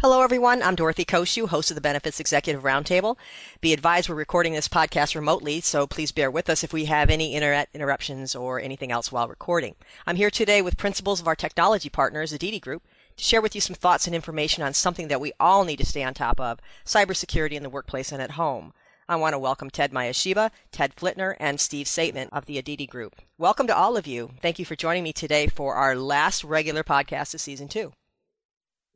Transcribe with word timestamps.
Hello, 0.00 0.22
everyone. 0.22 0.62
I'm 0.62 0.76
Dorothy 0.76 1.04
Koshu, 1.04 1.48
host 1.48 1.72
of 1.72 1.74
the 1.74 1.80
Benefits 1.80 2.20
Executive 2.20 2.62
Roundtable. 2.62 3.16
Be 3.60 3.72
advised 3.72 4.08
we're 4.08 4.14
recording 4.14 4.52
this 4.52 4.68
podcast 4.68 5.16
remotely, 5.16 5.60
so 5.60 5.88
please 5.88 6.12
bear 6.12 6.30
with 6.30 6.48
us 6.48 6.62
if 6.62 6.72
we 6.72 6.84
have 6.84 7.10
any 7.10 7.34
internet 7.34 7.68
interruptions 7.74 8.36
or 8.36 8.60
anything 8.60 8.92
else 8.92 9.10
while 9.10 9.26
recording. 9.26 9.74
I'm 10.06 10.14
here 10.14 10.30
today 10.30 10.62
with 10.62 10.76
principals 10.76 11.20
of 11.20 11.26
our 11.26 11.34
technology 11.34 11.88
partners, 11.88 12.32
Aditi 12.32 12.60
Group, 12.60 12.84
to 13.16 13.24
share 13.24 13.42
with 13.42 13.56
you 13.56 13.60
some 13.60 13.74
thoughts 13.74 14.06
and 14.06 14.14
information 14.14 14.62
on 14.62 14.72
something 14.72 15.08
that 15.08 15.20
we 15.20 15.32
all 15.40 15.64
need 15.64 15.78
to 15.78 15.84
stay 15.84 16.04
on 16.04 16.14
top 16.14 16.38
of 16.38 16.60
cybersecurity 16.84 17.54
in 17.54 17.64
the 17.64 17.68
workplace 17.68 18.12
and 18.12 18.22
at 18.22 18.30
home. 18.30 18.72
I 19.08 19.16
want 19.16 19.32
to 19.32 19.38
welcome 19.40 19.68
Ted 19.68 19.90
Mayashiba, 19.90 20.52
Ted 20.70 20.94
Flitner, 20.94 21.34
and 21.40 21.58
Steve 21.58 21.86
Saitman 21.86 22.28
of 22.30 22.46
the 22.46 22.56
Aditi 22.56 22.86
Group. 22.86 23.16
Welcome 23.36 23.66
to 23.66 23.76
all 23.76 23.96
of 23.96 24.06
you. 24.06 24.30
Thank 24.40 24.60
you 24.60 24.64
for 24.64 24.76
joining 24.76 25.02
me 25.02 25.12
today 25.12 25.48
for 25.48 25.74
our 25.74 25.96
last 25.96 26.44
regular 26.44 26.84
podcast 26.84 27.34
of 27.34 27.40
season 27.40 27.66
two. 27.66 27.90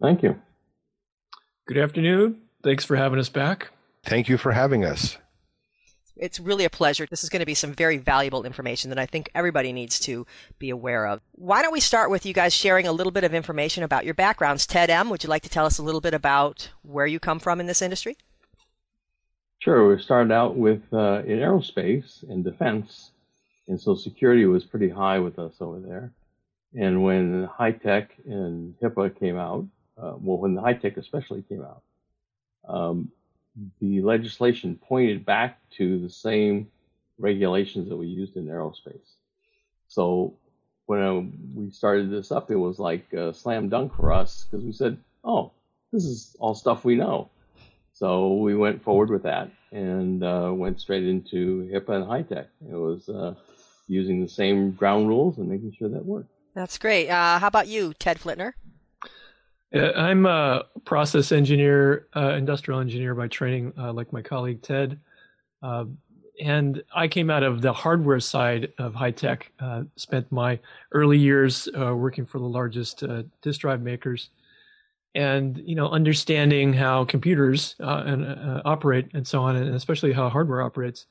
Thank 0.00 0.22
you. 0.22 0.40
Good 1.66 1.78
afternoon. 1.78 2.40
Thanks 2.64 2.84
for 2.84 2.96
having 2.96 3.20
us 3.20 3.28
back. 3.28 3.70
Thank 4.04 4.28
you 4.28 4.36
for 4.36 4.50
having 4.50 4.84
us. 4.84 5.16
It's 6.16 6.40
really 6.40 6.64
a 6.64 6.70
pleasure. 6.70 7.06
This 7.08 7.22
is 7.22 7.30
going 7.30 7.40
to 7.40 7.46
be 7.46 7.54
some 7.54 7.72
very 7.72 7.98
valuable 7.98 8.44
information 8.44 8.90
that 8.90 8.98
I 8.98 9.06
think 9.06 9.30
everybody 9.34 9.72
needs 9.72 10.00
to 10.00 10.26
be 10.58 10.70
aware 10.70 11.06
of. 11.06 11.20
Why 11.32 11.62
don't 11.62 11.72
we 11.72 11.80
start 11.80 12.10
with 12.10 12.26
you 12.26 12.34
guys 12.34 12.52
sharing 12.52 12.86
a 12.86 12.92
little 12.92 13.12
bit 13.12 13.24
of 13.24 13.32
information 13.32 13.84
about 13.84 14.04
your 14.04 14.14
backgrounds? 14.14 14.66
Ted 14.66 14.90
M., 14.90 15.08
would 15.08 15.22
you 15.22 15.30
like 15.30 15.42
to 15.42 15.48
tell 15.48 15.64
us 15.64 15.78
a 15.78 15.82
little 15.82 16.00
bit 16.00 16.14
about 16.14 16.68
where 16.82 17.06
you 17.06 17.20
come 17.20 17.38
from 17.38 17.60
in 17.60 17.66
this 17.66 17.80
industry? 17.80 18.16
Sure. 19.60 19.88
We 19.88 20.02
started 20.02 20.32
out 20.32 20.56
with 20.56 20.82
uh, 20.92 21.22
in 21.24 21.38
aerospace 21.38 22.28
and 22.28 22.42
defense, 22.42 23.12
and 23.68 23.80
so 23.80 23.94
security 23.94 24.46
was 24.46 24.64
pretty 24.64 24.88
high 24.88 25.20
with 25.20 25.38
us 25.38 25.54
over 25.60 25.78
there. 25.78 26.12
And 26.74 27.04
when 27.04 27.48
HITECH 27.58 28.08
and 28.26 28.74
HIPAA 28.82 29.18
came 29.18 29.38
out, 29.38 29.64
uh, 30.02 30.14
well, 30.18 30.38
when 30.38 30.54
the 30.54 30.62
HITECH 30.62 30.96
especially 30.96 31.42
came 31.42 31.62
out, 31.62 31.82
um, 32.68 33.10
the 33.80 34.00
legislation 34.02 34.78
pointed 34.82 35.24
back 35.24 35.58
to 35.70 36.00
the 36.00 36.10
same 36.10 36.68
regulations 37.18 37.88
that 37.88 37.96
we 37.96 38.06
used 38.06 38.36
in 38.36 38.46
aerospace. 38.46 39.14
So 39.88 40.34
when 40.86 41.02
uh, 41.02 41.22
we 41.54 41.70
started 41.70 42.10
this 42.10 42.32
up, 42.32 42.50
it 42.50 42.56
was 42.56 42.78
like 42.78 43.12
a 43.12 43.32
slam 43.32 43.68
dunk 43.68 43.94
for 43.94 44.12
us 44.12 44.46
because 44.50 44.64
we 44.64 44.72
said, 44.72 44.98
"Oh, 45.22 45.52
this 45.92 46.04
is 46.04 46.34
all 46.40 46.54
stuff 46.54 46.84
we 46.84 46.96
know." 46.96 47.30
So 47.92 48.34
we 48.34 48.56
went 48.56 48.82
forward 48.82 49.10
with 49.10 49.22
that 49.24 49.50
and 49.70 50.24
uh, 50.24 50.50
went 50.52 50.80
straight 50.80 51.04
into 51.04 51.68
HIPAA 51.72 52.02
and 52.02 52.10
HITECH. 52.10 52.48
It 52.70 52.74
was 52.74 53.08
uh, 53.08 53.34
using 53.86 54.20
the 54.20 54.28
same 54.28 54.72
ground 54.72 55.08
rules 55.08 55.38
and 55.38 55.48
making 55.48 55.74
sure 55.78 55.88
that 55.90 56.04
worked. 56.04 56.30
That's 56.54 56.78
great. 56.78 57.08
Uh, 57.08 57.38
how 57.38 57.46
about 57.46 57.68
you, 57.68 57.94
Ted 57.94 58.18
Flitner? 58.18 58.52
Uh, 59.74 59.92
I'm 59.92 60.26
a 60.26 60.64
process 60.84 61.32
engineer, 61.32 62.06
uh, 62.14 62.30
industrial 62.30 62.80
engineer 62.80 63.14
by 63.14 63.28
training, 63.28 63.72
uh, 63.78 63.92
like 63.92 64.12
my 64.12 64.22
colleague 64.22 64.62
Ted. 64.62 64.98
Uh, 65.62 65.84
and 66.42 66.82
I 66.94 67.08
came 67.08 67.30
out 67.30 67.42
of 67.42 67.62
the 67.62 67.72
hardware 67.72 68.20
side 68.20 68.72
of 68.78 68.94
HITECH. 68.94 69.50
Uh, 69.60 69.82
spent 69.96 70.30
my 70.32 70.58
early 70.92 71.18
years 71.18 71.68
uh, 71.78 71.94
working 71.94 72.26
for 72.26 72.38
the 72.38 72.46
largest 72.46 73.04
disk 73.42 73.60
drive 73.60 73.82
makers, 73.82 74.30
and 75.14 75.58
you 75.58 75.74
know, 75.74 75.88
understanding 75.88 76.72
how 76.72 77.04
computers 77.04 77.76
and, 77.78 78.62
operate 78.64 79.08
and 79.12 79.26
so 79.26 79.42
on, 79.42 79.56
and 79.56 79.74
especially 79.74 80.12
how 80.12 80.28
hardware 80.28 80.62
operates. 80.62 81.06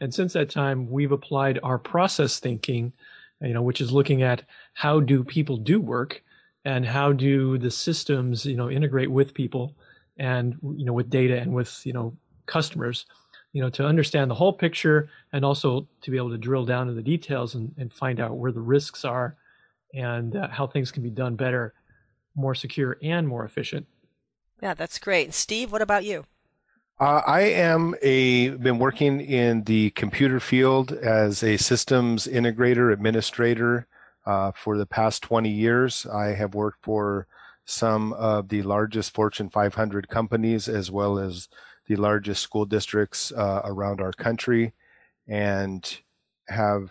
And 0.00 0.12
since 0.12 0.34
that 0.34 0.50
time, 0.50 0.90
we've 0.90 1.12
applied 1.12 1.58
our 1.62 1.78
process 1.78 2.38
thinking, 2.38 2.92
you 3.40 3.54
know, 3.54 3.62
which 3.62 3.80
is 3.80 3.92
looking 3.92 4.22
at 4.22 4.44
how 4.74 5.00
do 5.00 5.24
people 5.24 5.56
do 5.56 5.80
work 5.80 6.22
and 6.66 6.84
how 6.84 7.12
do 7.12 7.56
the 7.56 7.70
systems 7.70 8.44
you 8.44 8.56
know 8.56 8.68
integrate 8.68 9.10
with 9.10 9.32
people 9.32 9.74
and 10.18 10.56
you 10.76 10.84
know 10.84 10.92
with 10.92 11.08
data 11.08 11.38
and 11.38 11.54
with 11.54 11.80
you 11.86 11.92
know 11.92 12.14
customers 12.46 13.06
you 13.52 13.62
know 13.62 13.70
to 13.70 13.86
understand 13.86 14.30
the 14.30 14.34
whole 14.34 14.52
picture 14.52 15.08
and 15.32 15.44
also 15.44 15.86
to 16.02 16.10
be 16.10 16.16
able 16.16 16.28
to 16.28 16.36
drill 16.36 16.64
down 16.64 16.88
to 16.88 16.92
the 16.92 17.02
details 17.02 17.54
and, 17.54 17.72
and 17.78 17.92
find 17.92 18.20
out 18.20 18.36
where 18.36 18.52
the 18.52 18.60
risks 18.60 19.04
are 19.04 19.36
and 19.94 20.36
uh, 20.36 20.48
how 20.48 20.66
things 20.66 20.90
can 20.90 21.02
be 21.02 21.08
done 21.08 21.36
better 21.36 21.72
more 22.34 22.54
secure 22.54 22.98
and 23.02 23.26
more 23.26 23.44
efficient. 23.44 23.86
Yeah 24.60 24.74
that's 24.74 24.98
great. 24.98 25.32
Steve 25.32 25.70
what 25.70 25.82
about 25.82 26.04
you? 26.04 26.24
Uh, 26.98 27.20
I 27.26 27.42
am 27.42 27.94
a 28.02 28.48
been 28.48 28.78
working 28.78 29.20
in 29.20 29.62
the 29.64 29.90
computer 29.90 30.40
field 30.40 30.92
as 30.92 31.44
a 31.44 31.58
systems 31.58 32.26
integrator 32.26 32.92
administrator 32.92 33.86
uh, 34.26 34.52
for 34.52 34.76
the 34.76 34.86
past 34.86 35.22
20 35.22 35.48
years, 35.48 36.06
I 36.06 36.26
have 36.34 36.54
worked 36.54 36.84
for 36.84 37.26
some 37.64 38.12
of 38.14 38.48
the 38.48 38.62
largest 38.62 39.14
Fortune 39.14 39.50
500 39.50 40.08
companies 40.08 40.68
as 40.68 40.90
well 40.90 41.18
as 41.18 41.48
the 41.86 41.96
largest 41.96 42.42
school 42.42 42.64
districts 42.64 43.32
uh, 43.32 43.62
around 43.64 44.00
our 44.00 44.12
country 44.12 44.72
and 45.28 46.00
have 46.48 46.90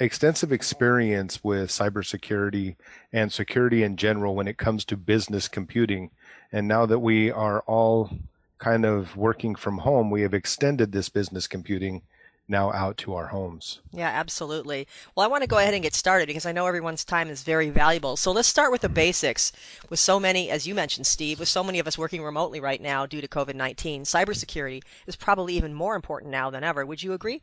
extensive 0.00 0.50
experience 0.50 1.44
with 1.44 1.70
cybersecurity 1.70 2.76
and 3.12 3.32
security 3.32 3.82
in 3.82 3.96
general 3.96 4.34
when 4.34 4.48
it 4.48 4.58
comes 4.58 4.84
to 4.84 4.96
business 4.96 5.46
computing. 5.46 6.10
And 6.52 6.66
now 6.66 6.86
that 6.86 7.00
we 7.00 7.30
are 7.30 7.60
all 7.62 8.10
kind 8.58 8.84
of 8.84 9.16
working 9.16 9.54
from 9.54 9.78
home, 9.78 10.10
we 10.10 10.22
have 10.22 10.34
extended 10.34 10.92
this 10.92 11.08
business 11.08 11.46
computing 11.46 12.02
now 12.50 12.72
out 12.72 12.96
to 12.98 13.14
our 13.14 13.28
homes. 13.28 13.80
Yeah, 13.92 14.08
absolutely. 14.08 14.86
Well, 15.14 15.24
I 15.24 15.28
want 15.28 15.42
to 15.42 15.48
go 15.48 15.58
ahead 15.58 15.74
and 15.74 15.82
get 15.82 15.94
started 15.94 16.26
because 16.26 16.44
I 16.44 16.52
know 16.52 16.66
everyone's 16.66 17.04
time 17.04 17.30
is 17.30 17.42
very 17.42 17.70
valuable. 17.70 18.16
So 18.16 18.32
let's 18.32 18.48
start 18.48 18.72
with 18.72 18.80
the 18.80 18.88
basics. 18.88 19.52
With 19.88 20.00
so 20.00 20.18
many, 20.20 20.50
as 20.50 20.66
you 20.66 20.74
mentioned, 20.74 21.06
Steve, 21.06 21.38
with 21.38 21.48
so 21.48 21.62
many 21.62 21.78
of 21.78 21.86
us 21.86 21.96
working 21.96 22.22
remotely 22.22 22.60
right 22.60 22.80
now 22.80 23.06
due 23.06 23.20
to 23.20 23.28
COVID 23.28 23.54
19, 23.54 24.02
cybersecurity 24.02 24.82
is 25.06 25.16
probably 25.16 25.54
even 25.54 25.72
more 25.72 25.94
important 25.94 26.30
now 26.32 26.50
than 26.50 26.64
ever. 26.64 26.84
Would 26.84 27.02
you 27.02 27.12
agree? 27.12 27.40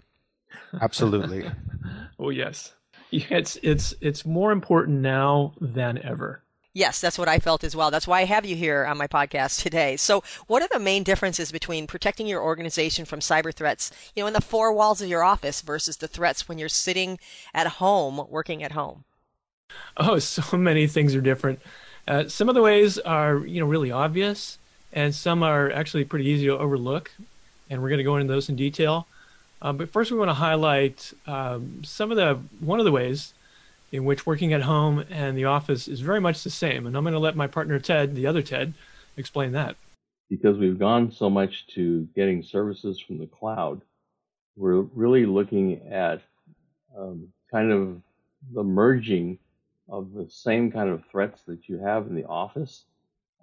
Absolutely. 0.81 1.49
oh, 2.19 2.29
yes. 2.29 2.73
It's, 3.11 3.57
it's, 3.63 3.93
it's 4.01 4.25
more 4.25 4.51
important 4.51 4.99
now 4.99 5.53
than 5.61 5.97
ever. 5.99 6.43
Yes, 6.77 7.01
that's 7.01 7.17
what 7.17 7.27
I 7.27 7.39
felt 7.39 7.63
as 7.63 7.75
well. 7.75 7.89
That's 7.89 8.07
why 8.07 8.21
I 8.21 8.25
have 8.25 8.45
you 8.45 8.55
here 8.55 8.85
on 8.85 8.99
my 8.99 9.07
podcast 9.07 9.63
today. 9.63 9.97
So, 9.97 10.23
what 10.45 10.61
are 10.61 10.67
the 10.71 10.77
main 10.77 11.01
differences 11.01 11.51
between 11.51 11.87
protecting 11.87 12.27
your 12.27 12.43
organization 12.43 13.03
from 13.03 13.19
cyber 13.19 13.51
threats, 13.51 13.89
you 14.15 14.21
know, 14.21 14.27
in 14.27 14.33
the 14.33 14.41
four 14.41 14.71
walls 14.71 15.01
of 15.01 15.09
your 15.09 15.23
office 15.23 15.61
versus 15.61 15.97
the 15.97 16.07
threats 16.07 16.47
when 16.47 16.59
you're 16.59 16.69
sitting 16.69 17.17
at 17.51 17.65
home, 17.65 18.21
working 18.29 18.61
at 18.61 18.73
home? 18.73 19.05
Oh, 19.97 20.19
so 20.19 20.55
many 20.55 20.85
things 20.85 21.15
are 21.15 21.21
different. 21.21 21.61
Uh, 22.07 22.27
some 22.27 22.47
of 22.47 22.53
the 22.53 22.61
ways 22.61 22.99
are, 22.99 23.39
you 23.39 23.59
know, 23.59 23.65
really 23.65 23.89
obvious, 23.89 24.59
and 24.93 25.15
some 25.15 25.41
are 25.41 25.71
actually 25.71 26.05
pretty 26.05 26.27
easy 26.27 26.45
to 26.45 26.59
overlook. 26.59 27.09
And 27.71 27.81
we're 27.81 27.89
going 27.89 27.97
to 27.97 28.03
go 28.03 28.17
into 28.17 28.31
those 28.31 28.49
in 28.49 28.55
detail. 28.55 29.07
Um, 29.63 29.77
but 29.77 29.89
first, 29.89 30.11
we 30.11 30.19
want 30.19 30.29
to 30.29 30.35
highlight 30.35 31.11
um, 31.25 31.81
some 31.83 32.11
of 32.11 32.17
the 32.17 32.35
one 32.59 32.77
of 32.77 32.85
the 32.85 32.91
ways 32.91 33.33
in 33.91 34.05
which 34.05 34.25
working 34.25 34.53
at 34.53 34.61
home 34.61 35.03
and 35.09 35.37
the 35.37 35.45
office 35.45 35.87
is 35.87 36.01
very 36.01 36.19
much 36.19 36.43
the 36.43 36.49
same. 36.49 36.85
And 36.85 36.95
I'm 36.95 37.03
going 37.03 37.13
to 37.13 37.19
let 37.19 37.35
my 37.35 37.47
partner 37.47 37.79
Ted, 37.79 38.15
the 38.15 38.27
other 38.27 38.41
Ted, 38.41 38.73
explain 39.15 39.51
that. 39.53 39.75
Because 40.29 40.57
we've 40.57 40.79
gone 40.79 41.11
so 41.11 41.29
much 41.29 41.67
to 41.75 42.07
getting 42.15 42.43
services 42.43 42.99
from 42.99 43.17
the 43.17 43.27
cloud, 43.27 43.81
we're 44.57 44.81
really 44.81 45.25
looking 45.25 45.87
at 45.89 46.21
um, 46.97 47.27
kind 47.49 47.71
of 47.71 48.01
the 48.53 48.63
merging 48.63 49.39
of 49.89 50.13
the 50.13 50.29
same 50.29 50.71
kind 50.71 50.89
of 50.89 51.03
threats 51.09 51.43
that 51.43 51.69
you 51.69 51.77
have 51.77 52.07
in 52.07 52.15
the 52.15 52.25
office, 52.25 52.83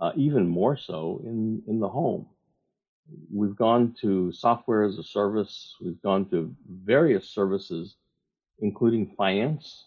uh, 0.00 0.12
even 0.14 0.47
more 0.47 0.76
so 0.76 1.23
in, 1.25 1.62
in 1.67 1.81
the 1.81 1.88
home. 1.88 2.26
We've 3.32 3.56
gone 3.56 3.94
to 4.00 4.32
software 4.32 4.82
as 4.82 4.99
a 4.99 5.02
service. 5.02 5.75
We've 5.81 6.00
gone 6.02 6.29
to 6.31 6.55
various 6.69 7.29
services, 7.29 7.97
including 8.61 9.14
finance, 9.17 9.87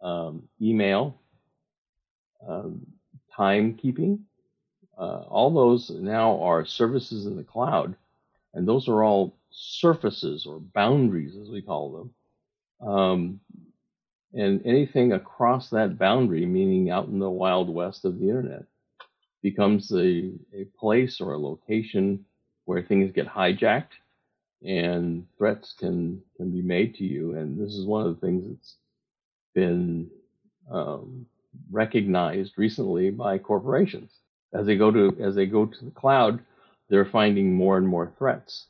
um, 0.00 0.48
email, 0.60 1.18
um, 2.46 2.86
timekeeping. 3.36 4.20
Uh, 4.98 5.24
all 5.28 5.52
those 5.52 5.90
now 5.90 6.40
are 6.40 6.64
services 6.64 7.26
in 7.26 7.36
the 7.36 7.44
cloud, 7.44 7.94
and 8.54 8.66
those 8.66 8.88
are 8.88 9.02
all 9.02 9.36
surfaces 9.50 10.46
or 10.46 10.58
boundaries, 10.58 11.36
as 11.36 11.48
we 11.48 11.60
call 11.60 11.92
them. 12.80 12.88
Um, 12.88 13.40
and 14.32 14.64
anything 14.66 15.12
across 15.12 15.70
that 15.70 15.98
boundary, 15.98 16.44
meaning 16.46 16.90
out 16.90 17.08
in 17.08 17.18
the 17.18 17.30
wild 17.30 17.70
west 17.70 18.04
of 18.04 18.18
the 18.18 18.28
internet, 18.28 18.64
becomes 19.42 19.92
a, 19.92 20.30
a 20.54 20.64
place 20.78 21.20
or 21.20 21.32
a 21.32 21.38
location 21.38 22.24
where 22.64 22.82
things 22.82 23.12
get 23.12 23.28
hijacked 23.28 23.94
and 24.64 25.26
threats 25.38 25.74
can 25.78 26.20
can 26.36 26.50
be 26.50 26.62
made 26.62 26.94
to 26.96 27.04
you. 27.04 27.36
And 27.36 27.58
this 27.58 27.74
is 27.74 27.86
one 27.86 28.06
of 28.06 28.14
the 28.14 28.26
things 28.26 28.46
that's 28.48 28.76
been 29.56 30.08
um, 30.70 31.26
recognized 31.72 32.52
recently 32.56 33.10
by 33.10 33.38
corporations 33.38 34.12
as 34.52 34.66
they 34.66 34.76
go 34.76 34.90
to 34.92 35.16
as 35.20 35.34
they 35.34 35.46
go 35.46 35.66
to 35.66 35.84
the 35.84 35.90
cloud. 35.90 36.38
They're 36.88 37.04
finding 37.20 37.52
more 37.52 37.78
and 37.78 37.88
more 37.88 38.12
threats 38.18 38.66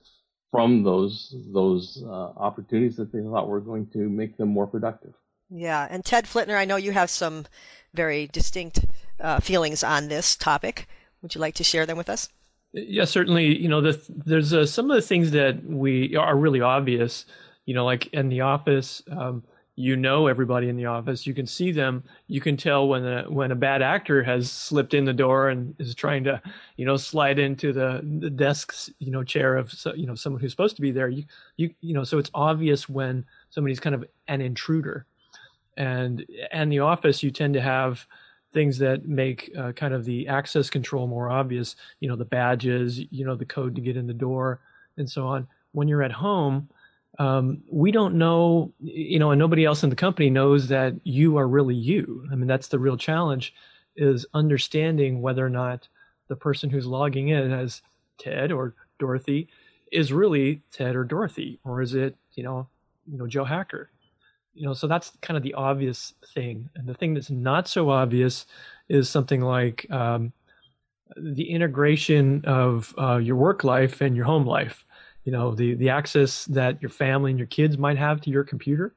from 0.50 0.82
those 0.82 1.34
those 1.52 2.02
uh, 2.06 2.30
opportunities 2.48 2.96
that 2.96 3.12
they 3.12 3.20
thought 3.20 3.48
were 3.48 3.60
going 3.60 3.86
to 3.88 4.08
make 4.08 4.38
them 4.38 4.48
more 4.48 4.66
productive. 4.66 5.12
Yeah, 5.50 5.86
and 5.90 6.04
Ted 6.04 6.24
Flitner, 6.24 6.56
I 6.56 6.64
know 6.64 6.76
you 6.76 6.92
have 6.92 7.10
some 7.10 7.44
very 7.92 8.28
distinct 8.28 8.84
uh, 9.20 9.40
feelings 9.40 9.84
on 9.84 10.08
this 10.08 10.36
topic. 10.36 10.88
Would 11.22 11.34
you 11.34 11.40
like 11.40 11.54
to 11.56 11.64
share 11.64 11.86
them 11.86 11.98
with 11.98 12.08
us? 12.08 12.28
Yeah, 12.72 13.04
certainly. 13.04 13.56
You 13.56 13.68
know, 13.68 13.80
the, 13.80 14.00
there's 14.08 14.52
uh, 14.52 14.66
some 14.66 14.90
of 14.90 14.96
the 14.96 15.06
things 15.06 15.30
that 15.32 15.64
we 15.64 16.16
are 16.16 16.36
really 16.36 16.60
obvious. 16.60 17.26
You 17.64 17.74
know, 17.74 17.84
like 17.84 18.06
in 18.12 18.28
the 18.28 18.42
office, 18.42 19.02
um, 19.10 19.42
you 19.76 19.94
know 19.94 20.26
everybody 20.26 20.70
in 20.70 20.76
the 20.76 20.86
office. 20.86 21.26
You 21.26 21.34
can 21.34 21.46
see 21.46 21.70
them. 21.70 22.02
You 22.28 22.40
can 22.40 22.56
tell 22.56 22.88
when 22.88 23.06
a 23.06 23.24
when 23.30 23.52
a 23.52 23.54
bad 23.54 23.82
actor 23.82 24.22
has 24.22 24.50
slipped 24.50 24.94
in 24.94 25.04
the 25.04 25.12
door 25.12 25.50
and 25.50 25.74
is 25.78 25.94
trying 25.94 26.24
to, 26.24 26.40
you 26.76 26.86
know, 26.86 26.96
slide 26.96 27.38
into 27.38 27.74
the, 27.74 28.00
the 28.20 28.30
desk's 28.30 28.90
you 28.98 29.12
know 29.12 29.22
chair 29.22 29.56
of 29.56 29.72
you 29.94 30.06
know 30.06 30.14
someone 30.14 30.40
who's 30.40 30.50
supposed 30.50 30.76
to 30.76 30.82
be 30.82 30.90
there. 30.90 31.08
You 31.08 31.24
you 31.56 31.74
you 31.82 31.92
know, 31.92 32.04
so 32.04 32.18
it's 32.18 32.30
obvious 32.34 32.88
when 32.88 33.24
somebody's 33.50 33.78
kind 33.78 33.94
of 33.94 34.04
an 34.28 34.40
intruder, 34.40 35.04
and 35.76 36.24
and 36.50 36.72
the 36.72 36.80
office 36.80 37.22
you 37.22 37.30
tend 37.30 37.52
to 37.54 37.60
have 37.60 38.06
things 38.54 38.78
that 38.78 39.06
make 39.06 39.52
uh, 39.58 39.72
kind 39.72 39.92
of 39.92 40.06
the 40.06 40.26
access 40.26 40.70
control 40.70 41.06
more 41.06 41.28
obvious, 41.28 41.76
you 42.00 42.08
know, 42.08 42.16
the 42.16 42.24
badges, 42.24 43.00
you 43.10 43.22
know, 43.22 43.34
the 43.34 43.44
code 43.44 43.74
to 43.74 43.82
get 43.82 43.98
in 43.98 44.06
the 44.06 44.14
door 44.14 44.60
and 44.96 45.10
so 45.10 45.26
on. 45.26 45.46
When 45.72 45.88
you're 45.88 46.02
at 46.02 46.12
home, 46.12 46.70
um, 47.18 47.62
we 47.70 47.90
don't 47.90 48.16
know, 48.16 48.72
you 48.80 49.18
know, 49.18 49.30
and 49.30 49.38
nobody 49.38 49.64
else 49.64 49.82
in 49.82 49.90
the 49.90 49.96
company 49.96 50.30
knows 50.30 50.68
that 50.68 50.94
you 51.04 51.36
are 51.36 51.48
really 51.48 51.74
you. 51.74 52.26
I 52.30 52.34
mean, 52.34 52.46
that's 52.46 52.68
the 52.68 52.78
real 52.78 52.96
challenge 52.96 53.54
is 53.96 54.26
understanding 54.34 55.22
whether 55.22 55.44
or 55.44 55.50
not 55.50 55.88
the 56.28 56.36
person 56.36 56.68
who's 56.68 56.86
logging 56.86 57.28
in 57.28 57.52
as 57.52 57.80
Ted 58.18 58.52
or 58.52 58.74
Dorothy 58.98 59.48
is 59.92 60.12
really 60.12 60.62
Ted 60.70 60.96
or 60.96 61.04
Dorothy, 61.04 61.60
or 61.64 61.80
is 61.80 61.94
it, 61.94 62.16
you 62.34 62.42
know, 62.42 62.68
you 63.06 63.16
know, 63.16 63.26
Joe 63.26 63.44
Hacker. 63.44 63.90
You 64.54 64.64
know 64.64 64.72
so 64.72 64.86
that's 64.86 65.12
kind 65.20 65.36
of 65.36 65.42
the 65.42 65.52
obvious 65.52 66.14
thing. 66.34 66.70
And 66.76 66.86
the 66.86 66.94
thing 66.94 67.12
that's 67.12 67.30
not 67.30 67.68
so 67.68 67.90
obvious 67.90 68.46
is 68.88 69.08
something 69.08 69.42
like 69.42 69.86
um, 69.90 70.32
the 71.14 71.50
integration 71.50 72.42
of 72.46 72.94
uh, 72.98 73.18
your 73.18 73.36
work 73.36 73.64
life 73.64 74.00
and 74.00 74.16
your 74.16 74.24
home 74.24 74.46
life 74.46 74.85
you 75.26 75.32
know 75.32 75.54
the 75.54 75.74
the 75.74 75.90
access 75.90 76.46
that 76.46 76.80
your 76.80 76.88
family 76.88 77.30
and 77.30 77.38
your 77.38 77.48
kids 77.48 77.76
might 77.76 77.98
have 77.98 78.20
to 78.22 78.30
your 78.30 78.44
computer 78.44 78.94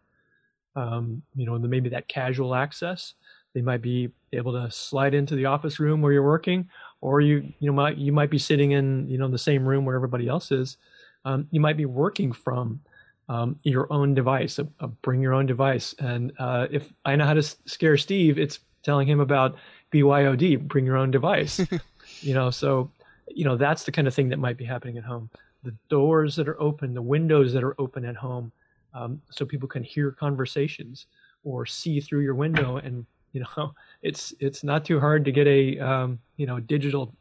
um, 0.77 1.21
you 1.35 1.45
know 1.45 1.59
maybe 1.59 1.89
that 1.89 2.07
casual 2.07 2.55
access 2.55 3.15
they 3.53 3.61
might 3.61 3.81
be 3.81 4.09
able 4.31 4.53
to 4.53 4.71
slide 4.71 5.13
into 5.13 5.35
the 5.35 5.45
office 5.45 5.79
room 5.79 6.01
where 6.01 6.13
you're 6.13 6.23
working 6.23 6.69
or 7.01 7.19
you 7.19 7.51
you 7.59 7.67
know 7.67 7.73
might 7.73 7.97
you 7.97 8.13
might 8.13 8.29
be 8.29 8.37
sitting 8.37 8.71
in 8.71 9.09
you 9.09 9.17
know 9.17 9.27
the 9.27 9.37
same 9.37 9.67
room 9.67 9.83
where 9.83 9.95
everybody 9.95 10.29
else 10.29 10.51
is 10.51 10.77
um, 11.25 11.47
you 11.51 11.59
might 11.59 11.75
be 11.75 11.85
working 11.85 12.31
from 12.31 12.79
um, 13.27 13.59
your 13.63 13.91
own 13.93 14.13
device, 14.13 14.57
a, 14.57 14.67
a 14.79 14.87
bring 14.87 15.21
your 15.21 15.33
own 15.33 15.45
device. 15.45 15.93
And 15.99 16.33
uh, 16.39 16.67
if 16.71 16.91
I 17.05 17.15
know 17.15 17.25
how 17.25 17.35
to 17.35 17.43
scare 17.43 17.97
Steve, 17.97 18.39
it's 18.39 18.59
telling 18.83 19.07
him 19.07 19.19
about 19.19 19.55
BYOD, 19.93 20.67
bring 20.67 20.85
your 20.85 20.97
own 20.97 21.11
device. 21.11 21.61
you 22.21 22.33
know, 22.33 22.49
so 22.49 22.89
you 23.27 23.45
know 23.45 23.55
that's 23.55 23.83
the 23.83 23.91
kind 23.91 24.07
of 24.07 24.15
thing 24.15 24.29
that 24.29 24.39
might 24.39 24.57
be 24.57 24.65
happening 24.65 24.97
at 24.97 25.03
home. 25.03 25.29
The 25.63 25.75
doors 25.89 26.35
that 26.35 26.47
are 26.47 26.59
open, 26.61 26.93
the 26.93 27.01
windows 27.01 27.53
that 27.53 27.63
are 27.63 27.79
open 27.79 28.05
at 28.05 28.15
home, 28.15 28.51
um, 28.93 29.21
so 29.29 29.45
people 29.45 29.67
can 29.67 29.83
hear 29.83 30.11
conversations 30.11 31.05
or 31.43 31.65
see 31.65 31.99
through 31.99 32.21
your 32.21 32.35
window. 32.35 32.77
And 32.77 33.05
you 33.33 33.41
know, 33.41 33.73
it's 34.01 34.33
it's 34.39 34.63
not 34.63 34.85
too 34.85 34.99
hard 34.99 35.25
to 35.25 35.31
get 35.31 35.47
a 35.47 35.79
um, 35.79 36.19
you 36.37 36.45
know 36.45 36.59
digital, 36.59 37.13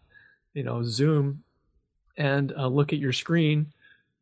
you 0.54 0.62
know, 0.62 0.82
Zoom 0.82 1.42
and 2.16 2.52
uh, 2.56 2.66
look 2.66 2.92
at 2.92 2.98
your 2.98 3.12
screen 3.12 3.72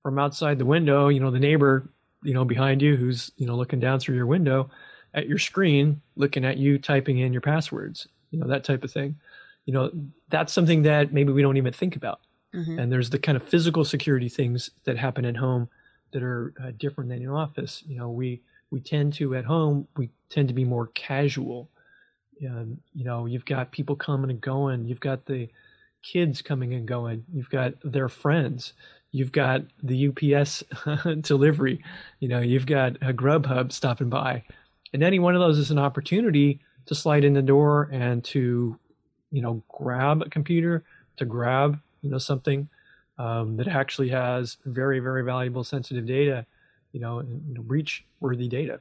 from 0.02 0.18
outside 0.18 0.58
the 0.58 0.64
window, 0.64 1.08
you 1.08 1.18
know, 1.18 1.30
the 1.30 1.38
neighbor, 1.40 1.90
you 2.22 2.34
know, 2.34 2.44
behind 2.44 2.80
you 2.80 2.94
who's, 2.96 3.32
you 3.38 3.46
know, 3.46 3.56
looking 3.56 3.80
down 3.80 3.98
through 3.98 4.14
your 4.14 4.26
window 4.26 4.70
at 5.14 5.26
your 5.26 5.38
screen, 5.38 6.00
looking 6.14 6.44
at 6.44 6.58
you 6.58 6.78
typing 6.78 7.18
in 7.18 7.32
your 7.32 7.40
passwords, 7.40 8.06
you 8.30 8.38
know, 8.38 8.46
that 8.46 8.62
type 8.62 8.84
of 8.84 8.92
thing. 8.92 9.16
You 9.64 9.72
know, 9.72 9.90
that's 10.28 10.52
something 10.52 10.82
that 10.82 11.12
maybe 11.12 11.32
we 11.32 11.42
don't 11.42 11.56
even 11.56 11.72
think 11.72 11.96
about. 11.96 12.20
Mm-hmm. 12.56 12.78
And 12.78 12.92
there's 12.92 13.10
the 13.10 13.18
kind 13.18 13.36
of 13.36 13.42
physical 13.42 13.84
security 13.84 14.28
things 14.28 14.70
that 14.84 14.96
happen 14.96 15.24
at 15.24 15.36
home 15.36 15.68
that 16.12 16.22
are 16.22 16.54
uh, 16.62 16.72
different 16.78 17.10
than 17.10 17.22
in 17.22 17.28
office. 17.28 17.82
You 17.86 17.98
know, 17.98 18.10
we 18.10 18.40
we 18.70 18.80
tend 18.80 19.12
to 19.14 19.36
at 19.36 19.44
home 19.44 19.86
we 19.96 20.10
tend 20.30 20.48
to 20.48 20.54
be 20.54 20.64
more 20.64 20.88
casual. 20.88 21.70
And 22.40 22.78
you 22.94 23.04
know, 23.04 23.26
you've 23.26 23.44
got 23.44 23.72
people 23.72 23.96
coming 23.96 24.30
and 24.30 24.40
going. 24.40 24.86
You've 24.86 25.00
got 25.00 25.26
the 25.26 25.48
kids 26.02 26.42
coming 26.42 26.74
and 26.74 26.86
going. 26.86 27.24
You've 27.32 27.50
got 27.50 27.74
their 27.82 28.08
friends 28.08 28.72
you've 29.16 29.32
got 29.32 29.62
the 29.82 30.08
UPS 30.08 30.62
delivery, 31.20 31.82
you 32.20 32.28
know, 32.28 32.40
you've 32.40 32.66
got 32.66 32.96
a 32.96 33.12
Grubhub 33.12 33.72
stopping 33.72 34.10
by. 34.10 34.42
And 34.92 35.02
any 35.02 35.18
one 35.18 35.34
of 35.34 35.40
those 35.40 35.58
is 35.58 35.70
an 35.70 35.78
opportunity 35.78 36.60
to 36.84 36.94
slide 36.94 37.24
in 37.24 37.32
the 37.32 37.42
door 37.42 37.88
and 37.92 38.22
to, 38.24 38.78
you 39.30 39.42
know, 39.42 39.62
grab 39.68 40.22
a 40.22 40.28
computer, 40.28 40.84
to 41.16 41.24
grab, 41.24 41.80
you 42.06 42.12
know, 42.12 42.18
something 42.18 42.68
um, 43.18 43.56
that 43.56 43.68
actually 43.68 44.08
has 44.10 44.56
very, 44.64 45.00
very 45.00 45.22
valuable 45.22 45.64
sensitive 45.64 46.06
data, 46.06 46.46
you 46.92 47.00
know, 47.00 47.18
and, 47.18 47.42
you 47.48 47.54
know, 47.54 47.62
breach 47.62 48.04
worthy 48.20 48.48
data. 48.48 48.80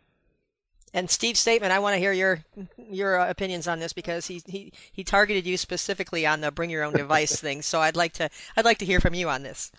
And 0.93 1.09
Steve's 1.09 1.39
statement, 1.39 1.73
I 1.73 1.79
want 1.79 1.95
to 1.95 1.99
hear 1.99 2.13
your 2.13 2.45
your 2.77 3.19
uh, 3.19 3.29
opinions 3.29 3.67
on 3.67 3.79
this 3.79 3.91
because 3.91 4.27
he, 4.27 4.41
he 4.47 4.71
he 4.93 5.03
targeted 5.03 5.45
you 5.45 5.57
specifically 5.57 6.25
on 6.25 6.39
the 6.39 6.51
bring 6.51 6.69
your 6.69 6.83
own 6.83 6.93
device 6.93 7.39
thing. 7.41 7.61
So 7.61 7.81
I'd 7.81 7.97
like 7.97 8.13
to 8.13 8.29
I'd 8.55 8.63
like 8.63 8.77
to 8.77 8.85
hear 8.85 9.01
from 9.01 9.13
you 9.13 9.27
on 9.27 9.43
this 9.43 9.73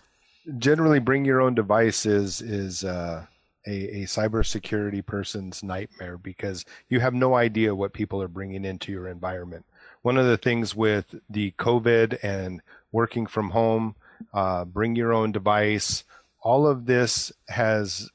generally 0.57 0.99
bring 0.99 1.25
your 1.25 1.41
own 1.41 1.55
device 1.55 2.05
is 2.05 2.41
is 2.41 2.83
uh, 2.83 3.25
a, 3.65 3.71
a 3.71 4.03
cybersecurity 4.05 5.05
person's 5.05 5.63
nightmare 5.63 6.17
because 6.17 6.63
you 6.89 6.99
have 6.99 7.13
no 7.13 7.35
idea 7.35 7.75
what 7.75 7.93
people 7.93 8.21
are 8.21 8.29
bringing 8.29 8.63
into 8.65 8.91
your 8.91 9.07
environment. 9.07 9.65
One 10.07 10.17
of 10.17 10.25
the 10.25 10.37
things 10.37 10.73
with 10.73 11.15
the 11.29 11.51
COVID 11.59 12.19
and 12.23 12.61
working 12.93 13.27
from 13.27 13.49
home, 13.49 13.97
uh, 14.33 14.63
bring 14.63 14.95
your 14.95 15.11
own 15.11 15.33
device, 15.33 16.05
all 16.39 16.65
of 16.65 16.85
this 16.85 17.33
has 17.49 18.09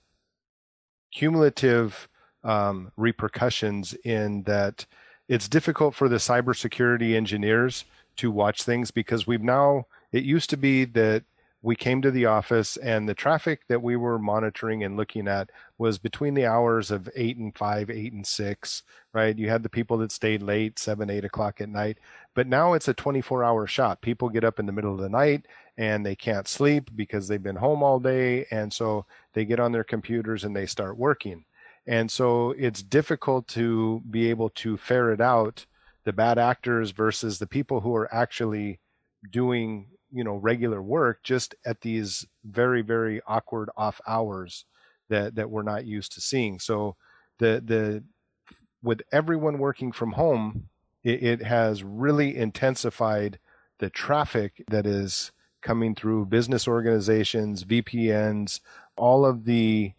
cumulative 1.11 2.09
um, 2.45 2.93
repercussions 2.97 3.93
in 4.05 4.45
that 4.45 4.87
it's 5.29 5.51
difficult 5.51 5.95
for 5.95 6.09
the 6.09 6.17
cybersecurity 6.17 7.15
engineers 7.15 7.85
to 8.17 8.31
watch 8.31 8.63
things 8.63 8.91
because 8.91 9.27
we've 9.27 9.43
now, 9.43 9.85
it 10.13 10.25
used 10.25 10.49
to 10.49 10.57
be 10.57 10.87
that 10.87 11.25
we 11.63 11.77
came 11.77 12.03
to 12.03 12.11
the 12.11 12.27
office 12.27 12.77
and 12.77 13.09
the 13.09 13.15
traffic 13.15 13.61
that 13.69 13.83
we 13.83 13.95
were 13.95 14.19
monitoring 14.19 14.83
and 14.83 14.97
looking 14.97 15.29
at 15.29 15.51
was 15.79 15.97
between 15.97 16.35
the 16.35 16.45
hours 16.45 16.91
of 16.91 17.09
eight 17.15 17.37
and 17.37 17.57
five, 17.57 17.89
eight 17.89 18.13
and 18.13 18.27
six, 18.27 18.83
right? 19.13 19.39
You 19.39 19.49
had 19.49 19.63
the 19.63 19.69
people 19.69 19.97
that 19.99 20.11
stayed 20.11 20.43
late, 20.43 20.81
seven, 20.81 21.09
eight 21.09 21.25
o'clock 21.25 21.61
at 21.61 21.69
night. 21.69 21.99
But 22.35 22.49
now 22.49 22.73
it's 22.73 22.89
a 22.89 22.95
24 22.95 23.45
hour 23.45 23.67
shot. 23.69 24.01
People 24.01 24.29
get 24.29 24.43
up 24.43 24.59
in 24.59 24.67
the 24.67 24.73
middle 24.73 24.93
of 24.93 24.99
the 25.01 25.09
night 25.09 25.47
and 25.79 26.05
they 26.05 26.17
can't 26.17 26.49
sleep 26.49 26.91
because 26.97 27.29
they've 27.29 27.43
been 27.43 27.57
home 27.57 27.83
all 27.83 28.01
day. 28.01 28.45
And 28.51 28.73
so 28.73 29.07
they 29.33 29.45
get 29.45 29.61
on 29.61 29.71
their 29.71 29.85
computers 29.85 30.43
and 30.43 30.57
they 30.57 30.67
start 30.67 30.99
working. 30.99 31.45
And 31.87 32.11
so 32.11 32.51
it's 32.59 32.83
difficult 32.83 33.47
to 33.49 34.03
be 34.11 34.31
able 34.31 34.51
to 34.51 34.77
ferret 34.77 35.21
out 35.21 35.67
the 36.05 36.13
bad 36.13 36.39
actors 36.39 36.91
versus 36.91 37.39
the 37.39 37.47
people 37.47 37.81
who 37.81 37.95
are 37.95 38.13
actually 38.13 38.81
doing 39.31 39.87
you 40.13 40.25
know 40.25 40.37
regular 40.37 40.83
work 40.83 41.23
just 41.23 41.55
at 41.65 41.81
these 41.81 42.27
very 42.45 42.83
very 42.83 43.21
awkward 43.27 43.71
off 43.77 44.01
hours 44.07 44.65
that 45.09 45.35
that 45.35 45.51
we're 45.51 45.63
not 45.63 45.85
used 45.85 46.13
to 46.13 46.21
seeing. 46.21 46.59
So 46.59 46.97
the 47.39 47.63
the 47.65 48.05
with 48.83 49.03
everyone 49.13 49.59
working 49.59 49.93
from 49.93 50.13
home 50.13 50.69
it, 51.05 51.23
it 51.23 51.43
has 51.43 51.83
really 51.83 52.37
intensified 52.37 53.39
the 53.79 53.91
traffic 53.91 54.63
that 54.69 54.87
is 54.87 55.33
coming 55.61 55.95
through 55.95 56.27
business 56.27 56.67
organizations 56.67 57.65
vpns 57.65 58.61
all 58.97 59.25
of 59.25 59.45
the 59.45 59.93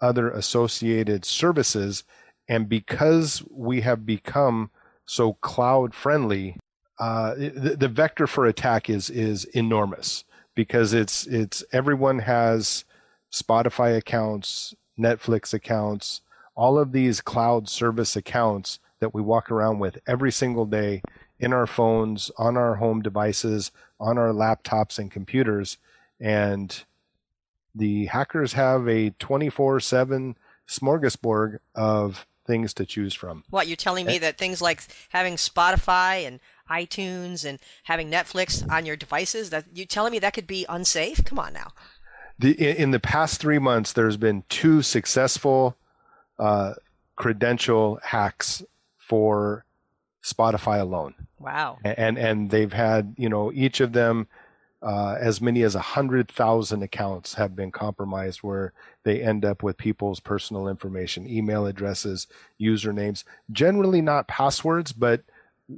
other 0.00 0.30
associated 0.30 1.24
services. 1.24 2.04
And 2.48 2.68
because 2.68 3.42
we 3.50 3.82
have 3.82 4.06
become 4.06 4.70
so 5.06 5.34
cloud 5.34 5.94
friendly 5.94 6.56
uh, 7.00 7.34
the, 7.34 7.76
the 7.78 7.88
vector 7.88 8.26
for 8.26 8.46
attack 8.46 8.90
is 8.90 9.08
is 9.08 9.46
enormous 9.46 10.24
because 10.54 10.92
it's 10.92 11.26
it's 11.26 11.64
everyone 11.72 12.18
has 12.18 12.84
Spotify 13.32 13.96
accounts, 13.96 14.74
Netflix 14.98 15.54
accounts, 15.54 16.20
all 16.54 16.78
of 16.78 16.92
these 16.92 17.22
cloud 17.22 17.70
service 17.70 18.16
accounts 18.16 18.78
that 18.98 19.14
we 19.14 19.22
walk 19.22 19.50
around 19.50 19.78
with 19.78 19.98
every 20.06 20.30
single 20.30 20.66
day 20.66 21.02
in 21.38 21.54
our 21.54 21.66
phones, 21.66 22.30
on 22.36 22.58
our 22.58 22.74
home 22.74 23.00
devices, 23.00 23.72
on 23.98 24.18
our 24.18 24.32
laptops 24.32 24.98
and 24.98 25.10
computers. 25.10 25.78
And 26.20 26.84
the 27.74 28.06
hackers 28.06 28.52
have 28.52 28.86
a 28.86 29.10
24 29.10 29.80
7 29.80 30.36
smorgasbord 30.68 31.60
of 31.74 32.26
things 32.46 32.74
to 32.74 32.84
choose 32.84 33.14
from. 33.14 33.44
What, 33.50 33.68
you're 33.68 33.76
telling 33.76 34.06
me 34.06 34.18
that 34.18 34.36
things 34.36 34.60
like 34.60 34.82
having 35.10 35.36
Spotify 35.36 36.26
and 36.26 36.40
iTunes 36.70 37.44
and 37.44 37.58
having 37.84 38.10
Netflix 38.10 38.68
on 38.70 38.86
your 38.86 38.96
devices, 38.96 39.50
that 39.50 39.64
you 39.74 39.84
telling 39.84 40.12
me 40.12 40.18
that 40.20 40.34
could 40.34 40.46
be 40.46 40.66
unsafe? 40.68 41.24
Come 41.24 41.38
on 41.38 41.52
now. 41.52 41.72
The, 42.38 42.52
in 42.78 42.90
the 42.90 43.00
past 43.00 43.40
three 43.40 43.58
months, 43.58 43.92
there's 43.92 44.16
been 44.16 44.44
two 44.48 44.80
successful 44.80 45.76
uh, 46.38 46.74
credential 47.16 48.00
hacks 48.02 48.62
for 48.96 49.64
Spotify 50.22 50.80
alone. 50.80 51.14
Wow. 51.38 51.78
And 51.84 52.18
and 52.18 52.50
they've 52.50 52.72
had 52.72 53.14
you 53.18 53.28
know 53.28 53.50
each 53.52 53.80
of 53.80 53.92
them 53.92 54.28
uh, 54.82 55.16
as 55.20 55.40
many 55.40 55.62
as 55.62 55.74
a 55.74 55.80
hundred 55.80 56.30
thousand 56.30 56.82
accounts 56.82 57.34
have 57.34 57.54
been 57.54 57.70
compromised 57.70 58.42
where 58.42 58.72
they 59.04 59.20
end 59.20 59.44
up 59.44 59.62
with 59.62 59.76
people's 59.76 60.20
personal 60.20 60.68
information, 60.68 61.28
email 61.28 61.66
addresses, 61.66 62.26
usernames, 62.60 63.24
generally 63.52 64.00
not 64.00 64.28
passwords, 64.28 64.92
but 64.92 65.22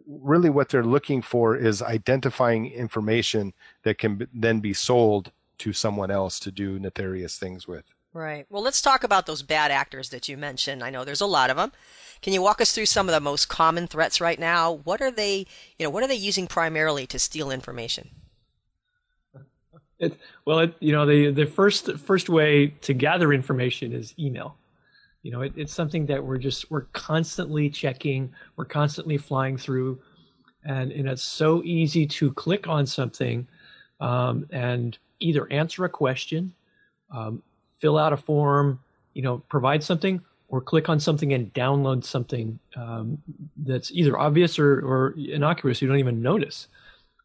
really 0.06 0.50
what 0.50 0.68
they're 0.68 0.84
looking 0.84 1.22
for 1.22 1.56
is 1.56 1.82
identifying 1.82 2.66
information 2.66 3.52
that 3.82 3.98
can 3.98 4.26
then 4.32 4.60
be 4.60 4.72
sold 4.72 5.32
to 5.58 5.72
someone 5.72 6.10
else 6.10 6.40
to 6.40 6.50
do 6.50 6.78
nefarious 6.78 7.38
things 7.38 7.68
with. 7.68 7.84
Right. 8.14 8.46
Well, 8.50 8.62
let's 8.62 8.82
talk 8.82 9.04
about 9.04 9.26
those 9.26 9.42
bad 9.42 9.70
actors 9.70 10.10
that 10.10 10.28
you 10.28 10.36
mentioned. 10.36 10.84
I 10.84 10.90
know 10.90 11.04
there's 11.04 11.22
a 11.22 11.26
lot 11.26 11.48
of 11.48 11.56
them. 11.56 11.72
Can 12.20 12.32
you 12.32 12.42
walk 12.42 12.60
us 12.60 12.72
through 12.72 12.86
some 12.86 13.08
of 13.08 13.14
the 13.14 13.20
most 13.20 13.48
common 13.48 13.86
threats 13.86 14.20
right 14.20 14.38
now? 14.38 14.70
What 14.70 15.00
are 15.00 15.10
they, 15.10 15.46
you 15.78 15.84
know, 15.84 15.90
what 15.90 16.02
are 16.02 16.08
they 16.08 16.14
using 16.14 16.46
primarily 16.46 17.06
to 17.06 17.18
steal 17.18 17.50
information? 17.50 18.10
It, 19.98 20.18
well, 20.44 20.58
it, 20.58 20.74
you 20.80 20.92
know, 20.92 21.06
the 21.06 21.30
the 21.30 21.46
first 21.46 21.96
first 21.96 22.28
way 22.28 22.68
to 22.82 22.92
gather 22.92 23.32
information 23.32 23.92
is 23.92 24.14
email. 24.18 24.56
You 25.22 25.30
know, 25.30 25.42
it, 25.42 25.52
it's 25.56 25.72
something 25.72 26.06
that 26.06 26.22
we're 26.22 26.38
just 26.38 26.70
we're 26.70 26.86
constantly 26.92 27.70
checking, 27.70 28.32
we're 28.56 28.64
constantly 28.64 29.16
flying 29.16 29.56
through, 29.56 30.00
and 30.64 30.90
and 30.92 31.08
it's 31.08 31.22
so 31.22 31.62
easy 31.62 32.06
to 32.06 32.32
click 32.32 32.66
on 32.68 32.86
something, 32.86 33.46
um, 34.00 34.46
and 34.50 34.98
either 35.20 35.50
answer 35.52 35.84
a 35.84 35.88
question, 35.88 36.52
um, 37.12 37.42
fill 37.80 37.98
out 37.98 38.12
a 38.12 38.16
form, 38.16 38.80
you 39.14 39.22
know, 39.22 39.38
provide 39.48 39.82
something, 39.82 40.20
or 40.48 40.60
click 40.60 40.88
on 40.88 41.00
something 41.00 41.32
and 41.32 41.52
download 41.54 42.04
something 42.04 42.58
um, 42.76 43.16
that's 43.56 43.90
either 43.92 44.18
obvious 44.18 44.58
or, 44.58 44.80
or 44.80 45.14
innocuous 45.16 45.80
you 45.80 45.88
don't 45.88 45.98
even 45.98 46.20
notice. 46.20 46.68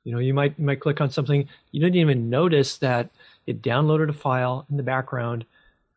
You 0.04 0.14
know, 0.14 0.20
you 0.20 0.34
might 0.34 0.54
you 0.58 0.66
might 0.66 0.80
click 0.80 1.02
on 1.02 1.10
something 1.10 1.48
you 1.72 1.82
didn't 1.82 1.98
even 1.98 2.30
notice 2.30 2.78
that 2.78 3.10
it 3.46 3.62
downloaded 3.62 4.10
a 4.10 4.14
file 4.14 4.66
in 4.70 4.78
the 4.78 4.84
background, 4.84 5.46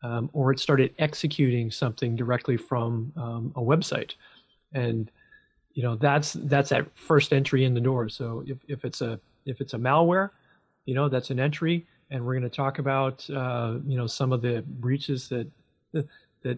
um, 0.03 0.29
or 0.33 0.51
it 0.51 0.59
started 0.59 0.93
executing 0.99 1.71
something 1.71 2.15
directly 2.15 2.57
from 2.57 3.11
um, 3.15 3.53
a 3.55 3.61
website, 3.61 4.13
and 4.73 5.11
you 5.73 5.83
know 5.83 5.95
that's 5.95 6.33
that's 6.33 6.69
that 6.69 6.85
first 6.95 7.33
entry 7.33 7.65
in 7.65 7.73
the 7.73 7.81
door. 7.81 8.09
So 8.09 8.43
if, 8.47 8.57
if 8.67 8.85
it's 8.85 9.01
a 9.01 9.19
if 9.45 9.61
it's 9.61 9.73
a 9.73 9.77
malware, 9.77 10.31
you 10.85 10.95
know 10.95 11.09
that's 11.09 11.29
an 11.29 11.39
entry, 11.39 11.85
and 12.09 12.25
we're 12.25 12.33
going 12.33 12.49
to 12.49 12.55
talk 12.55 12.79
about 12.79 13.29
uh, 13.29 13.77
you 13.85 13.97
know 13.97 14.07
some 14.07 14.31
of 14.31 14.41
the 14.41 14.63
breaches 14.67 15.29
that 15.29 15.47
that 16.43 16.57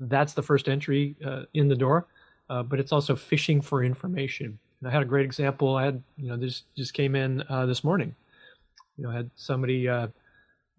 that's 0.00 0.32
the 0.32 0.42
first 0.42 0.68
entry 0.68 1.16
uh, 1.24 1.42
in 1.54 1.68
the 1.68 1.76
door. 1.76 2.06
Uh, 2.48 2.64
but 2.64 2.80
it's 2.80 2.90
also 2.90 3.14
phishing 3.14 3.62
for 3.62 3.84
information. 3.84 4.58
And 4.80 4.88
I 4.88 4.92
had 4.92 5.02
a 5.02 5.06
great 5.06 5.24
example. 5.24 5.76
I 5.76 5.84
had, 5.84 6.02
you 6.16 6.28
know, 6.28 6.36
this 6.36 6.64
just 6.76 6.94
came 6.94 7.14
in 7.14 7.44
uh, 7.48 7.64
this 7.66 7.84
morning. 7.84 8.14
You 8.96 9.04
know, 9.04 9.10
I 9.10 9.14
had 9.14 9.30
somebody, 9.36 9.88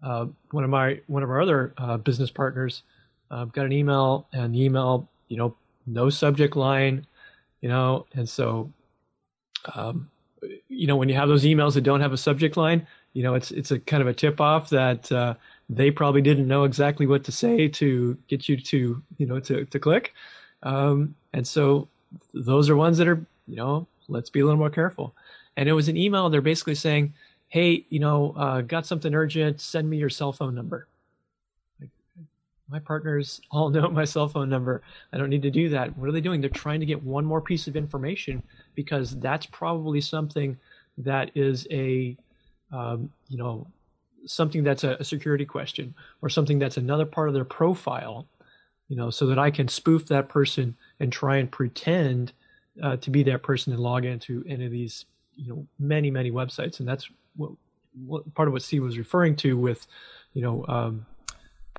uh, 0.02 0.26
one 0.50 0.64
of 0.64 0.70
my 0.70 1.00
one 1.06 1.22
of 1.22 1.30
our 1.30 1.40
other 1.40 1.74
uh, 1.78 1.96
business 1.96 2.30
partners, 2.30 2.82
uh, 3.30 3.44
got 3.46 3.66
an 3.66 3.72
email, 3.72 4.26
and 4.32 4.54
the 4.54 4.62
email, 4.62 5.08
you 5.28 5.36
know, 5.36 5.54
no 5.86 6.10
subject 6.10 6.56
line, 6.56 7.06
you 7.60 7.68
know, 7.68 8.06
and 8.14 8.28
so, 8.28 8.70
um, 9.74 10.10
you 10.68 10.86
know, 10.86 10.96
when 10.96 11.08
you 11.08 11.14
have 11.14 11.28
those 11.28 11.44
emails 11.44 11.74
that 11.74 11.82
don't 11.82 12.00
have 12.00 12.12
a 12.12 12.16
subject 12.16 12.56
line, 12.56 12.86
you 13.12 13.22
know, 13.22 13.34
it's 13.34 13.50
it's 13.50 13.70
a 13.70 13.78
kind 13.78 14.00
of 14.00 14.08
a 14.08 14.14
tip 14.14 14.40
off 14.40 14.70
that 14.70 15.10
uh, 15.12 15.34
they 15.68 15.90
probably 15.90 16.22
didn't 16.22 16.48
know 16.48 16.64
exactly 16.64 17.06
what 17.06 17.24
to 17.24 17.32
say 17.32 17.68
to 17.68 18.16
get 18.28 18.48
you 18.48 18.56
to, 18.56 19.02
you 19.18 19.26
know, 19.26 19.40
to 19.40 19.64
to 19.66 19.78
click, 19.78 20.14
um, 20.62 21.14
and 21.32 21.46
so 21.46 21.88
those 22.34 22.68
are 22.68 22.76
ones 22.76 22.98
that 22.98 23.08
are, 23.08 23.24
you 23.46 23.56
know, 23.56 23.86
let's 24.08 24.30
be 24.30 24.40
a 24.40 24.44
little 24.44 24.58
more 24.58 24.70
careful. 24.70 25.14
And 25.56 25.68
it 25.68 25.72
was 25.72 25.88
an 25.88 25.96
email. 25.96 26.30
They're 26.30 26.40
basically 26.40 26.74
saying, 26.74 27.12
hey, 27.52 27.84
you 27.90 27.98
know, 27.98 28.32
uh, 28.38 28.62
got 28.62 28.86
something 28.86 29.14
urgent. 29.14 29.60
Send 29.60 29.88
me 29.88 29.98
your 29.98 30.08
cell 30.08 30.32
phone 30.32 30.54
number. 30.54 30.88
My 32.70 32.78
partners 32.78 33.42
all 33.50 33.68
know 33.70 33.90
my 33.90 34.06
cell 34.06 34.26
phone 34.26 34.48
number. 34.48 34.80
I 35.12 35.18
don't 35.18 35.28
need 35.28 35.42
to 35.42 35.50
do 35.50 35.68
that. 35.68 35.94
What 35.98 36.08
are 36.08 36.12
they 36.12 36.22
doing? 36.22 36.40
They're 36.40 36.48
trying 36.48 36.80
to 36.80 36.86
get 36.86 37.02
one 37.02 37.26
more 37.26 37.42
piece 37.42 37.66
of 37.66 37.76
information 37.76 38.42
because 38.74 39.20
that's 39.20 39.44
probably 39.44 40.00
something 40.00 40.56
that 40.96 41.30
is 41.34 41.66
a, 41.70 42.16
um, 42.72 43.12
you 43.28 43.36
know, 43.36 43.66
something 44.24 44.64
that's 44.64 44.84
a, 44.84 44.96
a 44.98 45.04
security 45.04 45.44
question 45.44 45.94
or 46.22 46.30
something 46.30 46.58
that's 46.58 46.78
another 46.78 47.04
part 47.04 47.28
of 47.28 47.34
their 47.34 47.44
profile, 47.44 48.26
you 48.88 48.96
know, 48.96 49.10
so 49.10 49.26
that 49.26 49.38
I 49.38 49.50
can 49.50 49.68
spoof 49.68 50.06
that 50.06 50.30
person 50.30 50.74
and 51.00 51.12
try 51.12 51.36
and 51.36 51.52
pretend 51.52 52.32
uh, 52.82 52.96
to 52.96 53.10
be 53.10 53.22
that 53.24 53.42
person 53.42 53.74
and 53.74 53.82
log 53.82 54.06
into 54.06 54.42
any 54.48 54.64
of 54.64 54.72
these, 54.72 55.04
you 55.36 55.48
know, 55.48 55.66
many 55.78 56.10
many 56.10 56.30
websites, 56.30 56.80
and 56.80 56.88
that's 56.88 57.10
what, 57.36 57.52
what 58.06 58.34
part 58.34 58.48
of 58.48 58.52
what 58.52 58.62
Steve 58.62 58.82
was 58.82 58.98
referring 58.98 59.36
to 59.36 59.56
with, 59.56 59.86
you 60.32 60.42
know, 60.42 60.64
um, 60.68 61.06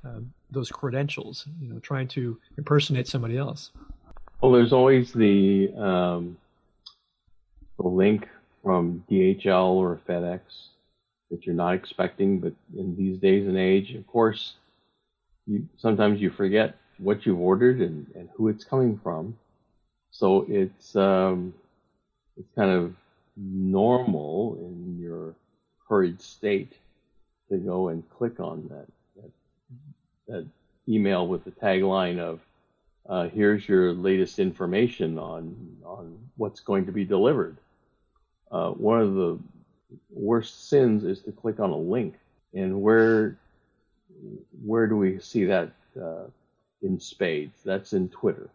uh, 0.06 0.20
those 0.52 0.70
credentials, 0.70 1.48
you 1.60 1.70
know, 1.70 1.80
trying 1.80 2.08
to 2.10 2.38
impersonate 2.58 3.08
somebody 3.08 3.38
else. 3.38 3.72
Well, 4.42 4.52
there's 4.52 4.74
always 4.74 5.14
the 5.14 5.74
um, 5.78 6.38
the 7.78 7.88
link 7.88 8.28
from 8.64 9.04
DHL 9.10 9.72
or 9.76 10.00
FedEx 10.08 10.42
that 11.32 11.46
you're 11.46 11.56
not 11.56 11.74
expecting, 11.74 12.40
but 12.40 12.54
in 12.78 12.96
these 12.96 13.18
days 13.18 13.48
and 13.48 13.58
age, 13.58 13.96
of 13.96 14.06
course, 14.06 14.54
you 15.48 15.68
sometimes 15.78 16.22
you 16.22 16.30
forget 16.30 16.76
what 17.00 17.26
you've 17.26 17.40
ordered 17.40 17.80
and, 17.82 18.06
and 18.16 18.30
who 18.36 18.50
it's 18.50 18.64
coming 18.64 19.00
from. 19.02 19.36
So 20.12 20.46
it's 20.48 20.96
um, 20.96 21.54
it's 22.38 22.50
kind 22.56 22.70
of 22.70 22.94
normal 23.36 24.58
in 24.60 24.98
hurried 25.88 26.22
state 26.22 26.74
to 27.50 27.58
go 27.58 27.90
and 27.90 28.08
click 28.10 28.40
on 28.40 28.68
that 28.70 28.88
that, 29.22 29.32
that 30.28 30.48
email 30.88 31.28
with 31.28 31.44
the 31.44 31.52
tagline 31.52 32.20
of 32.20 32.40
uh, 33.08 33.30
"Here's 33.30 33.68
your 33.68 33.94
latest 33.94 34.40
information 34.40 35.18
on 35.18 35.78
on 35.86 36.18
what's 36.38 36.60
going 36.60 36.86
to 36.86 36.92
be 36.92 37.06
delivered." 37.06 37.58
Uh, 38.52 38.72
one 38.72 39.02
of 39.02 39.16
the 39.16 39.40
worst 40.12 40.70
sins 40.70 41.04
is 41.04 41.20
to 41.22 41.32
click 41.32 41.60
on 41.60 41.72
a 41.72 41.78
link, 41.78 42.16
and 42.54 42.82
where 42.82 43.38
where 44.64 44.88
do 44.88 44.96
we 44.96 45.20
see 45.20 45.46
that 45.46 45.72
uh, 46.02 46.26
in 46.82 47.00
spades? 47.00 47.60
That's 47.64 47.94
in 47.94 48.10
Twitter 48.10 48.50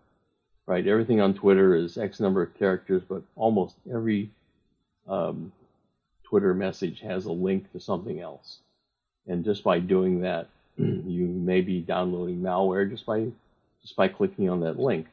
right? 0.68 0.86
Everything 0.86 1.20
on 1.20 1.32
Twitter 1.32 1.74
is 1.74 1.96
X 1.96 2.20
number 2.20 2.42
of 2.42 2.54
characters, 2.56 3.02
but 3.08 3.22
almost 3.36 3.74
every 3.92 4.28
um, 5.08 5.50
Twitter 6.28 6.52
message 6.52 7.00
has 7.00 7.24
a 7.24 7.32
link 7.32 7.72
to 7.72 7.80
something 7.80 8.20
else. 8.20 8.58
And 9.26 9.44
just 9.44 9.64
by 9.64 9.78
doing 9.78 10.20
that, 10.20 10.48
you 10.76 11.26
may 11.26 11.60
be 11.60 11.80
downloading 11.80 12.40
malware 12.40 12.88
just 12.88 13.06
by 13.06 13.26
just 13.80 13.96
by 13.96 14.08
clicking 14.08 14.50
on 14.50 14.60
that 14.60 14.78
link. 14.78 15.06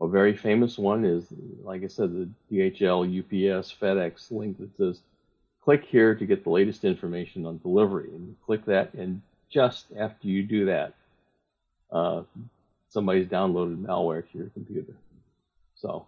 A 0.00 0.08
very 0.08 0.36
famous 0.36 0.76
one 0.76 1.04
is, 1.04 1.24
like 1.62 1.84
I 1.84 1.86
said, 1.86 2.12
the 2.12 2.28
DHL, 2.50 3.06
UPS, 3.06 3.72
FedEx 3.80 4.30
link 4.32 4.58
that 4.58 4.76
says, 4.76 5.00
click 5.62 5.84
here 5.84 6.14
to 6.14 6.26
get 6.26 6.42
the 6.42 6.50
latest 6.50 6.84
information 6.84 7.46
on 7.46 7.58
delivery. 7.58 8.08
And 8.08 8.28
you 8.28 8.36
click 8.44 8.64
that, 8.66 8.92
and 8.94 9.22
just 9.48 9.86
after 9.96 10.26
you 10.26 10.42
do 10.42 10.66
that, 10.66 10.94
uh, 11.92 12.22
somebody's 12.88 13.28
downloaded 13.28 13.80
malware 13.80 14.28
to 14.32 14.38
your 14.38 14.48
computer. 14.48 14.94
So 15.76 16.06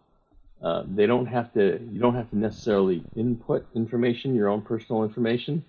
uh, 0.63 0.85
they 0.87 1.07
don't 1.07 1.27
have 1.27 1.53
to. 1.55 1.81
You 1.91 2.01
don't 2.01 2.15
have 2.15 2.31
to 2.31 2.39
necessarily 2.39 3.05
input 3.17 3.67
information, 3.75 4.35
your 4.35 4.49
own 4.49 4.63
personal 4.63 5.05
information. 5.05 5.65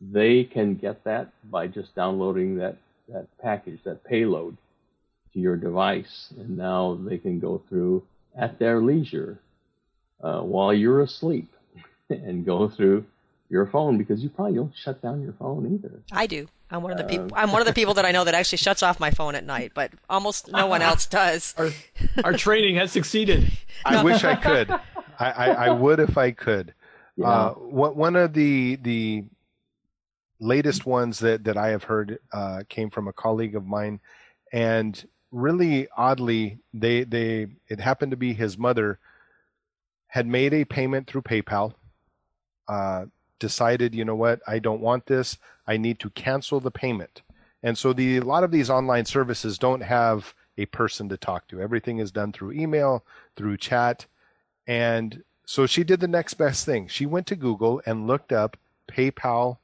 They 0.00 0.44
can 0.44 0.74
get 0.74 1.04
that 1.04 1.32
by 1.50 1.68
just 1.68 1.94
downloading 1.94 2.56
that 2.56 2.76
that 3.08 3.26
package, 3.38 3.80
that 3.84 4.04
payload, 4.04 4.56
to 5.32 5.38
your 5.38 5.56
device, 5.56 6.32
and 6.36 6.56
now 6.56 6.98
they 7.02 7.18
can 7.18 7.38
go 7.38 7.62
through 7.68 8.02
at 8.36 8.58
their 8.58 8.80
leisure 8.80 9.38
uh, 10.22 10.40
while 10.40 10.72
you're 10.72 11.02
asleep 11.02 11.52
and 12.10 12.44
go 12.44 12.68
through 12.68 13.04
your 13.52 13.66
phone 13.66 13.98
because 13.98 14.22
you 14.22 14.30
probably 14.30 14.54
don't 14.54 14.72
shut 14.74 15.02
down 15.02 15.20
your 15.22 15.34
phone 15.34 15.74
either. 15.74 16.00
I 16.10 16.26
do. 16.26 16.48
I'm 16.70 16.82
one 16.82 16.90
of 16.90 16.96
the 16.96 17.04
people. 17.04 17.26
Um, 17.26 17.32
I'm 17.36 17.52
one 17.52 17.60
of 17.60 17.66
the 17.66 17.74
people 17.80 17.92
that 17.94 18.04
I 18.06 18.10
know 18.10 18.24
that 18.24 18.34
actually 18.34 18.58
shuts 18.58 18.82
off 18.82 18.98
my 18.98 19.10
phone 19.10 19.34
at 19.34 19.44
night, 19.44 19.72
but 19.74 19.92
almost 20.08 20.50
no 20.50 20.66
one 20.66 20.80
else 20.80 21.06
does. 21.20 21.54
Our, 21.58 21.70
our 22.24 22.32
training 22.32 22.76
has 22.76 22.90
succeeded. 22.90 23.52
I 23.84 24.02
wish 24.02 24.24
I 24.24 24.36
could. 24.36 24.70
I, 24.70 24.80
I, 25.18 25.46
I, 25.66 25.70
would 25.70 26.00
if 26.00 26.16
I 26.16 26.30
could. 26.30 26.72
Yeah. 27.16 27.28
Uh, 27.28 27.52
one 27.52 28.16
of 28.16 28.32
the 28.32 28.76
the 28.76 29.24
latest 30.40 30.86
ones 30.86 31.18
that 31.18 31.44
that 31.44 31.58
I 31.58 31.68
have 31.68 31.84
heard 31.84 32.18
uh, 32.32 32.62
came 32.70 32.88
from 32.88 33.06
a 33.06 33.12
colleague 33.12 33.54
of 33.54 33.66
mine, 33.66 34.00
and 34.50 35.04
really 35.30 35.88
oddly, 35.94 36.58
they 36.72 37.04
they 37.04 37.48
it 37.68 37.80
happened 37.80 38.12
to 38.12 38.16
be 38.16 38.32
his 38.32 38.56
mother 38.56 38.98
had 40.06 40.26
made 40.26 40.54
a 40.54 40.64
payment 40.64 41.06
through 41.06 41.22
PayPal. 41.22 41.74
Uh, 42.66 43.04
decided, 43.42 43.92
you 43.92 44.04
know 44.04 44.14
what, 44.14 44.40
I 44.46 44.60
don't 44.60 44.80
want 44.80 45.06
this. 45.06 45.36
I 45.66 45.76
need 45.76 45.98
to 45.98 46.10
cancel 46.10 46.60
the 46.60 46.70
payment. 46.70 47.22
And 47.64 47.76
so 47.76 47.92
the 47.92 48.18
a 48.18 48.24
lot 48.24 48.44
of 48.44 48.52
these 48.52 48.70
online 48.70 49.04
services 49.04 49.58
don't 49.58 49.82
have 49.82 50.32
a 50.56 50.66
person 50.66 51.08
to 51.08 51.16
talk 51.16 51.48
to. 51.48 51.60
Everything 51.60 51.98
is 51.98 52.12
done 52.12 52.32
through 52.32 52.52
email, 52.52 53.04
through 53.36 53.56
chat. 53.56 54.06
And 54.68 55.24
so 55.44 55.66
she 55.66 55.82
did 55.82 55.98
the 55.98 56.08
next 56.08 56.34
best 56.34 56.64
thing. 56.64 56.86
She 56.86 57.04
went 57.04 57.26
to 57.26 57.36
Google 57.36 57.82
and 57.84 58.06
looked 58.06 58.32
up 58.32 58.56
PayPal 58.88 59.58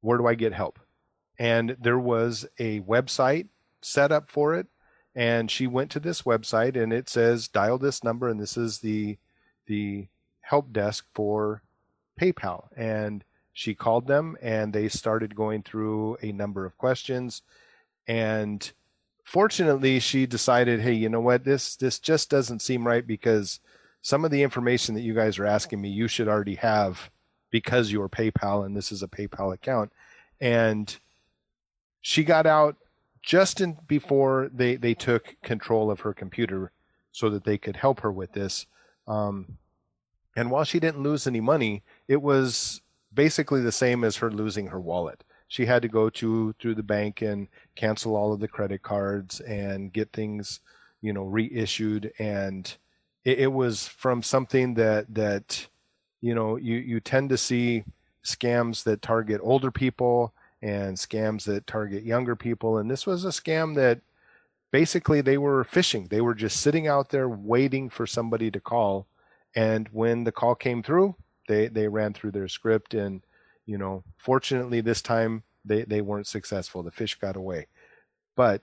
where 0.00 0.16
do 0.16 0.26
I 0.26 0.34
get 0.34 0.54
help? 0.54 0.78
And 1.38 1.76
there 1.78 1.98
was 1.98 2.46
a 2.58 2.80
website 2.80 3.48
set 3.82 4.10
up 4.10 4.30
for 4.30 4.54
it. 4.54 4.66
And 5.14 5.50
she 5.50 5.66
went 5.66 5.90
to 5.90 6.00
this 6.00 6.22
website 6.22 6.80
and 6.80 6.92
it 6.92 7.10
says 7.10 7.48
dial 7.48 7.76
this 7.76 8.02
number 8.02 8.28
and 8.28 8.40
this 8.40 8.56
is 8.56 8.78
the 8.78 9.18
the 9.66 10.06
help 10.40 10.72
desk 10.72 11.06
for 11.14 11.62
PayPal. 12.18 12.68
And 12.76 13.24
she 13.52 13.74
called 13.74 14.06
them 14.06 14.36
and 14.40 14.72
they 14.72 14.88
started 14.88 15.34
going 15.34 15.62
through 15.62 16.16
a 16.22 16.32
number 16.32 16.64
of 16.64 16.78
questions. 16.78 17.42
And 18.06 18.70
fortunately 19.24 20.00
she 20.00 20.26
decided, 20.26 20.80
hey, 20.80 20.92
you 20.92 21.08
know 21.08 21.20
what, 21.20 21.44
this 21.44 21.76
this 21.76 21.98
just 21.98 22.30
doesn't 22.30 22.62
seem 22.62 22.86
right 22.86 23.06
because 23.06 23.60
some 24.02 24.24
of 24.24 24.30
the 24.30 24.42
information 24.42 24.94
that 24.94 25.02
you 25.02 25.14
guys 25.14 25.38
are 25.38 25.46
asking 25.46 25.80
me 25.80 25.88
you 25.88 26.08
should 26.08 26.28
already 26.28 26.54
have 26.54 27.10
because 27.50 27.92
you're 27.92 28.08
PayPal 28.08 28.64
and 28.64 28.76
this 28.76 28.92
is 28.92 29.02
a 29.02 29.08
PayPal 29.08 29.52
account. 29.52 29.92
And 30.40 30.96
she 32.00 32.24
got 32.24 32.46
out 32.46 32.76
just 33.22 33.60
in 33.60 33.76
before 33.86 34.50
they, 34.54 34.76
they 34.76 34.94
took 34.94 35.36
control 35.42 35.90
of 35.90 36.00
her 36.00 36.14
computer 36.14 36.72
so 37.12 37.28
that 37.30 37.44
they 37.44 37.58
could 37.58 37.76
help 37.76 38.00
her 38.00 38.10
with 38.10 38.32
this. 38.32 38.66
Um, 39.06 39.58
and 40.36 40.50
while 40.50 40.64
she 40.64 40.80
didn't 40.80 41.02
lose 41.02 41.26
any 41.26 41.40
money, 41.40 41.82
it 42.10 42.20
was 42.20 42.82
basically 43.14 43.60
the 43.60 43.70
same 43.70 44.02
as 44.02 44.16
her 44.16 44.32
losing 44.32 44.66
her 44.66 44.80
wallet. 44.80 45.22
She 45.46 45.64
had 45.64 45.80
to 45.82 45.88
go 45.88 46.10
to 46.10 46.52
through 46.60 46.74
the 46.74 46.82
bank 46.82 47.22
and 47.22 47.46
cancel 47.76 48.16
all 48.16 48.32
of 48.32 48.40
the 48.40 48.48
credit 48.48 48.82
cards 48.82 49.38
and 49.38 49.92
get 49.92 50.12
things, 50.12 50.58
you 51.02 51.12
know, 51.12 51.22
reissued. 51.22 52.12
And 52.18 52.76
it, 53.24 53.38
it 53.38 53.52
was 53.52 53.86
from 53.86 54.24
something 54.24 54.74
that 54.74 55.14
that 55.14 55.68
you 56.20 56.34
know 56.34 56.56
you 56.56 56.78
you 56.78 56.98
tend 56.98 57.28
to 57.30 57.38
see 57.38 57.84
scams 58.24 58.82
that 58.82 59.02
target 59.02 59.40
older 59.44 59.70
people 59.70 60.34
and 60.62 60.96
scams 60.96 61.44
that 61.44 61.66
target 61.68 62.02
younger 62.02 62.36
people 62.36 62.76
and 62.76 62.90
this 62.90 63.06
was 63.06 63.24
a 63.24 63.28
scam 63.28 63.74
that 63.76 64.00
basically 64.70 65.22
they 65.22 65.38
were 65.38 65.64
phishing 65.64 66.10
they 66.10 66.20
were 66.20 66.34
just 66.34 66.60
sitting 66.60 66.86
out 66.86 67.08
there 67.08 67.28
waiting 67.28 67.88
for 67.88 68.06
somebody 68.06 68.50
to 68.50 68.60
call 68.60 69.06
and 69.56 69.88
when 69.88 70.24
the 70.24 70.32
call 70.32 70.54
came 70.54 70.82
through 70.82 71.14
they 71.50 71.66
they 71.68 71.88
ran 71.88 72.12
through 72.12 72.30
their 72.30 72.48
script 72.48 72.94
and 72.94 73.22
you 73.66 73.76
know 73.76 74.02
fortunately 74.16 74.80
this 74.80 75.02
time 75.02 75.42
they 75.64 75.82
they 75.82 76.00
weren't 76.00 76.26
successful 76.26 76.82
the 76.82 76.90
fish 76.90 77.16
got 77.16 77.36
away 77.36 77.66
but 78.36 78.62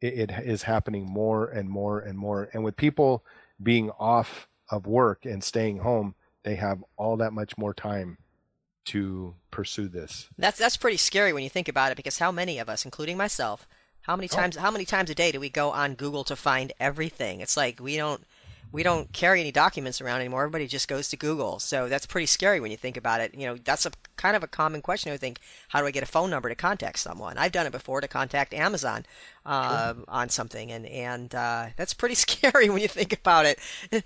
it, 0.00 0.30
it 0.30 0.30
is 0.44 0.62
happening 0.62 1.04
more 1.04 1.48
and 1.48 1.68
more 1.68 2.00
and 2.00 2.18
more 2.18 2.50
and 2.52 2.62
with 2.62 2.76
people 2.76 3.24
being 3.62 3.90
off 3.98 4.48
of 4.70 4.86
work 4.86 5.24
and 5.24 5.42
staying 5.42 5.78
home 5.78 6.14
they 6.44 6.56
have 6.56 6.84
all 6.96 7.16
that 7.16 7.32
much 7.32 7.56
more 7.58 7.74
time 7.74 8.18
to 8.86 9.34
pursue 9.50 9.88
this. 9.88 10.28
That's 10.38 10.58
that's 10.58 10.76
pretty 10.76 10.96
scary 10.96 11.32
when 11.32 11.42
you 11.42 11.50
think 11.50 11.68
about 11.68 11.92
it 11.92 11.96
because 11.96 12.18
how 12.18 12.32
many 12.32 12.58
of 12.58 12.68
us, 12.68 12.84
including 12.84 13.16
myself, 13.16 13.66
how 14.02 14.16
many 14.16 14.28
oh. 14.32 14.34
times 14.34 14.56
oh. 14.56 14.60
how 14.60 14.70
many 14.70 14.84
times 14.84 15.10
a 15.10 15.14
day 15.14 15.32
do 15.32 15.40
we 15.40 15.48
go 15.48 15.70
on 15.70 15.94
Google 15.94 16.24
to 16.24 16.36
find 16.36 16.72
everything? 16.80 17.40
It's 17.40 17.56
like 17.56 17.80
we 17.80 17.96
don't 17.96 18.22
we 18.72 18.82
don't 18.82 19.12
carry 19.12 19.40
any 19.40 19.50
documents 19.50 20.00
around 20.00 20.20
anymore. 20.20 20.42
Everybody 20.42 20.66
just 20.66 20.86
goes 20.86 21.08
to 21.08 21.16
Google. 21.16 21.58
So 21.58 21.88
that's 21.88 22.06
pretty 22.06 22.26
scary 22.26 22.60
when 22.60 22.70
you 22.70 22.76
think 22.76 22.96
about 22.96 23.20
it. 23.20 23.34
You 23.34 23.46
know, 23.46 23.56
that's 23.56 23.84
a 23.84 23.90
kind 24.16 24.36
of 24.36 24.44
a 24.44 24.46
common 24.46 24.80
question. 24.80 25.12
I 25.12 25.16
think, 25.16 25.40
how 25.68 25.80
do 25.80 25.86
I 25.86 25.90
get 25.90 26.02
a 26.02 26.06
phone 26.06 26.30
number 26.30 26.48
to 26.48 26.54
contact 26.54 26.98
someone? 27.00 27.36
I've 27.36 27.52
done 27.52 27.66
it 27.66 27.72
before 27.72 28.00
to 28.00 28.06
contact 28.06 28.54
Amazon 28.54 29.06
uh, 29.44 29.94
sure. 29.94 30.04
on 30.06 30.28
something, 30.28 30.70
and 30.70 30.86
and 30.86 31.34
uh, 31.34 31.66
that's 31.76 31.94
pretty 31.94 32.14
scary 32.26 32.70
when 32.70 32.80
you 32.80 32.88
think 32.88 33.12
about 33.12 33.46
it. 33.46 33.58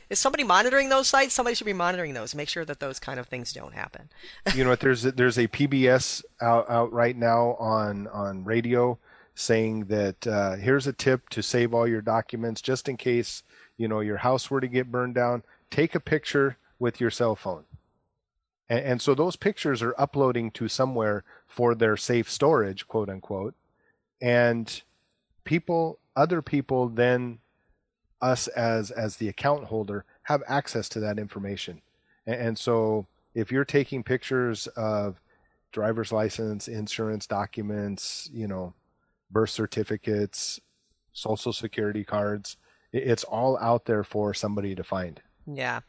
Is 0.09 0.19
somebody 0.19 0.45
monitoring 0.45 0.89
those 0.89 1.09
sites? 1.09 1.35
Somebody 1.35 1.55
should 1.55 1.67
be 1.67 1.73
monitoring 1.75 2.15
those. 2.15 2.35
Make 2.35 2.49
sure 2.49 2.65
that 2.65 2.81
those 2.81 2.99
kind 2.99 3.21
of 3.21 3.27
things 3.29 3.53
don't 3.53 3.75
happen. 3.75 4.09
you 4.55 4.65
know 4.65 4.71
what? 4.71 4.81
There's 4.81 5.05
a, 5.05 5.13
there's 5.13 5.39
a 5.39 5.49
PBS 5.49 6.23
out, 6.41 6.71
out 6.71 6.93
right 6.93 7.17
now 7.17 7.55
on 7.59 8.07
on 8.09 8.45
radio 8.45 8.99
saying 9.35 9.87
that 9.87 10.27
uh, 10.27 10.55
here's 10.55 10.87
a 10.87 10.93
tip 10.93 11.29
to 11.29 11.43
save 11.43 11.75
all 11.75 11.89
your 11.89 12.01
documents 12.01 12.63
just 12.63 12.89
in 12.89 12.97
case 12.97 13.43
you 13.77 13.89
know 13.89 14.01
your 14.01 14.19
house 14.19 14.51
were 14.51 14.61
to 14.61 14.69
get 14.69 14.91
burned 14.91 15.15
down 15.15 15.43
take 15.75 15.95
a 15.95 16.01
picture 16.01 16.57
with 16.79 17.01
your 17.01 17.11
cell 17.11 17.35
phone. 17.35 17.65
And, 18.69 18.85
and 18.85 19.03
so 19.03 19.15
those 19.15 19.37
pictures 19.37 19.83
are 19.83 19.95
uploading 19.99 20.51
to 20.53 20.69
somewhere 20.69 21.25
for 21.49 21.75
their 21.75 21.97
safe 21.97 22.31
storage 22.31 22.87
quote 22.87 23.09
unquote. 23.09 23.55
And 24.21 24.83
people 25.45 25.99
other 26.17 26.43
people 26.43 26.89
then 26.89 27.39
us 28.23 28.47
as 28.49 28.91
as 28.93 29.17
the 29.17 29.29
account 29.29 29.65
holder 29.65 30.05
have 30.23 30.43
access 30.47 30.89
to 30.91 31.01
that 31.01 31.19
information. 31.19 31.83
And, 32.27 32.41
and 32.41 32.59
so 32.59 33.07
if 33.35 33.51
you're 33.51 33.65
taking 33.65 34.05
pictures 34.05 34.69
of 34.77 35.21
driver's 35.73 36.13
license 36.13 36.69
insurance 36.69 37.27
documents 37.27 38.31
you 38.33 38.47
know 38.47 38.73
birth 39.33 39.51
certificates 39.51 40.61
social 41.13 41.53
security 41.53 42.05
cards 42.05 42.57
it's 42.95 43.25
all 43.25 43.59
out 43.59 43.87
there 43.87 44.05
for 44.05 44.33
somebody 44.33 44.75
to 44.75 44.85
find. 44.85 45.21
Yeah. 45.47 45.81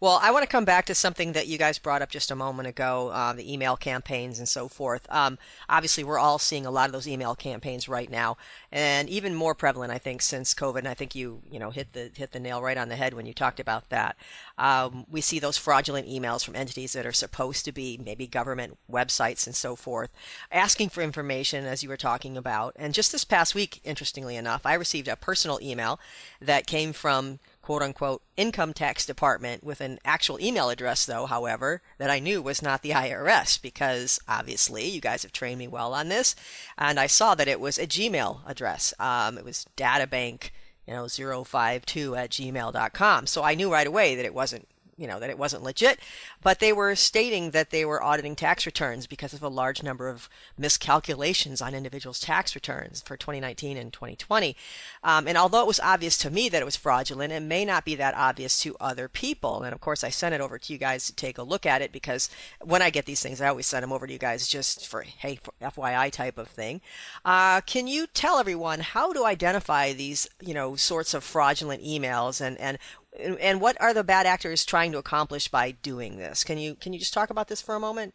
Well, 0.00 0.20
I 0.22 0.30
want 0.30 0.44
to 0.44 0.48
come 0.48 0.64
back 0.64 0.86
to 0.86 0.94
something 0.94 1.32
that 1.32 1.48
you 1.48 1.58
guys 1.58 1.80
brought 1.80 2.02
up 2.02 2.10
just 2.10 2.30
a 2.30 2.36
moment 2.36 2.68
ago, 2.68 3.08
uh, 3.08 3.32
the 3.32 3.52
email 3.52 3.76
campaigns 3.76 4.38
and 4.38 4.48
so 4.48 4.68
forth. 4.68 5.04
Um, 5.10 5.38
obviously, 5.68 6.04
we're 6.04 6.20
all 6.20 6.38
seeing 6.38 6.64
a 6.64 6.70
lot 6.70 6.86
of 6.86 6.92
those 6.92 7.08
email 7.08 7.34
campaigns 7.34 7.88
right 7.88 8.08
now, 8.08 8.36
and 8.70 9.10
even 9.10 9.34
more 9.34 9.56
prevalent, 9.56 9.90
I 9.90 9.98
think, 9.98 10.22
since 10.22 10.54
COVID. 10.54 10.78
And 10.78 10.88
I 10.88 10.94
think 10.94 11.16
you, 11.16 11.42
you 11.50 11.58
know, 11.58 11.70
hit 11.70 11.94
the 11.94 12.12
hit 12.14 12.30
the 12.30 12.38
nail 12.38 12.62
right 12.62 12.78
on 12.78 12.88
the 12.88 12.94
head 12.94 13.12
when 13.12 13.26
you 13.26 13.34
talked 13.34 13.58
about 13.58 13.88
that. 13.88 14.16
Um, 14.56 15.04
we 15.10 15.20
see 15.20 15.40
those 15.40 15.56
fraudulent 15.56 16.06
emails 16.06 16.44
from 16.44 16.54
entities 16.54 16.92
that 16.92 17.04
are 17.04 17.12
supposed 17.12 17.64
to 17.64 17.72
be 17.72 17.98
maybe 18.00 18.28
government 18.28 18.78
websites 18.88 19.48
and 19.48 19.56
so 19.56 19.74
forth, 19.74 20.10
asking 20.52 20.90
for 20.90 21.02
information, 21.02 21.64
as 21.64 21.82
you 21.82 21.88
were 21.88 21.96
talking 21.96 22.36
about. 22.36 22.72
And 22.76 22.94
just 22.94 23.10
this 23.10 23.24
past 23.24 23.52
week, 23.52 23.80
interestingly 23.82 24.36
enough, 24.36 24.64
I 24.64 24.74
received 24.74 25.08
a 25.08 25.16
personal 25.16 25.58
email 25.60 25.98
that 26.40 26.68
came 26.68 26.92
from 26.92 27.40
quote 27.68 27.82
unquote 27.82 28.22
income 28.34 28.72
tax 28.72 29.04
department 29.04 29.62
with 29.62 29.82
an 29.82 29.98
actual 30.02 30.40
email 30.40 30.70
address 30.70 31.04
though 31.04 31.26
however 31.26 31.82
that 31.98 32.08
i 32.08 32.18
knew 32.18 32.40
was 32.40 32.62
not 32.62 32.80
the 32.80 32.92
irs 32.92 33.60
because 33.60 34.18
obviously 34.26 34.88
you 34.88 35.02
guys 35.02 35.22
have 35.22 35.32
trained 35.32 35.58
me 35.58 35.68
well 35.68 35.92
on 35.92 36.08
this 36.08 36.34
and 36.78 36.98
i 36.98 37.06
saw 37.06 37.34
that 37.34 37.46
it 37.46 37.60
was 37.60 37.76
a 37.76 37.86
gmail 37.86 38.40
address. 38.46 38.94
Um, 38.98 39.36
it 39.36 39.44
was 39.44 39.66
databank 39.76 40.48
you 40.86 40.94
know 40.94 41.08
052 41.08 42.16
at 42.16 42.30
gmail.com 42.30 43.26
so 43.26 43.42
i 43.42 43.54
knew 43.54 43.70
right 43.70 43.86
away 43.86 44.14
that 44.14 44.24
it 44.24 44.32
wasn't 44.32 44.66
you 44.98 45.06
know 45.06 45.18
that 45.18 45.30
it 45.30 45.38
wasn't 45.38 45.62
legit 45.62 45.98
but 46.42 46.58
they 46.58 46.72
were 46.72 46.94
stating 46.94 47.52
that 47.52 47.70
they 47.70 47.84
were 47.84 48.02
auditing 48.02 48.36
tax 48.36 48.66
returns 48.66 49.06
because 49.06 49.32
of 49.32 49.42
a 49.42 49.48
large 49.48 49.82
number 49.82 50.08
of 50.08 50.28
miscalculations 50.58 51.62
on 51.62 51.74
individuals 51.74 52.20
tax 52.20 52.54
returns 52.54 53.00
for 53.00 53.16
2019 53.16 53.76
and 53.76 53.92
2020 53.92 54.56
um, 55.02 55.26
and 55.26 55.38
although 55.38 55.62
it 55.62 55.66
was 55.66 55.80
obvious 55.80 56.18
to 56.18 56.30
me 56.30 56.48
that 56.48 56.62
it 56.62 56.66
was 56.66 56.76
fraudulent 56.76 57.32
it 57.32 57.40
may 57.40 57.64
not 57.64 57.84
be 57.84 57.94
that 57.94 58.14
obvious 58.14 58.58
to 58.58 58.76
other 58.80 59.08
people. 59.08 59.62
And 59.62 59.74
of 59.74 59.80
course 59.80 60.02
i 60.02 60.08
sent 60.08 60.34
it 60.34 60.40
over 60.40 60.58
to 60.58 60.72
you 60.72 60.78
guys 60.78 61.06
to 61.06 61.14
take 61.14 61.38
a 61.38 61.42
look 61.42 61.66
at 61.66 61.82
it 61.82 61.92
because 61.92 62.28
when 62.60 62.82
i 62.82 62.90
get 62.90 63.06
these 63.06 63.22
things 63.22 63.40
i 63.40 63.48
always 63.48 63.66
send 63.66 63.82
them 63.82 63.92
over 63.92 64.06
to 64.06 64.12
you 64.12 64.18
guys 64.18 64.48
just 64.48 64.86
for 64.86 65.02
hey 65.02 65.36
for 65.36 65.52
fyi 65.60 66.10
type 66.10 66.38
of 66.38 66.48
thing. 66.48 66.80
Uh, 67.24 67.60
can 67.62 67.86
you 67.86 68.06
tell 68.06 68.38
everyone 68.38 68.80
how 68.80 69.12
to 69.12 69.24
identify 69.24 69.92
these 69.92 70.28
you 70.40 70.54
know 70.54 70.76
sorts 70.76 71.14
of 71.14 71.22
fraudulent 71.24 71.82
emails 71.82 72.40
and 72.40 72.58
and 72.58 72.78
and 73.18 73.60
what 73.60 73.80
are 73.80 73.92
the 73.92 74.04
bad 74.04 74.26
actors 74.26 74.64
trying 74.64 74.92
to 74.92 74.98
accomplish 74.98 75.48
by 75.48 75.72
doing 75.82 76.16
this? 76.16 76.44
Can 76.44 76.58
you 76.58 76.74
can 76.74 76.92
you 76.92 76.98
just 76.98 77.14
talk 77.14 77.30
about 77.30 77.48
this 77.48 77.60
for 77.60 77.74
a 77.74 77.80
moment? 77.80 78.14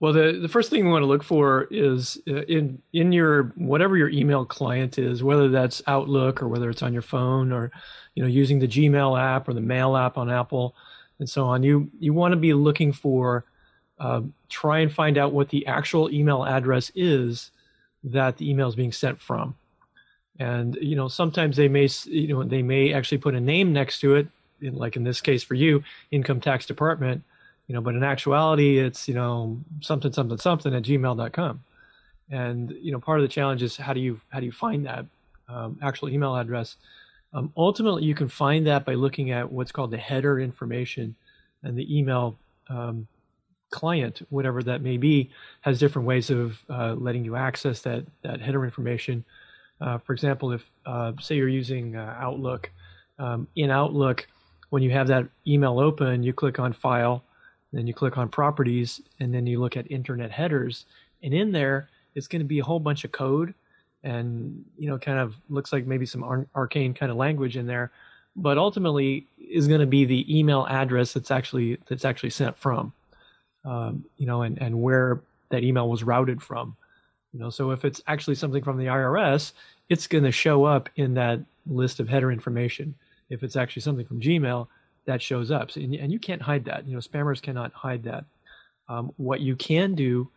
Well, 0.00 0.12
the, 0.12 0.38
the 0.40 0.48
first 0.48 0.70
thing 0.70 0.84
we 0.84 0.92
want 0.92 1.02
to 1.02 1.08
look 1.08 1.24
for 1.24 1.66
is 1.70 2.20
uh, 2.28 2.42
in 2.42 2.80
in 2.92 3.12
your 3.12 3.52
whatever 3.56 3.96
your 3.96 4.10
email 4.10 4.44
client 4.44 4.98
is, 4.98 5.22
whether 5.22 5.48
that's 5.48 5.82
Outlook 5.86 6.40
or 6.42 6.48
whether 6.48 6.70
it's 6.70 6.82
on 6.82 6.92
your 6.92 7.02
phone 7.02 7.52
or 7.52 7.70
you 8.14 8.22
know 8.22 8.28
using 8.28 8.58
the 8.58 8.68
Gmail 8.68 9.20
app 9.20 9.48
or 9.48 9.54
the 9.54 9.60
Mail 9.60 9.96
app 9.96 10.16
on 10.16 10.30
Apple 10.30 10.74
and 11.18 11.28
so 11.28 11.44
on. 11.46 11.62
You 11.62 11.90
you 11.98 12.12
want 12.12 12.32
to 12.32 12.36
be 12.36 12.54
looking 12.54 12.92
for 12.92 13.44
uh, 13.98 14.22
try 14.48 14.78
and 14.78 14.92
find 14.92 15.18
out 15.18 15.32
what 15.32 15.48
the 15.48 15.66
actual 15.66 16.10
email 16.12 16.44
address 16.44 16.92
is 16.94 17.50
that 18.04 18.36
the 18.36 18.48
email 18.48 18.68
is 18.68 18.76
being 18.76 18.92
sent 18.92 19.20
from 19.20 19.56
and 20.38 20.76
you 20.80 20.96
know 20.96 21.08
sometimes 21.08 21.56
they 21.56 21.68
may 21.68 21.88
you 22.04 22.28
know 22.28 22.44
they 22.44 22.62
may 22.62 22.92
actually 22.92 23.18
put 23.18 23.34
a 23.34 23.40
name 23.40 23.72
next 23.72 24.00
to 24.00 24.14
it, 24.16 24.28
in, 24.60 24.74
like 24.74 24.96
in 24.96 25.04
this 25.04 25.20
case 25.20 25.42
for 25.42 25.54
you, 25.54 25.82
income 26.10 26.40
tax 26.40 26.66
department, 26.66 27.22
you 27.66 27.74
know, 27.74 27.80
but 27.80 27.94
in 27.94 28.04
actuality 28.04 28.78
it's 28.78 29.08
you 29.08 29.14
know 29.14 29.58
something 29.80 30.12
something 30.12 30.38
something 30.38 30.74
at 30.74 30.82
gmail.com, 30.82 31.60
and 32.30 32.70
you 32.80 32.92
know 32.92 33.00
part 33.00 33.18
of 33.20 33.22
the 33.22 33.28
challenge 33.28 33.62
is 33.62 33.76
how 33.76 33.92
do 33.92 34.00
you 34.00 34.20
how 34.30 34.40
do 34.40 34.46
you 34.46 34.52
find 34.52 34.86
that 34.86 35.06
um, 35.48 35.78
actual 35.82 36.08
email 36.08 36.36
address. 36.36 36.76
Um, 37.32 37.52
ultimately, 37.56 38.04
you 38.04 38.14
can 38.14 38.28
find 38.28 38.66
that 38.66 38.84
by 38.84 38.94
looking 38.94 39.30
at 39.32 39.52
what's 39.52 39.72
called 39.72 39.90
the 39.90 39.98
header 39.98 40.40
information, 40.40 41.14
and 41.62 41.76
the 41.76 41.96
email 41.96 42.38
um, 42.68 43.06
client, 43.70 44.22
whatever 44.30 44.62
that 44.62 44.80
may 44.80 44.96
be, 44.96 45.30
has 45.60 45.78
different 45.78 46.06
ways 46.06 46.30
of 46.30 46.58
uh, 46.70 46.94
letting 46.94 47.24
you 47.24 47.36
access 47.36 47.80
that 47.82 48.04
that 48.22 48.40
header 48.40 48.64
information. 48.64 49.24
Uh, 49.80 49.98
for 49.98 50.12
example, 50.12 50.52
if 50.52 50.64
uh, 50.86 51.12
say 51.20 51.36
you're 51.36 51.48
using 51.48 51.96
uh, 51.96 52.16
Outlook, 52.18 52.70
um, 53.18 53.46
in 53.56 53.70
Outlook, 53.70 54.26
when 54.70 54.82
you 54.82 54.90
have 54.90 55.08
that 55.08 55.26
email 55.46 55.78
open, 55.78 56.22
you 56.22 56.32
click 56.32 56.58
on 56.58 56.72
File, 56.72 57.22
then 57.72 57.86
you 57.86 57.94
click 57.94 58.18
on 58.18 58.28
Properties, 58.28 59.00
and 59.20 59.32
then 59.32 59.46
you 59.46 59.60
look 59.60 59.76
at 59.76 59.90
Internet 59.90 60.30
headers, 60.30 60.84
and 61.22 61.32
in 61.32 61.52
there 61.52 61.88
it's 62.14 62.26
going 62.26 62.40
to 62.40 62.46
be 62.46 62.58
a 62.58 62.64
whole 62.64 62.80
bunch 62.80 63.04
of 63.04 63.12
code 63.12 63.54
and 64.02 64.64
you 64.78 64.88
know 64.88 64.98
kind 64.98 65.18
of 65.18 65.34
looks 65.48 65.72
like 65.72 65.86
maybe 65.86 66.06
some 66.06 66.22
ar- 66.22 66.46
arcane 66.54 66.94
kind 66.94 67.10
of 67.10 67.16
language 67.16 67.56
in 67.56 67.66
there 67.66 67.90
but 68.36 68.56
ultimately 68.56 69.26
is 69.38 69.66
going 69.66 69.80
to 69.80 69.86
be 69.86 70.04
the 70.04 70.38
email 70.38 70.66
address 70.68 71.12
that's 71.12 71.30
actually 71.30 71.78
that's 71.88 72.04
actually 72.04 72.30
sent 72.30 72.56
from 72.56 72.92
um, 73.64 74.04
you 74.16 74.26
know 74.26 74.42
and 74.42 74.60
and 74.60 74.80
where 74.80 75.20
that 75.50 75.64
email 75.64 75.88
was 75.88 76.04
routed 76.04 76.42
from 76.42 76.76
you 77.32 77.40
know 77.40 77.50
so 77.50 77.70
if 77.70 77.84
it's 77.84 78.00
actually 78.06 78.34
something 78.34 78.62
from 78.62 78.78
the 78.78 78.86
irs 78.86 79.52
it's 79.88 80.06
going 80.06 80.24
to 80.24 80.32
show 80.32 80.64
up 80.64 80.88
in 80.96 81.14
that 81.14 81.40
list 81.66 82.00
of 82.00 82.08
header 82.08 82.32
information. 82.32 82.94
If 83.30 83.42
it's 83.42 83.56
actually 83.56 83.82
something 83.82 84.06
from 84.06 84.20
gmail 84.20 84.68
that 85.06 85.22
shows 85.22 85.50
up. 85.50 85.70
So, 85.70 85.80
and, 85.80 85.94
and 85.94 86.12
you 86.12 86.18
can't 86.18 86.42
hide 86.42 86.64
that. 86.66 86.86
You 86.86 86.94
know 86.94 87.00
spammers 87.00 87.42
cannot 87.42 87.72
hide 87.72 88.02
that. 88.04 88.24
Um, 88.88 89.12
what 89.16 89.40
you 89.40 89.54
can 89.56 89.94
do 89.94 90.30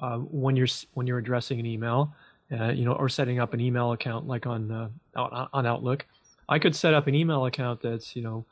uh, 0.00 0.18
when 0.18 0.56
you're 0.56 0.68
when 0.94 1.06
you're 1.06 1.18
addressing 1.18 1.60
an 1.60 1.66
email 1.66 2.14
uh, 2.52 2.70
you 2.70 2.84
know, 2.84 2.92
or 2.92 3.08
setting 3.08 3.40
up 3.40 3.54
an 3.54 3.60
email 3.60 3.92
account 3.92 4.26
like 4.26 4.46
on 4.46 4.70
uh, 4.70 4.88
on 5.16 5.66
Outlook. 5.66 6.06
I 6.48 6.58
could 6.58 6.76
set 6.76 6.92
up 6.92 7.06
an 7.06 7.14
email 7.14 7.46
account 7.46 7.80
that's 7.80 8.14
you 8.14 8.22
know, 8.22 8.44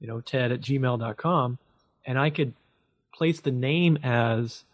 you 0.00 0.06
know, 0.06 0.20
Ted 0.20 0.52
at 0.52 0.60
gmail.com, 0.60 1.58
and 2.06 2.18
I 2.18 2.30
could 2.30 2.52
place 3.14 3.40
the 3.40 3.50
name 3.50 3.98
as 4.02 4.64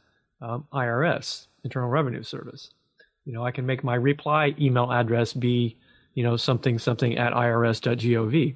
um, 0.44 0.66
IRS, 0.72 1.46
Internal 1.64 1.88
Revenue 1.88 2.22
Service. 2.22 2.70
You 3.24 3.33
know, 3.33 3.44
I 3.44 3.50
can 3.50 3.64
make 3.64 3.83
my 3.83 3.94
reply 3.94 4.54
email 4.61 4.92
address 4.92 5.33
be, 5.33 5.76
you 6.14 6.22
know, 6.22 6.37
something 6.37 6.78
something 6.78 7.16
at 7.16 7.33
irs.gov. 7.33 8.54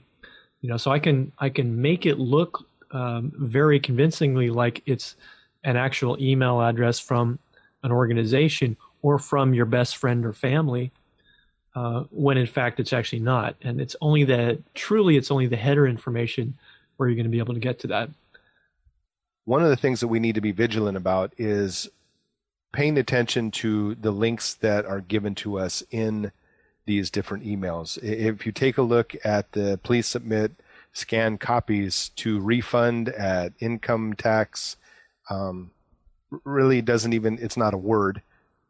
You 0.61 0.69
know, 0.69 0.77
so 0.77 0.91
I 0.91 0.99
can 0.99 1.33
I 1.39 1.49
can 1.49 1.81
make 1.81 2.05
it 2.05 2.19
look 2.19 2.67
um, 2.91 3.33
very 3.37 3.81
convincingly 3.81 4.51
like 4.51 4.83
it's 4.87 5.17
an 5.65 5.77
actual 5.77 6.21
email 6.23 6.61
address 6.61 6.99
from 6.99 7.39
an 7.83 7.93
organization 7.93 8.77
or 9.03 9.19
from 9.19 9.55
your 9.55 9.67
best 9.67 9.97
friend 9.97 10.27
or 10.27 10.33
family, 10.33 10.91
uh, 11.75 12.05
when 12.11 12.37
in 12.37 12.47
fact 12.47 12.81
it's 12.81 12.93
actually 12.93 13.21
not. 13.21 13.57
And 13.63 13.81
it's 13.81 13.97
only 14.01 14.25
that, 14.25 14.59
truly, 14.75 15.17
it's 15.17 15.31
only 15.31 15.47
the 15.47 15.57
header 15.57 15.87
information 15.87 16.55
where 16.97 17.09
you're 17.09 17.17
going 17.17 17.25
to 17.25 17.31
be 17.31 17.39
able 17.39 17.55
to 17.55 17.61
get 17.61 17.79
to 17.81 17.87
that. 17.89 18.11
One 19.49 19.63
of 19.63 19.71
the 19.71 19.77
things 19.77 20.01
that 20.01 20.09
we 20.09 20.21
need 20.21 20.35
to 20.35 20.43
be 20.43 20.53
vigilant 20.53 20.99
about 20.99 21.33
is 21.39 21.89
paying 22.71 22.99
attention 22.99 23.51
to 23.53 23.95
the 23.95 24.11
links 24.11 24.53
that 24.53 24.85
are 24.85 25.01
given 25.01 25.35
to 25.37 25.59
us 25.59 25.83
in 25.91 26.33
these 26.85 27.09
different 27.09 27.47
emails. 27.47 27.97
If 28.03 28.45
you 28.45 28.53
take 28.53 28.77
a 28.77 28.83
look 28.83 29.17
at 29.25 29.51
the 29.53 29.81
please 29.83 30.07
submit 30.07 30.53
scanned 30.93 31.41
copies 31.41 32.11
to 32.17 32.39
refund 32.39 33.09
at 33.09 33.55
income 33.59 34.13
tax, 34.13 34.77
um, 35.31 35.71
really 36.45 36.83
doesn't 36.83 37.15
even, 37.15 37.39
it's 37.41 37.57
not 37.57 37.73
a 37.73 37.79
word 37.79 38.21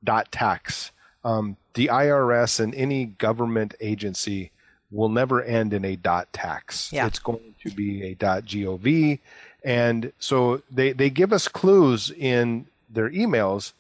dot 0.05 0.31
tax. 0.31 0.93
Um, 1.25 1.57
the 1.75 1.89
IRS 1.89 2.61
and 2.61 2.73
any 2.77 3.07
government 3.07 3.75
agency 3.81 4.53
will 4.93 5.09
never 5.09 5.43
end 5.43 5.75
in 5.75 5.85
a 5.85 5.97
dot 5.97 6.33
tax. 6.33 6.93
Yeah. 6.93 7.09
It's 7.09 7.19
going 7.19 7.57
to 7.65 7.71
be 7.73 8.05
a 8.05 8.15
dot 8.15 8.45
gov. 8.45 9.19
And 9.65 10.13
so 10.19 10.63
they, 10.71 10.93
they 10.93 11.11
give 11.11 11.33
us 11.33 11.49
clues 11.49 12.11
in 12.11 12.67
their 12.89 13.11
emails 13.11 13.73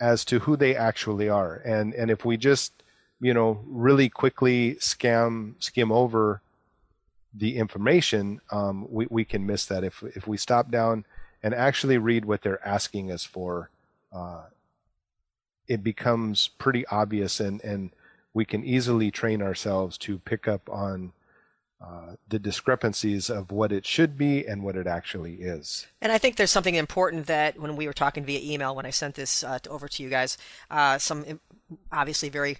as 0.00 0.24
to 0.26 0.40
who 0.40 0.56
they 0.56 0.76
actually 0.76 1.28
are. 1.28 1.56
And 1.64 1.94
and 1.94 2.10
if 2.10 2.24
we 2.24 2.36
just, 2.36 2.72
you 3.20 3.32
know, 3.32 3.60
really 3.66 4.08
quickly 4.08 4.74
scam 4.74 5.54
skim 5.58 5.92
over 5.92 6.40
the 7.32 7.56
information, 7.56 8.40
um, 8.50 8.86
we, 8.90 9.06
we 9.08 9.24
can 9.24 9.46
miss 9.46 9.64
that. 9.66 9.84
If 9.84 10.02
if 10.02 10.26
we 10.26 10.36
stop 10.36 10.70
down 10.70 11.04
and 11.42 11.54
actually 11.54 11.98
read 11.98 12.24
what 12.24 12.42
they're 12.42 12.66
asking 12.66 13.10
us 13.10 13.24
for, 13.24 13.70
uh, 14.12 14.42
it 15.68 15.82
becomes 15.82 16.48
pretty 16.58 16.86
obvious 16.86 17.40
and, 17.40 17.62
and 17.62 17.90
we 18.34 18.44
can 18.44 18.64
easily 18.64 19.10
train 19.10 19.42
ourselves 19.42 19.96
to 19.98 20.18
pick 20.18 20.46
up 20.48 20.68
on 20.70 21.12
uh, 21.82 22.14
the 22.28 22.38
discrepancies 22.38 23.28
of 23.28 23.50
what 23.50 23.72
it 23.72 23.84
should 23.84 24.16
be 24.16 24.46
and 24.46 24.62
what 24.62 24.76
it 24.76 24.86
actually 24.86 25.34
is. 25.34 25.86
And 26.00 26.12
I 26.12 26.18
think 26.18 26.36
there's 26.36 26.50
something 26.50 26.76
important 26.76 27.26
that 27.26 27.58
when 27.58 27.74
we 27.74 27.86
were 27.86 27.92
talking 27.92 28.24
via 28.24 28.40
email, 28.40 28.74
when 28.74 28.86
I 28.86 28.90
sent 28.90 29.16
this 29.16 29.42
uh, 29.42 29.58
over 29.68 29.88
to 29.88 30.02
you 30.02 30.08
guys, 30.08 30.38
uh, 30.70 30.98
some 30.98 31.40
obviously 31.90 32.28
very 32.28 32.58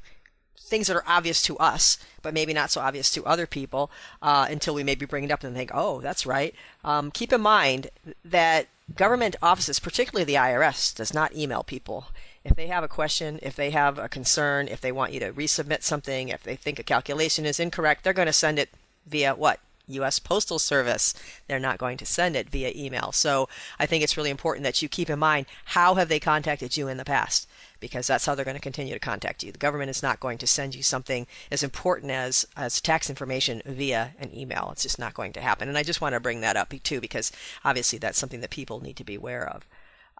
things 0.58 0.86
that 0.86 0.96
are 0.96 1.04
obvious 1.06 1.42
to 1.42 1.56
us, 1.58 1.98
but 2.22 2.34
maybe 2.34 2.52
not 2.52 2.70
so 2.70 2.80
obvious 2.80 3.10
to 3.12 3.24
other 3.24 3.46
people 3.46 3.90
uh, 4.22 4.46
until 4.50 4.74
we 4.74 4.82
maybe 4.82 5.06
bring 5.06 5.24
it 5.24 5.30
up 5.30 5.44
and 5.44 5.54
think, 5.54 5.70
oh, 5.72 6.00
that's 6.00 6.26
right. 6.26 6.54
Um, 6.82 7.10
keep 7.10 7.32
in 7.32 7.40
mind 7.40 7.88
that 8.24 8.68
government 8.96 9.36
offices, 9.42 9.78
particularly 9.78 10.24
the 10.24 10.34
IRS, 10.34 10.94
does 10.94 11.14
not 11.14 11.34
email 11.34 11.62
people 11.62 12.06
if 12.44 12.56
they 12.56 12.66
have 12.66 12.82
a 12.82 12.88
question, 12.88 13.38
if 13.42 13.54
they 13.54 13.70
have 13.70 13.98
a 13.98 14.08
concern, 14.08 14.66
if 14.66 14.80
they 14.80 14.92
want 14.92 15.12
you 15.12 15.20
to 15.20 15.32
resubmit 15.32 15.82
something, 15.82 16.28
if 16.28 16.42
they 16.42 16.56
think 16.56 16.78
a 16.78 16.82
calculation 16.82 17.46
is 17.46 17.60
incorrect, 17.60 18.02
they're 18.02 18.12
going 18.12 18.26
to 18.26 18.32
send 18.32 18.58
it 18.58 18.70
via 19.06 19.34
what? 19.34 19.60
U.S. 19.88 20.18
Postal 20.18 20.58
Service. 20.58 21.14
They're 21.48 21.58
not 21.58 21.78
going 21.78 21.96
to 21.98 22.06
send 22.06 22.36
it 22.36 22.50
via 22.50 22.72
email. 22.74 23.12
So 23.12 23.48
I 23.78 23.86
think 23.86 24.02
it's 24.02 24.16
really 24.16 24.30
important 24.30 24.64
that 24.64 24.80
you 24.80 24.88
keep 24.88 25.10
in 25.10 25.18
mind 25.18 25.46
how 25.66 25.94
have 25.96 26.08
they 26.08 26.20
contacted 26.20 26.76
you 26.76 26.88
in 26.88 26.96
the 26.96 27.04
past, 27.04 27.48
because 27.80 28.06
that's 28.06 28.26
how 28.26 28.34
they're 28.34 28.44
going 28.44 28.56
to 28.56 28.60
continue 28.60 28.94
to 28.94 29.00
contact 29.00 29.42
you. 29.42 29.52
The 29.52 29.58
government 29.58 29.90
is 29.90 30.02
not 30.02 30.20
going 30.20 30.38
to 30.38 30.46
send 30.46 30.74
you 30.74 30.82
something 30.82 31.26
as 31.50 31.62
important 31.62 32.12
as 32.12 32.46
as 32.56 32.80
tax 32.80 33.10
information 33.10 33.62
via 33.66 34.14
an 34.18 34.36
email. 34.36 34.70
It's 34.72 34.84
just 34.84 34.98
not 34.98 35.14
going 35.14 35.32
to 35.34 35.40
happen. 35.40 35.68
And 35.68 35.78
I 35.78 35.82
just 35.82 36.00
want 36.00 36.14
to 36.14 36.20
bring 36.20 36.40
that 36.40 36.56
up 36.56 36.72
too, 36.82 37.00
because 37.00 37.32
obviously 37.64 37.98
that's 37.98 38.18
something 38.18 38.40
that 38.40 38.50
people 38.50 38.80
need 38.80 38.96
to 38.96 39.04
be 39.04 39.16
aware 39.16 39.48
of. 39.48 39.66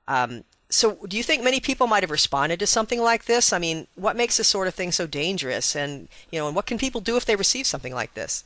Um, 0.09 0.45
so, 0.69 0.99
do 1.07 1.19
you 1.19 1.23
think 1.23 1.45
many 1.45 1.61
people 1.61 1.87
might 1.87 2.03
have 2.03 2.11
responded 2.11 2.59
to 2.61 2.67
something 2.67 3.01
like 3.01 3.27
this? 3.27 3.53
I 3.53 3.59
mean, 3.59 3.87
what 3.95 4.17
makes 4.17 4.39
this 4.39 4.49
sort 4.49 4.69
of 4.69 4.75
thing 4.75 4.91
so 4.91 5.07
dangerous? 5.07 5.77
And 5.77 6.09
you 6.31 6.39
know, 6.39 6.47
and 6.47 6.57
what 6.57 6.67
can 6.67 6.79
people 6.79 7.01
do 7.01 7.17
if 7.17 7.27
they 7.27 7.37
receive 7.37 7.67
something 7.67 7.95
like 7.95 8.15
this? 8.15 8.45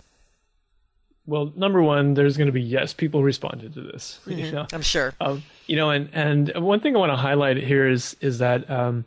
Well, 1.26 1.52
number 1.56 1.82
one, 1.82 2.14
there's 2.14 2.36
going 2.36 2.46
to 2.46 2.52
be 2.52 2.62
yes, 2.62 2.92
people 2.92 3.22
responded 3.22 3.74
to 3.74 3.80
this. 3.80 4.20
Mm-hmm. 4.26 4.38
You 4.38 4.52
know? 4.52 4.66
I'm 4.72 4.82
sure. 4.82 5.14
Um, 5.20 5.42
you 5.66 5.76
know, 5.76 5.90
and 5.90 6.08
and 6.12 6.52
one 6.56 6.80
thing 6.80 6.94
I 6.94 6.98
want 6.98 7.12
to 7.12 7.16
highlight 7.16 7.56
here 7.56 7.88
is 7.88 8.16
is 8.20 8.38
that 8.38 8.68
um, 8.70 9.04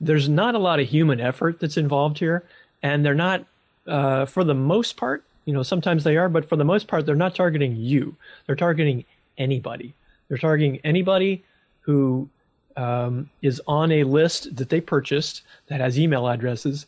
there's 0.00 0.28
not 0.28 0.54
a 0.54 0.58
lot 0.58 0.80
of 0.80 0.88
human 0.88 1.20
effort 1.20 1.60
that's 1.60 1.76
involved 1.76 2.18
here, 2.18 2.44
and 2.82 3.04
they're 3.04 3.14
not, 3.14 3.44
uh, 3.86 4.26
for 4.26 4.44
the 4.44 4.54
most 4.54 4.96
part, 4.96 5.24
you 5.44 5.52
know, 5.52 5.62
sometimes 5.62 6.04
they 6.04 6.16
are, 6.16 6.28
but 6.28 6.48
for 6.48 6.56
the 6.56 6.64
most 6.64 6.88
part, 6.88 7.06
they're 7.06 7.14
not 7.14 7.34
targeting 7.34 7.76
you. 7.76 8.14
They're 8.46 8.56
targeting 8.56 9.04
anybody. 9.38 9.94
They're 10.28 10.38
targeting 10.38 10.80
anybody 10.84 11.44
who 11.80 12.28
um, 12.76 13.30
is 13.42 13.62
on 13.66 13.92
a 13.92 14.04
list 14.04 14.54
that 14.56 14.68
they 14.68 14.80
purchased 14.80 15.42
that 15.68 15.80
has 15.80 15.98
email 15.98 16.28
addresses. 16.28 16.86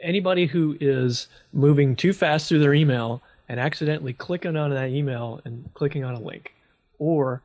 Anybody 0.00 0.46
who 0.46 0.76
is 0.80 1.28
moving 1.52 1.96
too 1.96 2.12
fast 2.12 2.48
through 2.48 2.60
their 2.60 2.74
email 2.74 3.22
and 3.48 3.58
accidentally 3.58 4.12
clicking 4.12 4.56
on 4.56 4.70
that 4.70 4.90
email 4.90 5.40
and 5.44 5.68
clicking 5.74 6.04
on 6.04 6.14
a 6.14 6.20
link, 6.20 6.54
or 6.98 7.40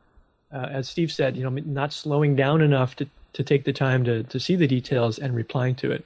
uh, 0.51 0.67
as 0.71 0.87
Steve 0.87 1.11
said, 1.11 1.35
you 1.35 1.43
know, 1.43 1.49
not 1.49 1.93
slowing 1.93 2.35
down 2.35 2.61
enough 2.61 2.95
to, 2.97 3.07
to 3.33 3.43
take 3.43 3.63
the 3.63 3.73
time 3.73 4.03
to, 4.03 4.23
to 4.23 4.39
see 4.39 4.55
the 4.55 4.67
details 4.67 5.17
and 5.17 5.35
replying 5.35 5.75
to 5.75 5.91
it. 5.91 6.05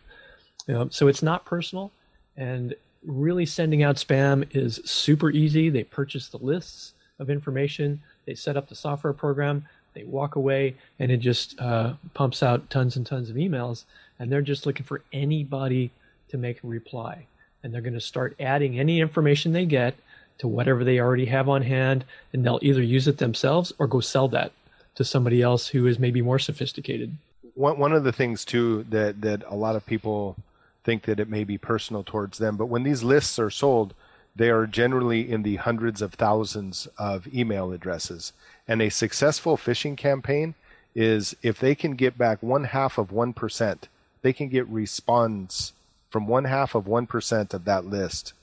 You 0.67 0.73
know, 0.73 0.89
so 0.89 1.07
it's 1.07 1.23
not 1.23 1.45
personal, 1.45 1.91
and 2.36 2.75
really 3.05 3.45
sending 3.45 3.83
out 3.83 3.95
spam 3.95 4.47
is 4.55 4.81
super 4.86 5.31
easy. 5.31 5.69
They 5.69 5.83
purchase 5.83 6.27
the 6.27 6.38
lists 6.38 6.93
of 7.19 7.29
information, 7.29 8.01
they 8.25 8.36
set 8.36 8.57
up 8.57 8.69
the 8.69 8.75
software 8.75 9.13
program, 9.13 9.65
they 9.93 10.03
walk 10.03 10.36
away 10.36 10.75
and 10.99 11.12
it 11.12 11.17
just 11.17 11.60
uh, 11.60 11.93
pumps 12.13 12.43
out 12.43 12.69
tons 12.69 12.95
and 12.95 13.05
tons 13.05 13.31
of 13.31 13.36
emails. 13.36 13.86
And 14.19 14.31
they're 14.31 14.43
just 14.43 14.65
looking 14.65 14.86
for 14.86 15.01
anybody 15.12 15.91
to 16.29 16.38
make 16.38 16.63
a 16.63 16.67
reply. 16.67 17.25
And 17.67 17.73
they're 17.73 17.82
going 17.82 17.95
to 17.95 17.99
start 17.99 18.34
adding 18.39 18.80
any 18.80 19.01
information 19.01 19.51
they 19.51 19.65
get 19.65 19.95
to 20.38 20.47
whatever 20.47 20.86
they 20.86 21.01
already 21.01 21.25
have 21.25 21.49
on 21.49 21.63
hand. 21.63 22.06
And 22.32 22.45
they'll 22.45 22.62
either 22.62 22.82
use 22.82 23.10
it 23.10 23.17
themselves 23.17 23.73
or 23.77 23.88
go 23.88 23.99
sell 23.99 24.30
that 24.30 24.53
to 24.95 25.03
somebody 25.03 25.41
else 25.41 25.67
who 25.67 25.86
is 25.86 25.99
maybe 25.99 26.21
more 26.21 26.39
sophisticated. 26.39 27.17
One, 27.56 27.77
one 27.77 27.91
of 27.91 28.06
the 28.06 28.13
things, 28.13 28.45
too, 28.45 28.86
that, 28.89 29.19
that 29.19 29.43
a 29.49 29.56
lot 29.56 29.75
of 29.75 29.86
people 29.86 30.38
think 30.86 31.03
that 31.03 31.19
it 31.19 31.27
may 31.27 31.43
be 31.43 31.58
personal 31.58 32.03
towards 32.03 32.38
them. 32.38 32.56
But 32.56 32.67
when 32.67 32.84
these 32.84 33.03
lists 33.03 33.38
are 33.38 33.49
sold, 33.49 33.93
they 34.34 34.49
are 34.49 34.65
generally 34.65 35.30
in 35.30 35.43
the 35.43 35.58
hundreds 35.58 36.01
of 36.01 36.13
thousands 36.13 36.88
of 36.97 37.27
email 37.36 37.73
addresses. 37.73 38.32
And 38.65 38.82
a 38.82 38.88
successful 38.88 39.58
phishing 39.58 39.97
campaign 39.97 40.56
is 40.95 41.36
if 41.43 41.60
they 41.60 41.75
can 41.75 41.95
get 41.95 42.17
back 42.17 42.41
one 42.41 42.63
half 42.63 42.97
of 42.97 43.10
1%, 43.10 43.77
they 44.21 44.32
can 44.32 44.47
get 44.47 44.65
response 44.69 45.73
from 46.10 46.28
one 46.28 46.46
half 46.46 46.76
of 46.76 46.86
1% 46.86 47.54
of 47.54 47.65
that 47.65 47.86
list. 47.86 48.34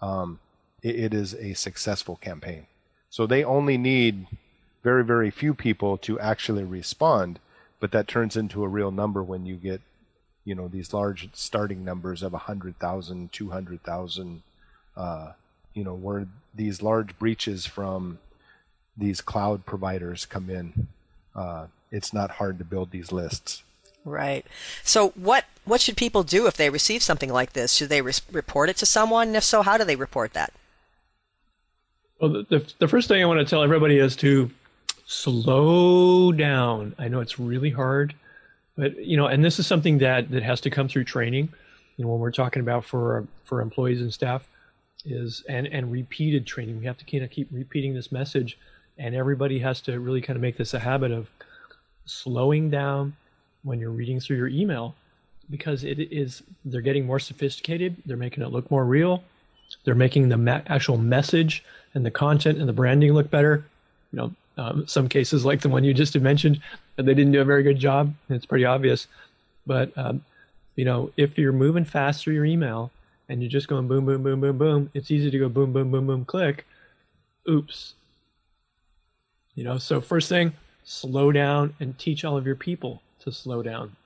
Um, 0.00 0.38
it, 0.82 0.96
it 0.96 1.14
is 1.14 1.34
a 1.34 1.54
successful 1.54 2.16
campaign. 2.16 2.66
So 3.10 3.26
they 3.26 3.44
only 3.44 3.76
need 3.76 4.26
very, 4.82 5.04
very 5.04 5.30
few 5.30 5.54
people 5.54 5.96
to 5.98 6.18
actually 6.18 6.64
respond, 6.64 7.38
but 7.80 7.92
that 7.92 8.08
turns 8.08 8.36
into 8.36 8.64
a 8.64 8.68
real 8.68 8.90
number 8.90 9.22
when 9.22 9.46
you 9.46 9.56
get, 9.56 9.80
you 10.44 10.54
know, 10.54 10.66
these 10.68 10.92
large 10.92 11.28
starting 11.34 11.84
numbers 11.84 12.22
of 12.22 12.32
100,000, 12.32 13.32
200,000, 13.32 14.42
uh, 14.96 15.32
you 15.74 15.84
know, 15.84 15.94
where 15.94 16.26
these 16.54 16.82
large 16.82 17.18
breaches 17.18 17.66
from 17.66 18.18
these 18.96 19.20
cloud 19.20 19.64
providers 19.64 20.26
come 20.26 20.50
in. 20.50 20.88
Uh, 21.34 21.66
it's 21.90 22.12
not 22.12 22.32
hard 22.32 22.58
to 22.58 22.64
build 22.64 22.90
these 22.90 23.12
lists. 23.12 23.62
Right. 24.04 24.44
So 24.82 25.10
what 25.10 25.44
what 25.64 25.80
should 25.80 25.96
people 25.96 26.24
do 26.24 26.46
if 26.46 26.56
they 26.56 26.70
receive 26.70 27.02
something 27.02 27.32
like 27.32 27.52
this? 27.52 27.72
Should 27.72 27.88
they 27.88 28.02
re- 28.02 28.12
report 28.32 28.68
it 28.68 28.76
to 28.78 28.86
someone? 28.86 29.28
And 29.28 29.36
if 29.36 29.44
so, 29.44 29.62
how 29.62 29.78
do 29.78 29.84
they 29.84 29.96
report 29.96 30.32
that? 30.32 30.52
Well, 32.20 32.32
the, 32.32 32.42
the, 32.48 32.72
the 32.80 32.88
first 32.88 33.08
thing 33.08 33.22
I 33.22 33.26
want 33.26 33.40
to 33.40 33.44
tell 33.44 33.62
everybody 33.62 33.98
is 33.98 34.16
to 34.16 34.50
slow 35.06 36.32
down. 36.32 36.94
I 36.98 37.08
know 37.08 37.20
it's 37.20 37.38
really 37.38 37.70
hard, 37.70 38.14
but 38.76 38.96
you 39.04 39.16
know, 39.16 39.26
and 39.26 39.44
this 39.44 39.58
is 39.58 39.66
something 39.66 39.98
that 39.98 40.30
that 40.30 40.42
has 40.42 40.60
to 40.62 40.70
come 40.70 40.88
through 40.88 41.04
training. 41.04 41.48
You 41.96 42.04
know, 42.04 42.10
when 42.10 42.20
we're 42.20 42.32
talking 42.32 42.60
about 42.60 42.84
for 42.84 43.26
for 43.44 43.60
employees 43.60 44.00
and 44.00 44.12
staff, 44.12 44.48
is 45.04 45.44
and 45.48 45.66
and 45.68 45.92
repeated 45.92 46.44
training. 46.46 46.80
We 46.80 46.86
have 46.86 46.98
to 46.98 47.04
kind 47.04 47.22
of 47.22 47.30
keep 47.30 47.48
repeating 47.52 47.94
this 47.94 48.10
message, 48.10 48.58
and 48.98 49.14
everybody 49.14 49.60
has 49.60 49.80
to 49.82 50.00
really 50.00 50.20
kind 50.20 50.36
of 50.36 50.42
make 50.42 50.56
this 50.56 50.74
a 50.74 50.80
habit 50.80 51.12
of 51.12 51.28
slowing 52.04 52.68
down 52.68 53.14
when 53.64 53.78
you're 53.78 53.90
reading 53.90 54.20
through 54.20 54.36
your 54.36 54.48
email 54.48 54.94
because 55.50 55.84
it 55.84 55.98
is 55.98 56.42
they're 56.64 56.80
getting 56.80 57.04
more 57.04 57.18
sophisticated 57.18 57.96
they're 58.06 58.16
making 58.16 58.42
it 58.42 58.50
look 58.50 58.70
more 58.70 58.84
real 58.84 59.22
they're 59.84 59.94
making 59.94 60.28
the 60.28 60.36
ma- 60.36 60.62
actual 60.66 60.96
message 60.96 61.64
and 61.94 62.04
the 62.04 62.10
content 62.10 62.58
and 62.58 62.68
the 62.68 62.72
branding 62.72 63.12
look 63.12 63.30
better. 63.30 63.64
You 64.12 64.16
know 64.16 64.32
um, 64.58 64.86
some 64.86 65.08
cases 65.08 65.44
like 65.44 65.62
the 65.62 65.68
one 65.68 65.82
you 65.82 65.94
just 65.94 66.18
mentioned 66.18 66.60
they 66.96 67.14
didn't 67.14 67.32
do 67.32 67.40
a 67.40 67.44
very 67.44 67.62
good 67.62 67.78
job 67.78 68.14
it's 68.28 68.46
pretty 68.46 68.64
obvious. 68.64 69.06
But 69.66 69.96
um, 69.96 70.24
you 70.76 70.84
know 70.84 71.10
if 71.16 71.38
you're 71.38 71.52
moving 71.52 71.84
fast 71.84 72.22
through 72.22 72.34
your 72.34 72.44
email 72.44 72.90
and 73.28 73.40
you're 73.40 73.50
just 73.50 73.68
going 73.68 73.88
boom 73.88 74.04
boom 74.04 74.22
boom 74.22 74.40
boom 74.40 74.58
boom 74.58 74.90
it's 74.94 75.10
easy 75.10 75.30
to 75.30 75.38
go 75.38 75.48
boom 75.48 75.72
boom 75.72 75.90
boom 75.90 76.06
boom 76.06 76.24
click. 76.24 76.66
Oops. 77.48 77.94
You 79.54 79.64
know 79.64 79.78
so 79.78 80.00
first 80.00 80.28
thing 80.28 80.52
slow 80.84 81.32
down 81.32 81.74
and 81.80 81.96
teach 81.98 82.24
all 82.24 82.36
of 82.36 82.44
your 82.44 82.56
people 82.56 83.00
to 83.22 83.32
slow 83.32 83.62
down? 83.62 83.96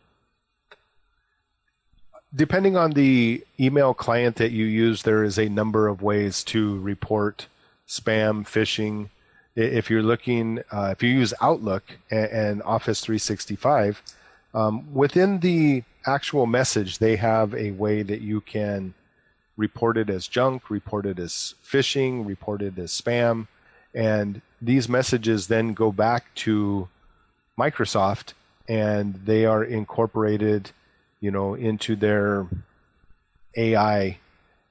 Depending 2.34 2.76
on 2.76 2.92
the 2.92 3.44
email 3.58 3.94
client 3.94 4.36
that 4.36 4.50
you 4.50 4.66
use, 4.66 5.02
there 5.02 5.24
is 5.24 5.38
a 5.38 5.48
number 5.48 5.88
of 5.88 6.02
ways 6.02 6.44
to 6.44 6.78
report 6.80 7.46
spam, 7.88 8.44
phishing. 8.44 9.08
If 9.54 9.88
you're 9.88 10.02
looking, 10.02 10.62
uh, 10.70 10.90
if 10.92 11.02
you 11.02 11.08
use 11.10 11.32
Outlook 11.40 11.84
and, 12.10 12.30
and 12.30 12.62
Office 12.62 13.00
365, 13.00 14.02
um, 14.52 14.92
within 14.92 15.40
the 15.40 15.82
actual 16.06 16.46
message, 16.46 16.98
they 16.98 17.16
have 17.16 17.54
a 17.54 17.70
way 17.72 18.02
that 18.02 18.20
you 18.20 18.40
can 18.42 18.94
report 19.56 19.96
it 19.96 20.10
as 20.10 20.28
junk, 20.28 20.68
report 20.68 21.06
it 21.06 21.18
as 21.18 21.54
phishing, 21.64 22.26
report 22.26 22.60
it 22.60 22.78
as 22.78 22.90
spam. 22.90 23.46
And 23.94 24.42
these 24.60 24.88
messages 24.88 25.46
then 25.46 25.72
go 25.72 25.90
back 25.90 26.34
to 26.36 26.88
Microsoft 27.58 28.34
and 28.68 29.14
they 29.24 29.44
are 29.44 29.62
incorporated, 29.62 30.70
you 31.20 31.30
know, 31.30 31.54
into 31.54 31.96
their 31.96 32.46
AI 33.56 34.18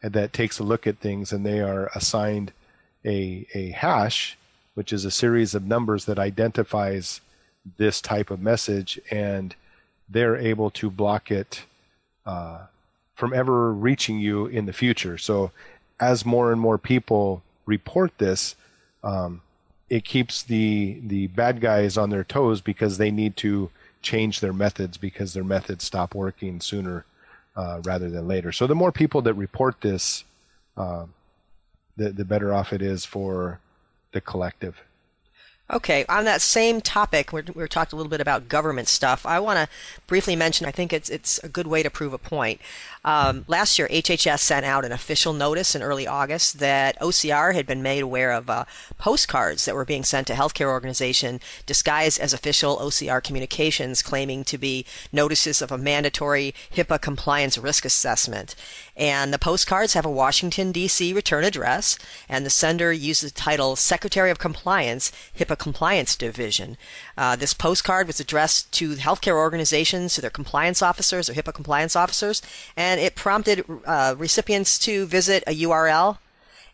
that 0.01 0.33
takes 0.33 0.59
a 0.59 0.63
look 0.63 0.85
at 0.85 0.99
things 0.99 1.31
and 1.31 1.45
they 1.45 1.59
are 1.59 1.89
assigned 1.95 2.51
a, 3.03 3.47
a 3.53 3.69
hash, 3.71 4.37
which 4.73 4.91
is 4.93 5.05
a 5.05 5.11
series 5.11 5.55
of 5.55 5.65
numbers 5.65 6.05
that 6.05 6.19
identifies 6.19 7.21
this 7.77 8.01
type 8.01 8.29
of 8.29 8.39
message 8.39 8.99
and 9.09 9.55
they're 10.09 10.35
able 10.35 10.69
to 10.69 10.89
block 10.89 11.31
it 11.31 11.63
uh, 12.25 12.65
from 13.15 13.33
ever 13.33 13.73
reaching 13.73 14.19
you 14.19 14.45
in 14.45 14.65
the 14.65 14.73
future. 14.73 15.17
So 15.17 15.51
as 15.99 16.25
more 16.25 16.51
and 16.51 16.61
more 16.61 16.77
people 16.77 17.41
report 17.65 18.17
this, 18.17 18.55
um, 19.03 19.41
it 19.89 20.03
keeps 20.03 20.43
the 20.43 20.99
the 21.03 21.27
bad 21.27 21.61
guys 21.61 21.97
on 21.97 22.09
their 22.09 22.23
toes 22.23 22.59
because 22.59 22.97
they 22.97 23.11
need 23.11 23.37
to 23.37 23.69
change 24.05 24.39
their 24.39 24.53
methods 24.53 24.97
because 24.97 25.33
their 25.33 25.43
methods 25.43 25.83
stop 25.83 26.15
working 26.15 26.61
sooner 26.61 27.03
uh, 27.55 27.81
rather 27.83 28.09
than 28.09 28.27
later. 28.27 28.51
So 28.51 28.67
the 28.67 28.75
more 28.75 28.91
people 28.91 29.21
that 29.23 29.33
report 29.33 29.81
this, 29.81 30.23
uh, 30.77 31.05
the 31.97 32.11
the 32.11 32.25
better 32.25 32.53
off 32.53 32.71
it 32.71 32.81
is 32.81 33.03
for 33.03 33.59
the 34.11 34.21
collective. 34.21 34.81
Okay, 35.71 36.05
on 36.07 36.25
that 36.25 36.41
same 36.41 36.79
topic, 36.79 37.33
we're, 37.33 37.43
we 37.55 37.67
talked 37.67 37.91
a 37.91 37.95
little 37.95 38.09
bit 38.09 38.21
about 38.21 38.47
government 38.47 38.87
stuff. 38.87 39.25
I 39.25 39.39
want 39.39 39.57
to 39.57 39.67
briefly 40.05 40.35
mention. 40.35 40.67
I 40.67 40.71
think 40.71 40.93
it's 40.93 41.09
it's 41.09 41.39
a 41.39 41.49
good 41.49 41.65
way 41.65 41.81
to 41.81 41.89
prove 41.89 42.13
a 42.13 42.19
point. 42.19 42.61
Um, 43.05 43.45
last 43.47 43.77
year, 43.77 43.87
HHS 43.87 44.39
sent 44.39 44.65
out 44.65 44.83
an 44.83 44.91
official 44.91 45.31
notice 45.31 45.75
in 45.75 45.83
early 45.83 46.07
August 46.07 46.57
that 46.57 46.99
OCR 46.99 47.53
had 47.53 47.67
been 47.67 47.83
made 47.83 48.01
aware 48.01 48.31
of 48.31 48.49
uh, 48.49 48.65
postcards 48.97 49.65
that 49.65 49.75
were 49.75 49.85
being 49.85 50.03
sent 50.03 50.25
to 50.27 50.33
healthcare 50.33 50.69
organization 50.69 51.39
disguised 51.67 52.19
as 52.19 52.33
official 52.33 52.77
OCR 52.77 53.23
communications 53.23 54.01
claiming 54.01 54.43
to 54.45 54.57
be 54.57 54.87
notices 55.13 55.61
of 55.61 55.71
a 55.71 55.77
mandatory 55.77 56.55
HIPAA 56.75 56.99
compliance 56.99 57.59
risk 57.59 57.85
assessment. 57.85 58.55
And 58.97 59.31
the 59.31 59.37
postcards 59.37 59.93
have 59.93 60.05
a 60.05 60.09
Washington, 60.09 60.71
D.C. 60.71 61.13
return 61.13 61.43
address, 61.43 61.99
and 62.27 62.43
the 62.43 62.49
sender 62.49 62.91
uses 62.91 63.31
the 63.31 63.39
title 63.39 63.75
Secretary 63.75 64.31
of 64.31 64.39
Compliance, 64.39 65.11
HIPAA 65.37 65.59
Compliance 65.59 66.15
Division. 66.15 66.75
Uh, 67.17 67.35
this 67.35 67.53
postcard 67.53 68.07
was 68.07 68.19
addressed 68.19 68.71
to 68.73 68.95
healthcare 68.95 69.35
organizations, 69.35 70.15
to 70.15 70.21
their 70.21 70.29
compliance 70.29 70.81
officers 70.81 71.29
or 71.29 71.33
HIPAA 71.33 71.53
compliance 71.53 71.95
officers, 71.95 72.41
and 72.75 72.99
it 72.99 73.15
prompted 73.15 73.65
uh, 73.85 74.15
recipients 74.17 74.77
to 74.79 75.05
visit 75.05 75.43
a 75.47 75.55
URL 75.63 76.17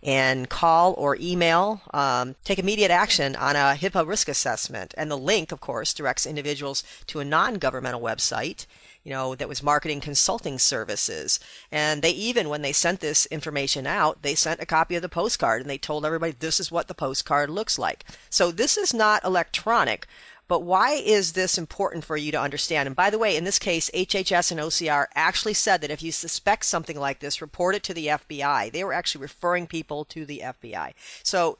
and 0.04 0.49
call 0.49 0.93
or 0.97 1.15
email, 1.19 1.82
um, 1.93 2.36
take 2.43 2.58
immediate 2.58 2.89
action 2.89 3.36
on 3.36 3.56
a 3.56 3.75
HIPAA 3.75 4.08
risk 4.08 4.27
assessment. 4.27 4.93
And 4.97 5.12
the 5.12 5.17
link, 5.17 5.51
of 5.51 5.60
course, 5.62 5.93
directs 5.93 6.25
individuals 6.25 6.84
to 7.08 7.19
a 7.19 7.25
non 7.25 7.56
governmental 7.56 8.01
website 8.01 8.65
you 9.03 9.11
know, 9.11 9.35
that 9.35 9.49
was 9.49 9.63
marketing 9.63 9.99
consulting 9.99 10.59
services. 10.59 11.39
And 11.71 12.01
they 12.01 12.11
even, 12.11 12.49
when 12.49 12.61
they 12.61 12.71
sent 12.71 12.99
this 12.99 13.25
information 13.27 13.87
out, 13.87 14.21
they 14.21 14.35
sent 14.35 14.61
a 14.61 14.65
copy 14.65 14.95
of 14.95 15.01
the 15.01 15.09
postcard 15.09 15.61
and 15.61 15.69
they 15.69 15.77
told 15.77 16.05
everybody 16.05 16.33
this 16.33 16.59
is 16.59 16.71
what 16.71 16.87
the 16.87 16.93
postcard 16.93 17.49
looks 17.49 17.79
like. 17.79 18.05
So 18.29 18.51
this 18.51 18.77
is 18.77 18.93
not 18.93 19.23
electronic. 19.23 20.07
But 20.47 20.63
why 20.63 20.95
is 20.95 21.31
this 21.31 21.57
important 21.57 22.03
for 22.03 22.17
you 22.17 22.29
to 22.33 22.41
understand? 22.41 22.87
And 22.87 22.95
by 22.95 23.09
the 23.09 23.17
way, 23.17 23.37
in 23.37 23.45
this 23.45 23.57
case, 23.57 23.89
HHS 23.93 24.51
and 24.51 24.59
OCR 24.59 25.05
actually 25.15 25.53
said 25.53 25.79
that 25.79 25.91
if 25.91 26.03
you 26.03 26.11
suspect 26.11 26.65
something 26.65 26.99
like 26.99 27.21
this, 27.21 27.41
report 27.41 27.73
it 27.73 27.83
to 27.83 27.93
the 27.93 28.07
FBI. 28.07 28.69
They 28.69 28.83
were 28.83 28.91
actually 28.91 29.21
referring 29.21 29.65
people 29.65 30.03
to 30.05 30.25
the 30.25 30.41
FBI. 30.43 30.91
So 31.23 31.57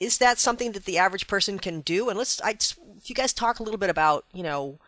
is 0.00 0.18
that 0.18 0.40
something 0.40 0.72
that 0.72 0.84
the 0.84 0.98
average 0.98 1.28
person 1.28 1.60
can 1.60 1.80
do? 1.80 2.08
And 2.08 2.18
let's, 2.18 2.40
I, 2.42 2.56
if 2.96 3.08
you 3.08 3.14
guys 3.14 3.32
talk 3.32 3.60
a 3.60 3.62
little 3.62 3.78
bit 3.78 3.90
about, 3.90 4.24
you 4.32 4.42
know, 4.42 4.80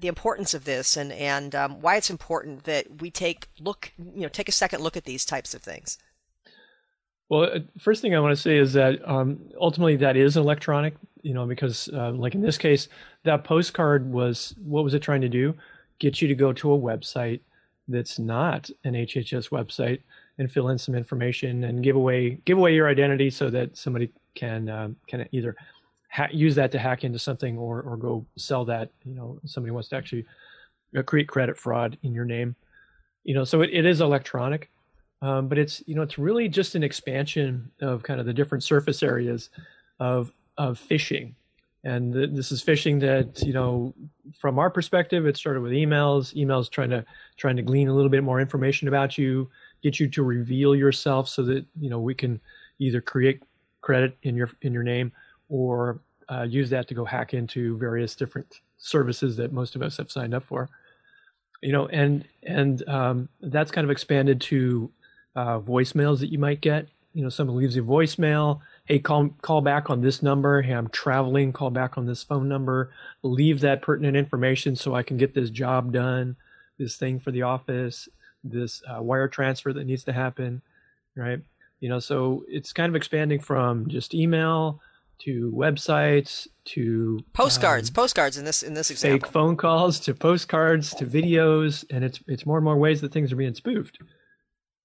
the 0.00 0.08
importance 0.08 0.54
of 0.54 0.64
this 0.64 0.96
and 0.96 1.12
and 1.12 1.54
um, 1.54 1.80
why 1.80 1.96
it's 1.96 2.10
important 2.10 2.64
that 2.64 3.00
we 3.00 3.10
take 3.10 3.48
look 3.60 3.92
you 3.98 4.22
know 4.22 4.28
take 4.28 4.48
a 4.48 4.52
second 4.52 4.80
look 4.82 4.96
at 4.96 5.04
these 5.04 5.24
types 5.24 5.54
of 5.54 5.62
things. 5.62 5.98
Well, 7.28 7.44
uh, 7.44 7.60
first 7.78 8.02
thing 8.02 8.14
I 8.14 8.20
want 8.20 8.34
to 8.34 8.40
say 8.40 8.58
is 8.58 8.72
that 8.72 9.06
um, 9.08 9.38
ultimately 9.60 9.96
that 9.96 10.16
is 10.16 10.36
electronic, 10.36 10.94
you 11.22 11.32
know, 11.32 11.46
because 11.46 11.88
uh, 11.92 12.10
like 12.10 12.34
in 12.34 12.42
this 12.42 12.58
case, 12.58 12.88
that 13.22 13.44
postcard 13.44 14.10
was 14.10 14.54
what 14.64 14.82
was 14.82 14.94
it 14.94 15.00
trying 15.00 15.20
to 15.20 15.28
do? 15.28 15.54
Get 16.00 16.20
you 16.20 16.28
to 16.28 16.34
go 16.34 16.52
to 16.52 16.72
a 16.72 16.78
website 16.78 17.40
that's 17.86 18.18
not 18.18 18.70
an 18.84 18.94
HHS 18.94 19.50
website 19.50 20.00
and 20.38 20.50
fill 20.50 20.70
in 20.70 20.78
some 20.78 20.94
information 20.94 21.64
and 21.64 21.84
give 21.84 21.96
away 21.96 22.40
give 22.44 22.58
away 22.58 22.74
your 22.74 22.88
identity 22.88 23.30
so 23.30 23.50
that 23.50 23.76
somebody 23.76 24.10
can 24.34 24.68
uh, 24.68 24.88
can 25.06 25.28
either 25.32 25.54
use 26.32 26.54
that 26.56 26.72
to 26.72 26.78
hack 26.78 27.04
into 27.04 27.18
something 27.18 27.56
or 27.58 27.82
or 27.82 27.96
go 27.96 28.26
sell 28.36 28.64
that. 28.66 28.90
You 29.04 29.14
know, 29.14 29.40
somebody 29.44 29.70
wants 29.70 29.88
to 29.90 29.96
actually 29.96 30.26
uh, 30.96 31.02
create 31.02 31.28
credit 31.28 31.56
fraud 31.56 31.98
in 32.02 32.14
your 32.14 32.24
name. 32.24 32.56
You 33.24 33.34
know, 33.34 33.44
so 33.44 33.62
it, 33.62 33.70
it 33.72 33.84
is 33.84 34.00
electronic, 34.00 34.70
um, 35.22 35.48
but 35.48 35.58
it's 35.58 35.82
you 35.86 35.94
know 35.94 36.02
it's 36.02 36.18
really 36.18 36.48
just 36.48 36.74
an 36.74 36.82
expansion 36.82 37.70
of 37.80 38.02
kind 38.02 38.20
of 38.20 38.26
the 38.26 38.34
different 38.34 38.64
surface 38.64 39.02
areas 39.02 39.50
of 39.98 40.32
of 40.58 40.78
phishing, 40.80 41.34
and 41.84 42.12
the, 42.12 42.26
this 42.26 42.50
is 42.50 42.62
phishing 42.62 43.00
that 43.00 43.42
you 43.46 43.52
know 43.52 43.94
from 44.38 44.58
our 44.58 44.70
perspective, 44.70 45.26
it 45.26 45.36
started 45.36 45.60
with 45.60 45.72
emails. 45.72 46.34
Emails 46.34 46.70
trying 46.70 46.90
to 46.90 47.04
trying 47.36 47.56
to 47.56 47.62
glean 47.62 47.88
a 47.88 47.94
little 47.94 48.10
bit 48.10 48.24
more 48.24 48.40
information 48.40 48.88
about 48.88 49.16
you, 49.16 49.48
get 49.82 50.00
you 50.00 50.08
to 50.08 50.22
reveal 50.22 50.74
yourself, 50.74 51.28
so 51.28 51.42
that 51.42 51.64
you 51.78 51.90
know 51.90 52.00
we 52.00 52.14
can 52.14 52.40
either 52.78 53.00
create 53.00 53.42
credit 53.80 54.16
in 54.22 54.34
your 54.34 54.50
in 54.62 54.72
your 54.72 54.82
name 54.82 55.12
or 55.50 56.00
uh, 56.30 56.42
use 56.42 56.70
that 56.70 56.88
to 56.88 56.94
go 56.94 57.04
hack 57.04 57.34
into 57.34 57.76
various 57.76 58.14
different 58.14 58.60
services 58.78 59.36
that 59.36 59.52
most 59.52 59.76
of 59.76 59.82
us 59.82 59.98
have 59.98 60.10
signed 60.10 60.32
up 60.32 60.44
for. 60.44 60.70
You 61.60 61.72
know, 61.72 61.88
and 61.88 62.24
and 62.42 62.88
um, 62.88 63.28
that's 63.42 63.70
kind 63.70 63.84
of 63.84 63.90
expanded 63.90 64.40
to 64.42 64.90
uh, 65.36 65.58
voicemails 65.60 66.20
that 66.20 66.32
you 66.32 66.38
might 66.38 66.62
get. 66.62 66.88
You 67.12 67.22
know, 67.22 67.28
someone 67.28 67.56
leaves 67.56 67.76
you 67.76 67.82
a 67.82 67.86
voicemail 67.86 68.60
hey, 68.90 68.98
call 68.98 69.28
call 69.40 69.60
back 69.60 69.88
on 69.88 70.00
this 70.00 70.20
number. 70.20 70.62
Hey, 70.62 70.72
I'm 70.72 70.88
traveling. 70.88 71.52
Call 71.52 71.70
back 71.70 71.96
on 71.96 72.06
this 72.06 72.24
phone 72.24 72.48
number. 72.48 72.90
Leave 73.22 73.60
that 73.60 73.82
pertinent 73.82 74.16
information 74.16 74.74
so 74.74 74.96
I 74.96 75.04
can 75.04 75.16
get 75.16 75.32
this 75.32 75.48
job 75.48 75.92
done, 75.92 76.34
this 76.76 76.96
thing 76.96 77.20
for 77.20 77.30
the 77.30 77.42
office, 77.42 78.08
this 78.42 78.82
uh, 78.92 79.00
wire 79.00 79.28
transfer 79.28 79.72
that 79.72 79.84
needs 79.84 80.02
to 80.04 80.12
happen, 80.12 80.60
right? 81.14 81.38
You 81.78 81.88
know, 81.88 82.00
so 82.00 82.44
it's 82.48 82.72
kind 82.72 82.90
of 82.90 82.96
expanding 82.96 83.38
from 83.38 83.88
just 83.88 84.12
email 84.12 84.80
to 85.20 85.52
websites 85.54 86.48
to 86.64 87.20
postcards, 87.32 87.90
um, 87.90 87.94
postcards 87.94 88.38
in 88.38 88.44
this 88.44 88.62
in 88.62 88.74
this 88.74 88.90
example. 88.90 89.26
Fake 89.26 89.32
phone 89.32 89.56
calls 89.56 90.00
to 90.00 90.14
postcards 90.14 90.94
to 90.94 91.06
videos, 91.06 91.84
and 91.90 92.04
it's 92.04 92.20
it's 92.26 92.46
more 92.46 92.58
and 92.58 92.64
more 92.64 92.76
ways 92.76 93.00
that 93.00 93.12
things 93.12 93.32
are 93.32 93.36
being 93.36 93.54
spoofed, 93.54 93.98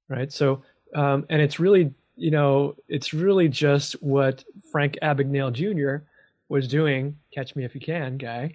right? 0.10 0.32
So, 0.32 0.64
um, 0.94 1.26
and 1.30 1.42
it's 1.42 1.60
really 1.60 1.94
you 2.16 2.32
know, 2.32 2.76
it's 2.88 3.14
really 3.14 3.48
just 3.48 3.94
what 4.02 4.44
Frank 4.72 4.98
Abagnale 5.02 5.52
Jr. 5.52 6.06
was 6.50 6.68
doing, 6.68 7.18
catch 7.34 7.56
me 7.56 7.66
if 7.66 7.76
you 7.76 7.82
can, 7.82 8.18
guy, 8.18 8.54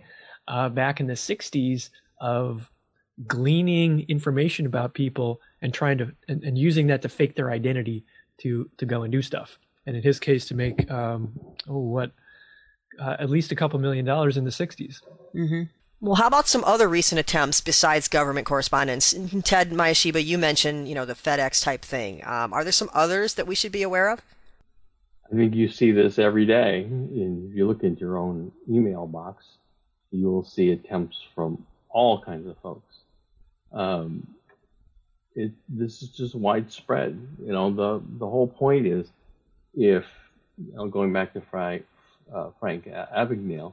uh, 0.49 0.69
back 0.69 1.01
in 1.01 1.07
the 1.07 1.15
60s 1.15 1.91
of 2.21 2.71
gleaning 3.27 4.07
information 4.09 4.67
about 4.67 4.95
people 4.95 5.41
and 5.61 5.75
trying 5.75 5.99
to, 5.99 6.11
and, 6.29 6.43
and, 6.43 6.57
using 6.57 6.87
that 6.87 7.03
to 7.03 7.09
fake 7.09 7.37
their 7.37 7.51
identity 7.51 8.03
to, 8.39 8.69
to 8.79 8.87
go 8.87 9.03
and 9.03 9.13
do 9.13 9.21
stuff. 9.21 9.59
And 9.87 9.97
in 9.97 10.03
his 10.03 10.21
case, 10.21 10.47
to 10.47 10.55
make, 10.55 10.91
um, 10.91 11.39
oh, 11.69 11.79
what, 11.79 12.13
uh, 13.01 13.17
at 13.19 13.31
least 13.31 13.53
a 13.53 13.57
couple 13.57 13.79
million 13.79 14.05
dollars 14.05 14.37
in 14.37 14.45
the 14.45 14.51
60s. 14.51 15.01
Mm-hmm. 15.35 15.63
Well, 16.03 16.15
how 16.15 16.27
about 16.27 16.49
some 16.49 16.65
other 16.65 16.89
recent 16.89 17.19
attempts 17.19 17.61
besides 17.61 18.09
government 18.09 18.47
correspondence? 18.47 19.13
Ted 19.45 19.71
Mayashiba, 19.71 20.25
you 20.25 20.39
mentioned, 20.39 20.89
you 20.89 20.95
know, 20.95 21.05
the 21.05 21.15
FedEx 21.15 21.63
type 21.63 21.83
thing. 21.83 22.23
Um, 22.25 22.53
are 22.53 22.63
there 22.63 22.73
some 22.73 22.91
others 22.95 23.35
that 23.35 23.47
we 23.47 23.55
should 23.55 23.73
be 23.73 23.83
aware 23.83 24.11
of? 24.11 24.23
I 25.31 25.37
think 25.37 25.55
you 25.55 25.69
see 25.69 25.93
this 25.93 26.19
every 26.19 26.47
day. 26.47 26.87
if 26.91 27.55
you 27.55 27.67
look 27.67 27.85
into 27.85 28.01
your 28.01 28.17
own 28.17 28.51
email 28.69 29.07
box, 29.07 29.45
you 30.11 30.27
will 30.27 30.45
see 30.45 30.73
attempts 30.73 31.19
from 31.35 31.65
all 31.91 32.21
kinds 32.21 32.49
of 32.49 32.57
folks. 32.59 32.97
Um, 33.73 34.27
it, 35.35 35.53
this 35.69 36.03
is 36.03 36.09
just 36.09 36.35
widespread. 36.35 37.21
You 37.45 37.53
know, 37.53 37.73
the 37.73 38.03
the 38.19 38.29
whole 38.29 38.49
point 38.49 38.87
is, 38.87 39.09
if 39.75 40.05
you 40.59 40.73
know, 40.75 40.87
going 40.89 41.13
back 41.13 41.33
to 41.35 41.41
Frank, 41.41 41.85
uh, 42.33 42.51
Frank 42.59 42.87
Abagnale, 42.87 43.73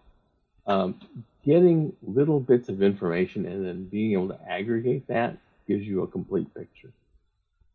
um, 0.66 1.00
getting 1.44 1.94
little 2.02 2.40
bits 2.40 2.70
of 2.70 2.82
information 2.82 3.46
and 3.46 3.66
then 3.66 3.86
being 3.86 4.14
able 4.14 4.30
to 4.30 4.40
aggregate 4.50 5.08
that 5.08 5.38
gives 5.68 5.86
you 5.86 6.04
a 6.04 6.08
complete 6.08 6.54
picture. 6.54 6.92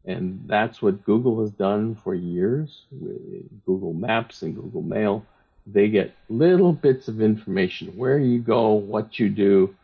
And 0.04 0.42
that's 0.46 0.82
what 0.82 1.04
Google 1.04 1.40
has 1.42 1.50
done 1.52 1.94
for 1.94 2.14
years 2.14 2.82
with 2.90 3.64
Google 3.64 3.92
Maps 3.92 4.42
and 4.42 4.54
Google 4.54 4.82
Mail. 4.82 5.24
They 5.66 5.88
get 5.88 6.14
little 6.28 6.72
bits 6.72 7.06
of 7.06 7.20
information 7.20 7.96
where 7.96 8.18
you 8.18 8.40
go, 8.40 8.72
what 8.72 9.18
you 9.20 9.28
do, 9.28 9.74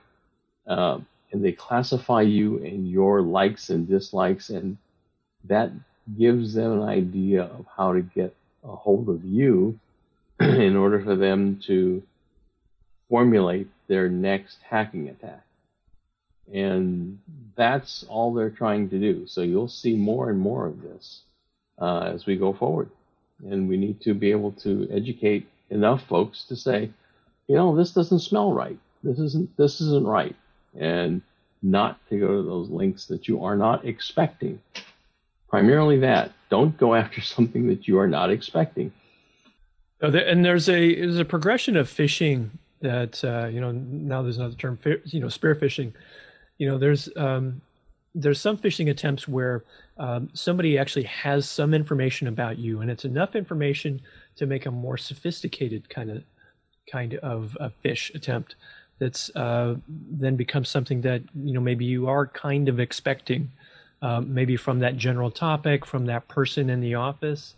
uh, 0.66 0.98
and 1.30 1.44
they 1.44 1.52
classify 1.52 2.22
you 2.22 2.56
and 2.64 2.90
your 2.90 3.22
likes 3.22 3.70
and 3.70 3.86
dislikes, 3.86 4.50
and 4.50 4.76
that 5.44 5.70
gives 6.16 6.54
them 6.54 6.80
an 6.80 6.88
idea 6.88 7.42
of 7.42 7.66
how 7.76 7.92
to 7.92 8.00
get 8.02 8.34
a 8.64 8.74
hold 8.74 9.08
of 9.08 9.24
you 9.24 9.78
in 10.40 10.76
order 10.76 11.02
for 11.02 11.16
them 11.16 11.60
to 11.66 12.02
formulate 13.08 13.68
their 13.88 14.08
next 14.08 14.58
hacking 14.62 15.08
attack. 15.08 15.44
And 16.52 17.18
that's 17.56 18.04
all 18.08 18.32
they're 18.32 18.50
trying 18.50 18.88
to 18.90 18.98
do. 18.98 19.26
So 19.26 19.42
you'll 19.42 19.68
see 19.68 19.96
more 19.96 20.30
and 20.30 20.38
more 20.38 20.66
of 20.66 20.82
this 20.82 21.22
uh, 21.78 22.10
as 22.14 22.26
we 22.26 22.36
go 22.36 22.52
forward. 22.52 22.90
And 23.44 23.68
we 23.68 23.76
need 23.76 24.00
to 24.02 24.14
be 24.14 24.30
able 24.30 24.52
to 24.62 24.88
educate 24.90 25.46
enough 25.70 26.02
folks 26.08 26.44
to 26.44 26.56
say, 26.56 26.90
you 27.46 27.56
know, 27.56 27.76
this 27.76 27.92
doesn't 27.92 28.20
smell 28.20 28.52
right. 28.52 28.78
This 29.02 29.18
isn't 29.18 29.56
this 29.56 29.80
isn't 29.80 30.06
right. 30.06 30.34
And 30.78 31.22
not 31.62 31.98
to 32.08 32.18
go 32.18 32.28
to 32.28 32.42
those 32.42 32.68
links 32.70 33.06
that 33.06 33.28
you 33.28 33.44
are 33.44 33.56
not 33.56 33.84
expecting. 33.84 34.60
Primarily 35.48 35.98
that. 36.00 36.32
Don't 36.50 36.76
go 36.78 36.94
after 36.94 37.20
something 37.34 37.68
that 37.68 37.88
you 37.88 37.98
are 37.98 38.08
not 38.08 38.30
expecting. 38.30 38.92
And 40.00 40.44
there's 40.44 40.68
a 40.68 40.94
there's 40.94 41.18
a 41.18 41.24
progression 41.24 41.76
of 41.76 41.88
phishing 41.88 42.50
that 42.80 43.22
uh, 43.24 43.46
you 43.46 43.60
know 43.60 43.72
now 43.72 44.22
there's 44.22 44.38
another 44.38 44.54
term 44.54 44.78
you 45.04 45.20
know 45.20 45.28
spear 45.28 45.56
phishing 45.56 45.92
you 46.58 46.68
know 46.68 46.78
there's 46.78 47.08
um, 47.16 47.60
there's 48.14 48.40
some 48.40 48.56
phishing 48.56 48.90
attempts 48.90 49.26
where 49.26 49.64
um, 49.98 50.28
somebody 50.32 50.78
actually 50.78 51.04
has 51.04 51.48
some 51.48 51.74
information 51.74 52.28
about 52.28 52.58
you 52.58 52.80
and 52.80 52.90
it's 52.90 53.04
enough 53.04 53.34
information 53.34 54.00
to 54.36 54.46
make 54.46 54.66
a 54.66 54.70
more 54.70 54.96
sophisticated 54.96 55.88
kind 55.88 56.10
of 56.10 56.22
kind 56.90 57.14
of 57.16 57.56
a 57.60 57.70
phish 57.84 58.14
attempt 58.14 58.54
that's 58.98 59.34
uh, 59.36 59.74
then 59.88 60.36
becomes 60.36 60.68
something 60.68 61.00
that 61.02 61.22
you 61.34 61.52
know 61.52 61.60
maybe 61.60 61.84
you 61.84 62.08
are 62.08 62.26
kind 62.26 62.68
of 62.68 62.80
expecting 62.80 63.50
um, 64.02 64.32
maybe 64.32 64.56
from 64.56 64.78
that 64.80 64.96
general 64.96 65.30
topic 65.30 65.84
from 65.84 66.06
that 66.06 66.28
person 66.28 66.70
in 66.70 66.80
the 66.80 66.94
office 66.94 67.54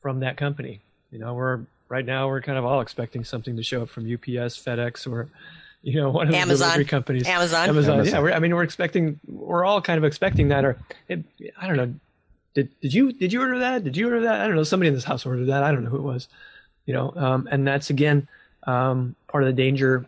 from 0.00 0.20
that 0.20 0.36
company 0.36 0.80
you 1.10 1.18
know 1.18 1.34
we're 1.34 1.60
right 1.90 2.06
now 2.06 2.28
we're 2.28 2.40
kind 2.40 2.56
of 2.56 2.64
all 2.64 2.80
expecting 2.80 3.22
something 3.24 3.56
to 3.56 3.62
show 3.62 3.82
up 3.82 3.90
from 3.90 4.04
UPS, 4.04 4.56
FedEx, 4.56 5.10
or 5.10 5.28
you 5.82 6.00
know 6.00 6.08
one 6.08 6.28
of 6.28 6.32
the 6.32 6.38
Amazon. 6.38 6.68
delivery 6.68 6.86
companies. 6.86 7.26
Amazon. 7.26 7.68
Amazon. 7.68 7.98
Amazon. 7.98 8.24
Yeah, 8.26 8.34
I 8.34 8.38
mean 8.38 8.54
we're 8.54 8.62
expecting. 8.62 9.20
We're 9.28 9.64
all 9.64 9.82
kind 9.82 9.98
of 9.98 10.04
expecting 10.04 10.48
that. 10.48 10.64
Or 10.64 10.78
it, 11.08 11.22
I 11.60 11.66
don't 11.66 11.76
know. 11.76 11.94
Did 12.54 12.70
did 12.80 12.94
you 12.94 13.12
did 13.12 13.32
you 13.34 13.42
order 13.42 13.58
that? 13.58 13.84
Did 13.84 13.96
you 13.96 14.06
order 14.06 14.20
that? 14.22 14.40
I 14.40 14.46
don't 14.46 14.56
know. 14.56 14.62
Somebody 14.62 14.88
in 14.88 14.94
this 14.94 15.04
house 15.04 15.26
ordered 15.26 15.46
that. 15.46 15.62
I 15.62 15.72
don't 15.72 15.84
know 15.84 15.90
who 15.90 15.98
it 15.98 16.02
was. 16.02 16.28
You 16.86 16.94
know, 16.94 17.12
um, 17.14 17.48
and 17.50 17.66
that's 17.66 17.90
again 17.90 18.26
um, 18.64 19.14
part 19.28 19.44
of 19.44 19.48
the 19.48 19.52
danger 19.52 20.06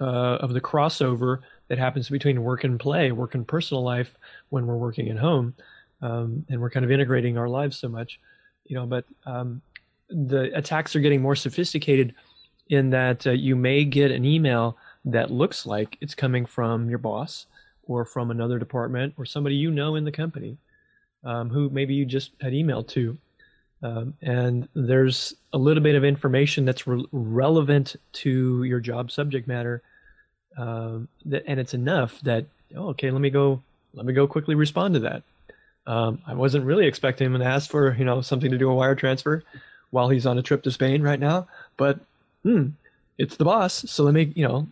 uh, 0.00 0.04
of 0.04 0.52
the 0.52 0.60
crossover 0.60 1.38
that 1.70 1.78
happens 1.78 2.10
between 2.10 2.42
work 2.42 2.64
and 2.64 2.80
play, 2.80 3.12
work 3.12 3.36
and 3.36 3.46
personal 3.46 3.84
life 3.84 4.16
when 4.48 4.66
we're 4.66 4.76
working 4.76 5.08
at 5.08 5.16
home, 5.16 5.54
um, 6.02 6.44
and 6.48 6.60
we're 6.60 6.68
kind 6.68 6.84
of 6.84 6.90
integrating 6.90 7.38
our 7.38 7.48
lives 7.48 7.78
so 7.78 7.88
much. 7.88 8.18
You 8.66 8.74
know, 8.74 8.86
but 8.86 9.04
um, 9.24 9.62
the 10.08 10.50
attacks 10.56 10.96
are 10.96 11.00
getting 11.00 11.22
more 11.22 11.36
sophisticated 11.36 12.12
in 12.70 12.90
that 12.90 13.24
uh, 13.24 13.30
you 13.30 13.54
may 13.54 13.84
get 13.84 14.10
an 14.10 14.24
email 14.24 14.76
that 15.04 15.30
looks 15.30 15.64
like 15.64 15.96
it's 16.00 16.14
coming 16.14 16.44
from 16.44 16.90
your 16.90 16.98
boss 16.98 17.46
or 17.84 18.04
from 18.04 18.32
another 18.32 18.58
department 18.58 19.14
or 19.16 19.24
somebody 19.24 19.54
you 19.54 19.70
know 19.70 19.94
in 19.94 20.04
the 20.04 20.12
company 20.12 20.58
um, 21.22 21.48
who 21.50 21.70
maybe 21.70 21.94
you 21.94 22.04
just 22.04 22.32
had 22.40 22.52
emailed 22.52 22.88
to. 22.88 23.16
Um, 23.82 24.14
and 24.22 24.68
there's 24.74 25.34
a 25.52 25.58
little 25.58 25.82
bit 25.82 25.94
of 25.94 26.04
information 26.04 26.64
that's 26.64 26.86
re- 26.86 27.06
relevant 27.12 27.94
to 28.14 28.64
your 28.64 28.80
job 28.80 29.12
subject 29.12 29.46
matter, 29.46 29.82
um, 30.56 31.08
that, 31.26 31.44
and 31.46 31.60
it's 31.60 31.74
enough 31.74 32.20
that 32.22 32.46
oh, 32.76 32.88
okay, 32.90 33.10
let 33.10 33.20
me 33.20 33.30
go, 33.30 33.62
let 33.94 34.06
me 34.06 34.12
go 34.12 34.26
quickly 34.26 34.54
respond 34.54 34.94
to 34.94 35.00
that. 35.00 35.22
Um, 35.86 36.20
I 36.26 36.34
wasn't 36.34 36.64
really 36.64 36.86
expecting 36.86 37.26
him 37.26 37.38
to 37.38 37.44
ask 37.44 37.70
for 37.70 37.94
you 37.94 38.04
know 38.04 38.20
something 38.20 38.50
to 38.50 38.58
do 38.58 38.70
a 38.70 38.74
wire 38.74 38.94
transfer, 38.94 39.42
while 39.90 40.08
he's 40.08 40.26
on 40.26 40.38
a 40.38 40.42
trip 40.42 40.62
to 40.64 40.70
Spain 40.70 41.02
right 41.02 41.20
now. 41.20 41.48
But 41.76 42.00
hmm, 42.42 42.68
it's 43.18 43.36
the 43.36 43.44
boss, 43.44 43.84
so 43.90 44.04
let 44.04 44.14
me, 44.14 44.32
you 44.34 44.46
know, 44.46 44.66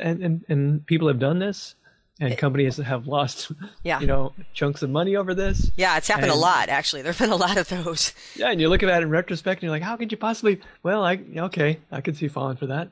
and 0.00 0.22
and, 0.22 0.44
and 0.48 0.86
people 0.86 1.08
have 1.08 1.18
done 1.18 1.38
this, 1.38 1.74
and 2.20 2.36
companies 2.36 2.76
have 2.76 3.06
lost, 3.06 3.50
yeah. 3.82 4.00
you 4.00 4.06
know, 4.06 4.32
chunks 4.54 4.82
of 4.82 4.90
money 4.90 5.16
over 5.16 5.34
this. 5.34 5.70
Yeah, 5.76 5.96
it's 5.96 6.08
happened 6.08 6.26
and, 6.26 6.34
a 6.34 6.38
lot 6.40 6.68
actually. 6.68 7.02
There've 7.02 7.18
been 7.18 7.30
a 7.30 7.36
lot 7.36 7.56
of 7.56 7.68
those. 7.68 8.12
Yeah, 8.36 8.50
and 8.50 8.60
you 8.60 8.68
look 8.68 8.82
at 8.82 8.86
that 8.86 9.02
in 9.02 9.10
retrospect, 9.10 9.62
and 9.62 9.64
you're 9.64 9.72
like, 9.72 9.82
how 9.82 9.96
could 9.96 10.12
you 10.12 10.18
possibly? 10.18 10.60
Well, 10.82 11.02
I 11.02 11.20
okay, 11.36 11.78
I 11.90 12.00
could 12.00 12.16
see 12.16 12.28
falling 12.28 12.56
for 12.56 12.66
that. 12.66 12.90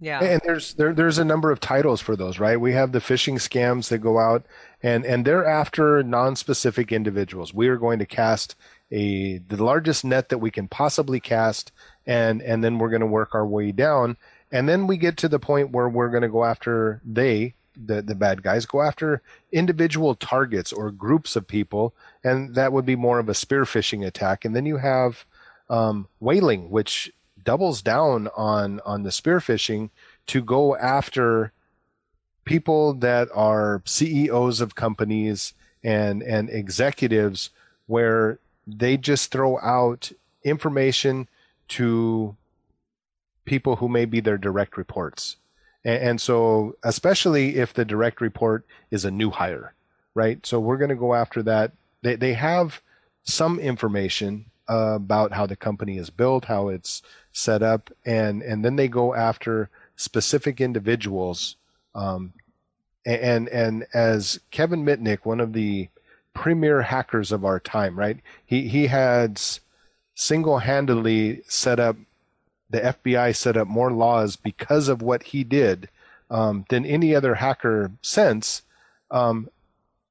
Yeah. 0.00 0.22
And 0.22 0.40
there's 0.44 0.74
there 0.74 0.94
there's 0.94 1.18
a 1.18 1.24
number 1.24 1.50
of 1.50 1.60
titles 1.60 2.00
for 2.00 2.16
those, 2.16 2.38
right? 2.38 2.58
We 2.58 2.72
have 2.72 2.92
the 2.92 3.00
phishing 3.00 3.34
scams 3.34 3.88
that 3.88 3.98
go 3.98 4.18
out 4.18 4.46
and 4.82 5.04
and 5.04 5.26
they're 5.26 5.46
after 5.46 6.02
non-specific 6.02 6.90
individuals. 6.90 7.52
We 7.52 7.68
are 7.68 7.76
going 7.76 7.98
to 7.98 8.06
cast 8.06 8.56
a 8.90 9.38
the 9.38 9.62
largest 9.62 10.04
net 10.04 10.30
that 10.30 10.38
we 10.38 10.50
can 10.50 10.68
possibly 10.68 11.20
cast 11.20 11.70
and 12.06 12.42
and 12.42 12.64
then 12.64 12.78
we're 12.78 12.88
going 12.88 13.00
to 13.00 13.06
work 13.06 13.34
our 13.34 13.46
way 13.46 13.72
down 13.72 14.16
and 14.50 14.68
then 14.68 14.86
we 14.86 14.96
get 14.96 15.16
to 15.18 15.28
the 15.28 15.38
point 15.38 15.70
where 15.70 15.88
we're 15.88 16.08
going 16.08 16.22
to 16.22 16.28
go 16.28 16.44
after 16.44 17.00
they 17.04 17.54
the 17.76 18.02
the 18.02 18.14
bad 18.14 18.42
guys 18.42 18.66
go 18.66 18.82
after 18.82 19.22
individual 19.52 20.14
targets 20.14 20.72
or 20.72 20.90
groups 20.90 21.36
of 21.36 21.46
people 21.46 21.94
and 22.24 22.54
that 22.54 22.72
would 22.72 22.84
be 22.84 22.96
more 22.96 23.18
of 23.18 23.28
a 23.28 23.34
spear 23.34 23.64
phishing 23.64 24.04
attack 24.04 24.44
and 24.44 24.56
then 24.56 24.66
you 24.66 24.76
have 24.76 25.24
um, 25.68 26.08
whaling 26.18 26.68
which 26.68 27.12
doubles 27.44 27.82
down 27.82 28.28
on 28.36 28.80
on 28.84 29.02
the 29.02 29.12
spear 29.12 29.38
phishing 29.38 29.90
to 30.26 30.42
go 30.42 30.76
after 30.76 31.52
people 32.44 32.94
that 32.94 33.28
are 33.34 33.82
CEOs 33.84 34.60
of 34.60 34.74
companies 34.74 35.54
and 35.82 36.22
and 36.22 36.50
executives 36.50 37.50
where 37.86 38.38
they 38.66 38.96
just 38.96 39.30
throw 39.30 39.58
out 39.60 40.12
information 40.44 41.28
to 41.68 42.36
people 43.44 43.76
who 43.76 43.88
may 43.88 44.04
be 44.04 44.20
their 44.20 44.38
direct 44.38 44.76
reports. 44.76 45.36
And, 45.84 46.02
and 46.02 46.20
so, 46.20 46.76
especially 46.82 47.56
if 47.56 47.74
the 47.74 47.84
direct 47.84 48.20
report 48.20 48.64
is 48.90 49.04
a 49.04 49.10
new 49.10 49.30
hire, 49.30 49.74
right? 50.14 50.44
So 50.46 50.60
we're 50.60 50.76
going 50.76 50.90
to 50.90 50.94
go 50.96 51.14
after 51.14 51.42
that. 51.44 51.72
They 52.02 52.16
they 52.16 52.34
have 52.34 52.80
some 53.24 53.58
information 53.58 54.49
uh, 54.70 54.94
about 54.94 55.32
how 55.32 55.46
the 55.46 55.56
company 55.56 55.98
is 55.98 56.10
built, 56.10 56.44
how 56.44 56.68
it's 56.68 57.02
set 57.32 57.62
up, 57.62 57.90
and 58.04 58.42
and 58.42 58.64
then 58.64 58.76
they 58.76 58.88
go 58.88 59.14
after 59.14 59.68
specific 59.96 60.60
individuals. 60.60 61.56
Um, 61.94 62.32
and 63.04 63.48
and 63.48 63.86
as 63.92 64.40
Kevin 64.50 64.84
Mitnick, 64.84 65.24
one 65.24 65.40
of 65.40 65.52
the 65.52 65.88
premier 66.34 66.82
hackers 66.82 67.32
of 67.32 67.44
our 67.44 67.58
time, 67.58 67.98
right? 67.98 68.18
He 68.46 68.68
he 68.68 68.86
had 68.86 69.40
single-handedly 70.14 71.42
set 71.48 71.80
up 71.80 71.96
the 72.68 72.80
FBI 72.80 73.34
set 73.34 73.56
up 73.56 73.66
more 73.66 73.90
laws 73.90 74.36
because 74.36 74.88
of 74.88 75.02
what 75.02 75.24
he 75.24 75.42
did 75.42 75.88
um, 76.30 76.64
than 76.68 76.86
any 76.86 77.14
other 77.14 77.34
hacker 77.34 77.90
since. 78.02 78.62
Um, 79.10 79.50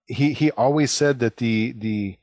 he 0.08 0.34
he 0.34 0.52
always 0.52 0.92
said 0.92 1.20
that 1.20 1.38
the 1.38 1.74
the 1.78 2.18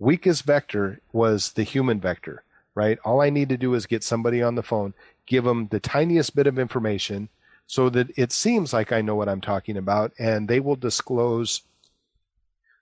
weakest 0.00 0.42
vector 0.42 1.00
was 1.12 1.52
the 1.52 1.62
human 1.62 2.00
vector, 2.00 2.42
right? 2.74 2.98
All 3.04 3.20
I 3.20 3.30
need 3.30 3.48
to 3.50 3.56
do 3.56 3.74
is 3.74 3.86
get 3.86 4.02
somebody 4.02 4.42
on 4.42 4.56
the 4.56 4.62
phone, 4.64 4.94
give 5.26 5.44
them 5.44 5.68
the 5.68 5.78
tiniest 5.78 6.34
bit 6.34 6.48
of 6.48 6.58
information, 6.58 7.28
so 7.68 7.88
that 7.90 8.08
it 8.18 8.32
seems 8.32 8.72
like 8.72 8.90
I 8.90 9.00
know 9.00 9.14
what 9.14 9.28
I'm 9.28 9.40
talking 9.40 9.76
about, 9.76 10.12
and 10.18 10.48
they 10.48 10.58
will 10.58 10.74
disclose 10.74 11.62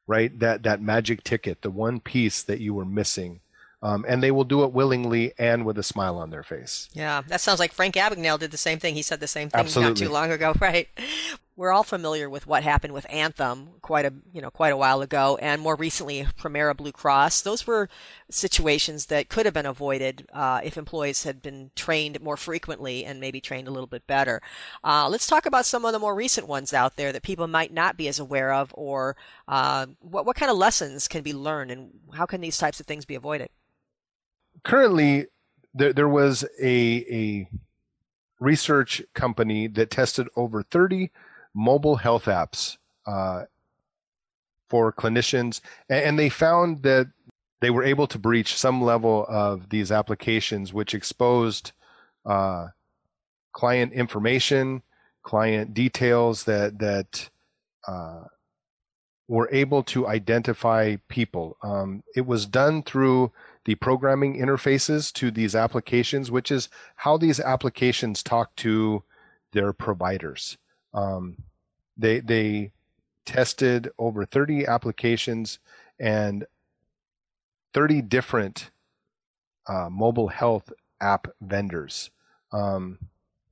right 0.07 0.39
that 0.39 0.63
that 0.63 0.81
magic 0.81 1.23
ticket, 1.23 1.61
the 1.61 1.71
one 1.71 2.01
piece 2.01 2.43
that 2.43 2.61
you 2.61 2.73
were 2.73 2.87
missing 2.87 3.41
um, 3.83 4.05
and 4.09 4.23
they 4.23 4.31
will 4.31 4.45
do 4.45 4.65
it 4.65 4.73
willingly 4.73 5.33
and 5.39 5.65
with 5.65 5.79
a 5.79 5.83
smile 5.83 6.17
on 6.17 6.31
their 6.31 6.43
face. 6.43 6.89
Yeah, 6.93 7.23
that 7.29 7.41
sounds 7.41 7.61
like 7.61 7.73
Frank 7.73 7.95
Abagnale 7.95 8.39
did 8.39 8.51
the 8.51 8.57
same 8.57 8.79
thing. 8.79 8.95
He 8.95 9.03
said 9.03 9.21
the 9.21 9.29
same 9.29 9.51
thing 9.51 9.61
Absolutely. 9.61 9.91
not 9.91 10.09
too 10.09 10.13
long 10.13 10.33
ago, 10.33 10.55
right? 10.61 10.89
We're 11.59 11.73
all 11.73 11.83
familiar 11.83 12.31
with 12.31 12.47
what 12.47 12.63
happened 12.63 12.95
with 12.95 13.05
Anthem 13.11 13.71
quite 13.83 14.07
a 14.07 14.13
you 14.33 14.41
know 14.41 14.51
quite 14.51 14.73
a 14.73 14.77
while 14.77 15.03
ago, 15.03 15.37
and 15.43 15.61
more 15.61 15.75
recently 15.75 16.25
Premera 16.39 16.77
Blue 16.77 16.93
Cross. 16.93 17.43
Those 17.43 17.67
were 17.67 17.89
situations 18.31 19.07
that 19.07 19.29
could 19.29 19.45
have 19.45 19.55
been 19.55 19.67
avoided 19.67 20.29
uh, 20.33 20.61
if 20.63 20.79
employees 20.79 21.25
had 21.25 21.43
been 21.43 21.73
trained 21.75 22.21
more 22.21 22.37
frequently 22.37 23.05
and 23.05 23.19
maybe 23.19 23.41
trained 23.41 23.67
a 23.67 23.73
little 23.73 23.89
bit 23.89 24.07
better. 24.07 24.41
Uh, 24.85 25.09
let's 25.11 25.27
talk 25.27 25.47
about 25.47 25.67
some 25.67 25.85
of 25.85 25.93
the 25.93 25.99
more 25.99 26.15
recent 26.15 26.47
ones 26.47 26.73
out 26.73 26.95
there 26.95 27.13
that 27.13 27.25
people 27.25 27.49
might 27.49 27.73
not 27.73 27.97
be 27.97 28.07
as 28.07 28.21
aware 28.21 28.53
of, 28.53 28.73
or 28.75 29.17
uh, 29.49 29.87
what 30.01 30.25
what 30.25 30.37
kind 30.37 30.53
of 30.53 30.57
lessons 30.57 31.09
can 31.09 31.25
be 31.25 31.35
learned, 31.35 31.73
and 31.73 31.91
how 32.15 32.25
can 32.25 32.41
these 32.41 32.57
types 32.57 32.79
of 32.79 32.87
things 32.87 33.05
be 33.05 33.17
avoided? 33.17 33.51
currently 34.63 35.27
there, 35.75 35.93
there 35.93 36.09
was 36.09 36.45
a, 36.61 37.05
a 37.11 37.49
research 38.41 39.03
company 39.15 39.67
that 39.67 39.91
tested 39.91 40.29
over 40.37 40.63
30 40.63 41.11
mobile 41.55 41.97
health 41.97 42.25
apps 42.25 42.77
uh, 43.07 43.45
for 44.69 44.93
clinicians, 44.93 45.61
and, 45.89 46.19
they 46.19 46.29
found 46.29 46.83
that 46.83 47.11
they 47.61 47.71
were 47.71 47.85
able 47.85 48.07
to 48.07 48.19
breach 48.19 48.55
some 48.55 48.83
level 48.83 49.25
of 49.29 49.71
these 49.71 49.91
applications, 49.91 50.73
which 50.73 50.95
exposed 50.95 51.73
uh, 52.27 52.69
client 53.53 53.93
information, 53.93 54.83
client 55.23 55.75
details 55.75 56.45
that 56.45 56.79
that 56.79 57.31
uh, 57.87 58.25
were 59.27 59.49
able 59.53 59.83
to 59.83 60.07
identify 60.07 60.97
people. 61.09 61.57
Um, 61.63 62.03
it 62.15 62.27
was 62.27 62.47
done 62.47 62.83
through 62.83 63.33
the 63.65 63.75
programming 63.75 64.39
interfaces 64.39 65.13
to 65.13 65.31
these 65.31 65.55
applications, 65.55 66.31
which 66.31 66.51
is 66.51 66.69
how 66.97 67.19
these 67.19 67.41
applications 67.41 68.23
talk 68.23 68.57
to 68.57 69.03
their 69.53 69.73
providers. 69.73 70.57
Um, 70.95 71.37
they 71.97 72.21
they 72.21 72.73
tested 73.25 73.91
over 73.99 74.25
30 74.25 74.67
applications 74.67 75.59
and 76.01 76.47
30 77.75 78.03
different 78.03 78.71
uh, 79.67 79.89
mobile 79.91 80.29
health 80.29 80.73
app 81.01 81.27
vendors. 81.41 82.11
Um, 82.53 82.99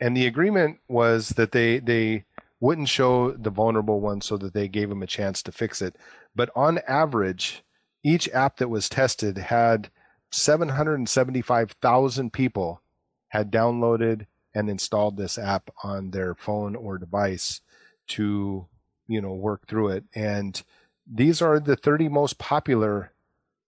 and 0.01 0.17
the 0.17 0.27
agreement 0.27 0.79
was 0.89 1.31
that 1.31 1.51
they 1.53 1.79
they 1.79 2.25
wouldn't 2.61 2.89
show 2.89 3.33
the 3.33 3.51
vulnerable 3.51 4.01
ones 4.01 4.25
so 4.25 4.39
that 4.39 4.55
they 4.55 4.67
gave 4.67 4.89
them 4.89 5.03
a 5.03 5.07
chance 5.07 5.43
to 5.43 5.53
fix 5.53 5.83
it. 5.83 5.95
But 6.35 6.49
on 6.57 6.81
average, 6.89 7.63
each 8.03 8.31
app 8.31 8.57
that 8.57 8.71
was 8.71 8.89
tested 8.89 9.37
had 9.37 9.91
775,000 10.31 12.33
people 12.33 12.81
had 13.29 13.53
downloaded 13.53 14.25
and 14.57 14.71
installed 14.71 15.19
this 15.19 15.37
app 15.37 15.69
on 15.85 16.11
their 16.11 16.35
phone 16.35 16.75
or 16.75 16.97
device 16.97 17.61
to, 18.09 18.67
you 19.07 19.21
know, 19.21 19.35
work 19.35 19.67
through 19.69 19.89
it. 19.89 20.05
And 20.15 20.61
these 21.07 21.43
are 21.43 21.61
the 21.61 21.77
30 21.77 22.09
most 22.09 22.39
popular 22.39 23.13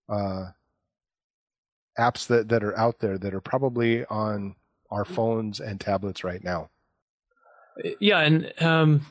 uh, 0.09 0.47
apps 1.99 2.27
that, 2.29 2.49
that 2.49 2.65
are 2.65 2.77
out 2.79 3.01
there 3.01 3.19
that 3.19 3.35
are 3.35 3.41
probably 3.43 4.07
on 4.07 4.55
our 4.91 5.05
phones 5.05 5.61
and 5.61 5.79
tablets 5.79 6.25
right 6.25 6.43
now. 6.43 6.71
Yeah, 8.01 8.21
and 8.21 8.51
um, 8.63 9.07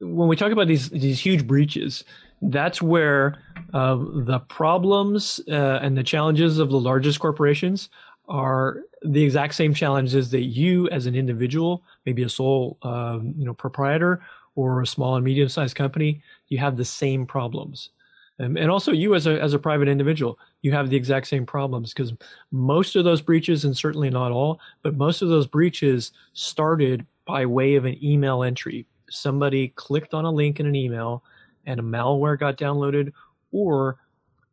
when 0.00 0.28
we 0.28 0.36
talk 0.36 0.52
about 0.52 0.66
these 0.66 0.90
these 0.90 1.20
huge 1.20 1.46
breaches, 1.46 2.04
that's 2.42 2.82
where 2.82 3.36
uh, 3.72 3.96
the 3.96 4.40
problems 4.48 5.40
uh, 5.48 5.78
and 5.80 5.96
the 5.96 6.02
challenges 6.02 6.58
of 6.58 6.70
the 6.70 6.80
largest 6.80 7.20
corporations 7.20 7.88
are 8.30 8.82
the 9.02 9.22
exact 9.22 9.54
same 9.54 9.74
challenges 9.74 10.30
that 10.30 10.42
you 10.42 10.88
as 10.90 11.06
an 11.06 11.14
individual, 11.14 11.82
maybe 12.06 12.22
a 12.22 12.28
sole 12.28 12.78
um, 12.82 13.34
you 13.36 13.44
know 13.44 13.52
proprietor 13.52 14.22
or 14.54 14.80
a 14.80 14.86
small 14.86 15.16
and 15.16 15.24
medium 15.24 15.48
sized 15.48 15.76
company, 15.76 16.22
you 16.48 16.58
have 16.58 16.76
the 16.76 16.84
same 16.84 17.26
problems. 17.26 17.90
Um, 18.38 18.56
and 18.56 18.70
also 18.70 18.92
you 18.92 19.14
as 19.14 19.26
a, 19.26 19.40
as 19.40 19.52
a 19.52 19.58
private 19.58 19.88
individual, 19.88 20.38
you 20.62 20.72
have 20.72 20.88
the 20.88 20.96
exact 20.96 21.26
same 21.26 21.44
problems 21.44 21.92
because 21.92 22.12
most 22.50 22.96
of 22.96 23.04
those 23.04 23.20
breaches, 23.20 23.64
and 23.64 23.76
certainly 23.76 24.10
not 24.10 24.32
all, 24.32 24.60
but 24.82 24.96
most 24.96 25.22
of 25.22 25.28
those 25.28 25.46
breaches 25.46 26.12
started 26.32 27.06
by 27.26 27.44
way 27.44 27.74
of 27.74 27.84
an 27.84 28.02
email 28.02 28.42
entry. 28.42 28.86
Somebody 29.10 29.68
clicked 29.68 30.14
on 30.14 30.24
a 30.24 30.30
link 30.30 30.58
in 30.58 30.66
an 30.66 30.74
email 30.74 31.22
and 31.66 31.78
a 31.78 31.82
malware 31.82 32.38
got 32.38 32.56
downloaded 32.56 33.12
or 33.52 33.98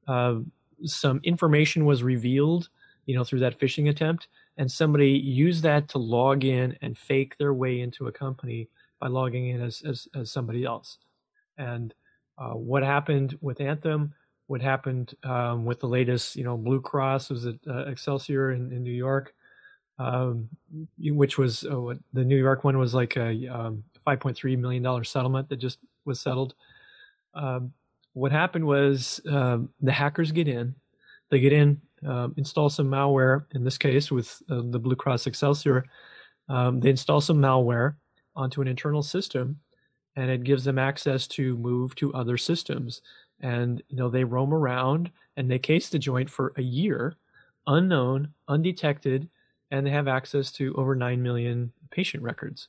uh, 0.07 0.35
some 0.83 1.21
information 1.23 1.85
was 1.85 2.03
revealed 2.03 2.69
you 3.07 3.15
know 3.15 3.23
through 3.23 3.39
that 3.39 3.59
phishing 3.59 3.89
attempt 3.89 4.27
and 4.57 4.71
somebody 4.71 5.09
used 5.09 5.63
that 5.63 5.89
to 5.89 5.97
log 5.97 6.43
in 6.43 6.77
and 6.81 6.97
fake 6.97 7.35
their 7.37 7.53
way 7.53 7.81
into 7.81 8.07
a 8.07 8.11
company 8.11 8.69
by 8.99 9.07
logging 9.07 9.49
in 9.49 9.61
as, 9.61 9.81
as, 9.87 10.07
as 10.15 10.31
somebody 10.31 10.65
else. 10.65 10.97
And 11.57 11.93
uh, 12.37 12.53
what 12.53 12.83
happened 12.83 13.37
with 13.41 13.61
anthem 13.61 14.13
what 14.47 14.61
happened 14.61 15.13
um, 15.23 15.65
with 15.65 15.79
the 15.79 15.87
latest 15.87 16.35
you 16.35 16.43
know 16.43 16.57
blue 16.57 16.81
cross 16.81 17.29
was 17.29 17.45
it 17.45 17.59
uh, 17.67 17.85
excelsior 17.85 18.51
in, 18.51 18.71
in 18.71 18.83
new 18.83 18.91
york? 18.91 19.33
Um, 19.99 20.47
which 20.99 21.39
was 21.39 21.63
oh, 21.65 21.95
the 22.13 22.23
new 22.23 22.37
york 22.37 22.63
one 22.63 22.77
was 22.77 22.93
like 22.93 23.17
a 23.17 23.47
um, 23.47 23.83
5.3 24.05 24.57
million 24.57 24.83
dollar 24.83 25.03
settlement 25.03 25.49
that 25.49 25.57
just 25.57 25.79
was 26.05 26.19
settled. 26.19 26.53
Um, 27.33 27.73
what 28.13 28.31
happened 28.31 28.65
was 28.65 29.19
um, 29.29 29.69
the 29.81 29.91
hackers 29.91 30.31
get 30.31 30.47
in, 30.47 30.75
they 31.29 31.39
get 31.39 31.53
in, 31.53 31.81
um, 32.05 32.33
install 32.37 32.69
some 32.69 32.87
malware. 32.87 33.45
In 33.53 33.63
this 33.63 33.77
case, 33.77 34.11
with 34.11 34.41
uh, 34.49 34.61
the 34.65 34.79
Blue 34.79 34.95
Cross 34.95 35.27
Excelsior, 35.27 35.85
um, 36.49 36.79
they 36.79 36.89
install 36.89 37.21
some 37.21 37.37
malware 37.37 37.95
onto 38.35 38.61
an 38.61 38.67
internal 38.67 39.03
system, 39.03 39.59
and 40.15 40.29
it 40.29 40.43
gives 40.43 40.63
them 40.63 40.79
access 40.79 41.27
to 41.27 41.57
move 41.57 41.95
to 41.95 42.13
other 42.13 42.37
systems. 42.37 43.01
And 43.41 43.81
you 43.89 43.97
know 43.97 44.09
they 44.09 44.23
roam 44.23 44.53
around 44.53 45.11
and 45.35 45.49
they 45.49 45.59
case 45.59 45.89
the 45.89 45.99
joint 45.99 46.29
for 46.29 46.53
a 46.57 46.61
year, 46.61 47.15
unknown, 47.67 48.33
undetected, 48.47 49.29
and 49.71 49.85
they 49.85 49.91
have 49.91 50.07
access 50.07 50.51
to 50.53 50.73
over 50.75 50.95
nine 50.95 51.21
million 51.21 51.71
patient 51.91 52.23
records. 52.23 52.67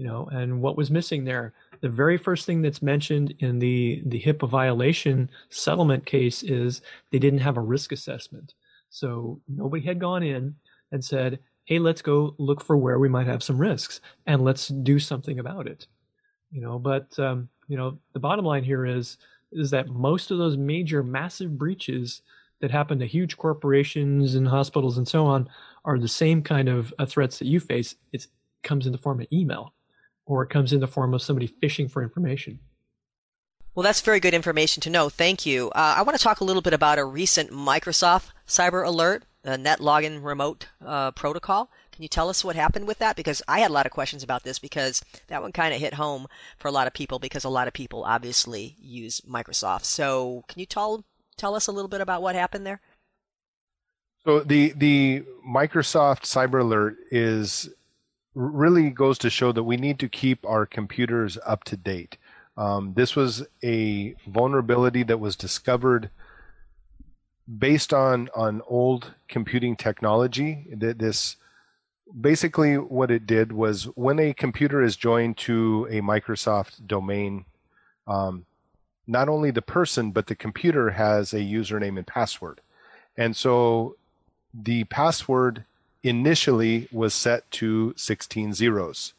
You 0.00 0.06
know, 0.06 0.28
and 0.32 0.62
what 0.62 0.78
was 0.78 0.90
missing 0.90 1.24
there? 1.24 1.52
the 1.80 1.88
very 1.88 2.18
first 2.18 2.46
thing 2.46 2.62
that's 2.62 2.82
mentioned 2.82 3.34
in 3.38 3.58
the 3.58 4.02
the 4.06 4.20
HIPAA 4.20 4.48
violation 4.48 5.30
settlement 5.48 6.04
case 6.04 6.42
is 6.42 6.82
they 7.10 7.18
didn't 7.18 7.40
have 7.40 7.56
a 7.56 7.62
risk 7.62 7.92
assessment. 7.92 8.54
So 8.90 9.40
nobody 9.48 9.84
had 9.84 9.98
gone 9.98 10.22
in 10.22 10.54
and 10.92 11.04
said, 11.04 11.38
"Hey, 11.64 11.78
let's 11.78 12.02
go 12.02 12.34
look 12.38 12.62
for 12.62 12.76
where 12.76 12.98
we 12.98 13.08
might 13.08 13.26
have 13.26 13.42
some 13.42 13.58
risks 13.58 14.00
and 14.26 14.42
let's 14.42 14.68
do 14.68 14.98
something 14.98 15.38
about 15.38 15.66
it." 15.66 15.86
You 16.50 16.60
know, 16.60 16.78
but 16.78 17.18
um, 17.18 17.48
you 17.68 17.76
know, 17.76 17.98
the 18.12 18.20
bottom 18.20 18.44
line 18.44 18.64
here 18.64 18.84
is 18.84 19.16
is 19.52 19.70
that 19.70 19.88
most 19.88 20.30
of 20.30 20.38
those 20.38 20.56
major 20.56 21.02
massive 21.02 21.56
breaches 21.58 22.22
that 22.60 22.70
happen 22.70 22.98
to 22.98 23.06
huge 23.06 23.36
corporations 23.38 24.34
and 24.34 24.46
hospitals 24.46 24.98
and 24.98 25.08
so 25.08 25.24
on 25.26 25.48
are 25.84 25.98
the 25.98 26.08
same 26.08 26.42
kind 26.42 26.68
of 26.68 26.92
uh, 26.98 27.06
threats 27.06 27.38
that 27.38 27.48
you 27.48 27.58
face. 27.58 27.96
It 28.12 28.26
comes 28.62 28.86
in 28.86 28.92
the 28.92 28.98
form 28.98 29.20
of 29.20 29.26
email 29.32 29.72
or 30.30 30.44
it 30.44 30.48
comes 30.48 30.72
in 30.72 30.78
the 30.78 30.86
form 30.86 31.12
of 31.12 31.20
somebody 31.20 31.48
fishing 31.48 31.88
for 31.88 32.02
information. 32.02 32.60
Well, 33.74 33.82
that's 33.82 34.00
very 34.00 34.20
good 34.20 34.34
information 34.34 34.80
to 34.82 34.90
know. 34.90 35.08
Thank 35.08 35.44
you. 35.44 35.70
Uh, 35.70 35.94
I 35.96 36.02
want 36.02 36.16
to 36.16 36.22
talk 36.22 36.40
a 36.40 36.44
little 36.44 36.62
bit 36.62 36.72
about 36.72 36.98
a 36.98 37.04
recent 37.04 37.50
Microsoft 37.50 38.30
cyber 38.46 38.86
alert, 38.86 39.24
the 39.42 39.56
Netlogon 39.56 40.22
Remote 40.24 40.68
uh, 40.84 41.10
Protocol. 41.12 41.70
Can 41.92 42.02
you 42.02 42.08
tell 42.08 42.28
us 42.28 42.44
what 42.44 42.56
happened 42.56 42.86
with 42.86 42.98
that? 42.98 43.16
Because 43.16 43.42
I 43.48 43.60
had 43.60 43.70
a 43.70 43.74
lot 43.74 43.86
of 43.86 43.92
questions 43.92 44.22
about 44.22 44.44
this 44.44 44.58
because 44.58 45.02
that 45.26 45.42
one 45.42 45.52
kind 45.52 45.74
of 45.74 45.80
hit 45.80 45.94
home 45.94 46.26
for 46.58 46.68
a 46.68 46.72
lot 46.72 46.86
of 46.86 46.94
people 46.94 47.18
because 47.18 47.44
a 47.44 47.48
lot 47.48 47.68
of 47.68 47.74
people 47.74 48.04
obviously 48.04 48.76
use 48.80 49.20
Microsoft. 49.22 49.84
So, 49.84 50.44
can 50.48 50.60
you 50.60 50.66
tell 50.66 51.04
tell 51.36 51.54
us 51.54 51.66
a 51.66 51.72
little 51.72 51.88
bit 51.88 52.00
about 52.00 52.22
what 52.22 52.34
happened 52.34 52.66
there? 52.66 52.80
So 54.24 54.40
the 54.40 54.72
the 54.76 55.24
Microsoft 55.46 56.22
Cyber 56.22 56.60
Alert 56.60 56.96
is 57.10 57.68
really 58.34 58.90
goes 58.90 59.18
to 59.18 59.30
show 59.30 59.52
that 59.52 59.64
we 59.64 59.76
need 59.76 59.98
to 59.98 60.08
keep 60.08 60.46
our 60.46 60.66
computers 60.66 61.38
up 61.44 61.64
to 61.64 61.76
date. 61.76 62.16
Um, 62.56 62.94
this 62.94 63.16
was 63.16 63.46
a 63.62 64.14
vulnerability 64.26 65.02
that 65.04 65.18
was 65.18 65.36
discovered 65.36 66.10
based 67.58 67.92
on 67.92 68.28
on 68.34 68.62
old 68.68 69.14
computing 69.28 69.76
technology. 69.76 70.66
This 70.70 71.36
basically 72.20 72.76
what 72.76 73.10
it 73.10 73.26
did 73.26 73.52
was 73.52 73.84
when 73.96 74.18
a 74.18 74.34
computer 74.34 74.82
is 74.82 74.96
joined 74.96 75.36
to 75.38 75.86
a 75.90 76.00
Microsoft 76.00 76.86
domain, 76.86 77.44
um, 78.06 78.44
not 79.06 79.28
only 79.28 79.50
the 79.50 79.62
person 79.62 80.10
but 80.10 80.26
the 80.26 80.36
computer 80.36 80.90
has 80.90 81.32
a 81.32 81.38
username 81.40 81.96
and 81.96 82.06
password, 82.06 82.60
and 83.16 83.34
so 83.36 83.96
the 84.52 84.84
password 84.84 85.64
initially 86.02 86.88
was 86.90 87.14
set 87.14 87.50
to 87.50 87.94
16 87.96 88.54
zeros. 88.54 89.12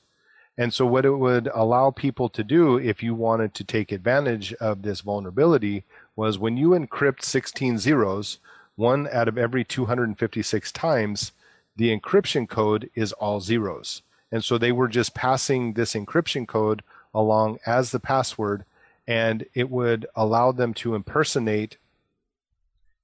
And 0.57 0.73
so, 0.73 0.85
what 0.85 1.05
it 1.05 1.17
would 1.17 1.49
allow 1.53 1.91
people 1.91 2.29
to 2.29 2.43
do 2.43 2.77
if 2.77 3.01
you 3.01 3.15
wanted 3.15 3.53
to 3.55 3.63
take 3.63 3.91
advantage 3.91 4.53
of 4.55 4.81
this 4.81 5.01
vulnerability 5.01 5.85
was 6.15 6.37
when 6.37 6.57
you 6.57 6.69
encrypt 6.69 7.23
16 7.23 7.79
zeros, 7.79 8.37
one 8.75 9.07
out 9.11 9.27
of 9.27 9.37
every 9.37 9.63
256 9.63 10.71
times, 10.71 11.31
the 11.77 11.97
encryption 11.97 12.47
code 12.47 12.89
is 12.95 13.13
all 13.13 13.39
zeros. 13.39 14.01
And 14.31 14.43
so, 14.43 14.57
they 14.57 14.71
were 14.71 14.89
just 14.89 15.15
passing 15.15 15.73
this 15.73 15.93
encryption 15.93 16.47
code 16.47 16.83
along 17.13 17.59
as 17.65 17.91
the 17.91 17.99
password, 17.99 18.65
and 19.07 19.45
it 19.53 19.69
would 19.69 20.05
allow 20.15 20.51
them 20.51 20.73
to 20.75 20.95
impersonate 20.95 21.77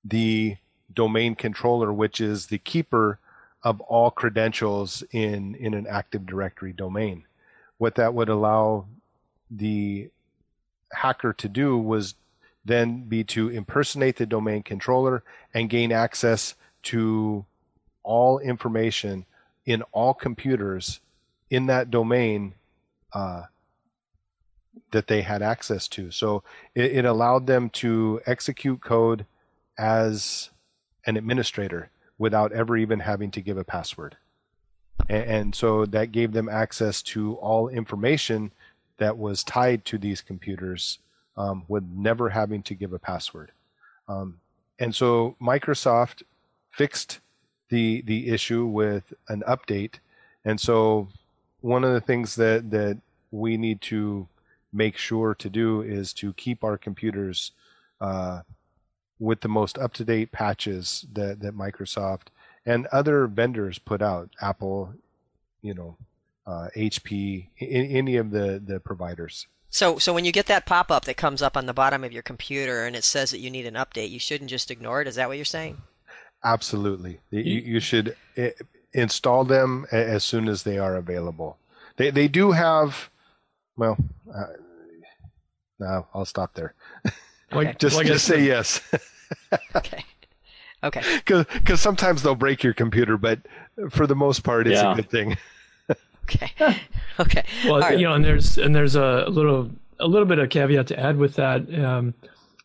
the 0.03 0.57
domain 0.93 1.35
controller, 1.35 1.91
which 1.91 2.19
is 2.21 2.47
the 2.47 2.57
keeper 2.57 3.19
of 3.63 3.81
all 3.81 4.11
credentials 4.11 5.03
in, 5.11 5.55
in 5.55 5.73
an 5.73 5.87
Active 5.87 6.25
Directory 6.25 6.73
domain. 6.73 7.23
What 7.77 7.95
that 7.95 8.13
would 8.13 8.29
allow 8.29 8.85
the 9.49 10.09
hacker 10.91 11.33
to 11.33 11.49
do 11.49 11.77
was 11.77 12.15
then 12.65 13.03
be 13.03 13.23
to 13.23 13.49
impersonate 13.49 14.17
the 14.17 14.25
domain 14.25 14.63
controller 14.63 15.23
and 15.53 15.69
gain 15.69 15.91
access 15.91 16.55
to 16.83 17.45
all 18.03 18.39
information 18.39 19.25
in 19.65 19.81
all 19.91 20.13
computers 20.13 20.99
in 21.49 21.67
that 21.67 21.89
domain 21.91 22.53
uh, 23.13 23.43
that 24.91 25.07
they 25.07 25.21
had 25.21 25.41
access 25.41 25.87
to. 25.87 26.11
So 26.11 26.43
it, 26.75 26.97
it 26.97 27.05
allowed 27.05 27.47
them 27.47 27.69
to 27.71 28.21
execute 28.25 28.81
code 28.81 29.25
as 29.77 30.49
an 31.05 31.17
administrator 31.17 31.89
without 32.17 32.51
ever 32.51 32.77
even 32.77 32.99
having 32.99 33.31
to 33.31 33.41
give 33.41 33.57
a 33.57 33.63
password. 33.63 34.17
And, 35.09 35.23
and, 35.23 35.55
so 35.55 35.85
that 35.85 36.11
gave 36.11 36.31
them 36.31 36.49
access 36.49 37.01
to 37.03 37.35
all 37.35 37.69
information 37.69 38.51
that 38.97 39.17
was 39.17 39.43
tied 39.43 39.85
to 39.85 39.97
these 39.97 40.21
computers 40.21 40.99
um, 41.37 41.63
with 41.67 41.83
never 41.83 42.29
having 42.29 42.63
to 42.63 42.73
give 42.73 42.93
a 42.93 42.99
password. 42.99 43.51
Um, 44.07 44.39
and 44.79 44.93
so 44.93 45.35
Microsoft 45.41 46.23
fixed 46.71 47.19
the 47.69 48.01
the 48.01 48.29
issue 48.29 48.65
with 48.65 49.13
an 49.29 49.43
update. 49.47 49.95
And 50.45 50.59
so 50.59 51.07
one 51.61 51.83
of 51.83 51.93
the 51.93 52.01
things 52.01 52.35
that 52.35 52.69
that 52.71 52.99
we 53.31 53.57
need 53.57 53.81
to 53.81 54.27
make 54.73 54.97
sure 54.97 55.35
to 55.35 55.49
do 55.49 55.81
is 55.81 56.13
to 56.13 56.33
keep 56.33 56.63
our 56.63 56.77
computers 56.77 57.51
uh, 57.99 58.41
with 59.19 59.41
the 59.41 59.47
most 59.47 59.77
up 59.77 59.93
to 59.93 60.03
date 60.03 60.31
patches 60.31 61.05
that, 61.13 61.39
that 61.39 61.57
Microsoft 61.57 62.27
and 62.65 62.85
other 62.87 63.27
vendors 63.27 63.79
put 63.79 64.01
out. 64.01 64.29
Apple, 64.41 64.93
you 65.61 65.73
know, 65.73 65.97
uh, 66.45 66.67
HP, 66.75 67.47
any 67.59 68.17
of 68.17 68.31
the, 68.31 68.61
the 68.63 68.79
providers. 68.79 69.47
So, 69.69 69.97
so 69.97 70.13
when 70.13 70.25
you 70.25 70.31
get 70.31 70.45
that 70.47 70.65
pop 70.65 70.91
up 70.91 71.05
that 71.05 71.17
comes 71.17 71.41
up 71.41 71.57
on 71.57 71.65
the 71.65 71.73
bottom 71.73 72.03
of 72.03 72.13
your 72.13 72.23
computer 72.23 72.85
and 72.85 72.95
it 72.95 73.03
says 73.03 73.31
that 73.31 73.39
you 73.39 73.49
need 73.49 73.65
an 73.65 73.73
update, 73.73 74.09
you 74.09 74.19
shouldn't 74.19 74.49
just 74.49 74.71
ignore 74.71 75.01
it. 75.01 75.07
Is 75.07 75.15
that 75.15 75.27
what 75.27 75.37
you're 75.37 75.45
saying? 75.45 75.81
Absolutely. 76.43 77.19
You, 77.31 77.41
you 77.41 77.79
should 77.79 78.15
eh, 78.37 78.51
install 78.93 79.43
them 79.43 79.85
as 79.91 80.23
soon 80.23 80.47
as 80.47 80.63
they 80.63 80.77
are 80.77 80.95
available. 80.95 81.57
They 81.97 82.11
they 82.11 82.27
do 82.27 82.51
have, 82.51 83.09
well, 83.75 83.97
uh, 84.33 84.45
no, 85.79 86.07
I'll 86.13 86.25
stop 86.25 86.53
there. 86.53 86.73
Like, 87.51 87.67
okay. 87.67 87.77
just 87.79 87.95
like 87.95 88.07
just 88.07 88.25
say 88.25 88.43
yes. 88.43 88.81
okay. 89.75 90.03
Okay. 90.83 91.01
Because 91.25 91.81
sometimes 91.81 92.23
they'll 92.23 92.35
break 92.35 92.63
your 92.63 92.73
computer, 92.73 93.17
but 93.17 93.39
for 93.89 94.05
the 94.05 94.15
most 94.15 94.43
part, 94.43 94.67
it's 94.67 94.81
yeah. 94.81 94.91
a 94.91 94.95
good 94.95 95.09
thing. 95.09 95.37
okay. 96.23 96.51
Okay. 97.19 97.43
Well, 97.65 97.79
right. 97.79 97.97
you 97.97 98.05
know, 98.05 98.13
and 98.13 98.23
there's 98.23 98.59
and 98.59 98.75
there's 98.75 98.95
a 98.95 99.25
little 99.27 99.71
a 99.99 100.05
little 100.05 100.27
bit 100.27 100.37
of 100.37 100.51
caveat 100.51 100.85
to 100.85 100.99
add 100.99 101.17
with 101.17 101.33
that. 101.37 101.61
Um, 101.83 102.13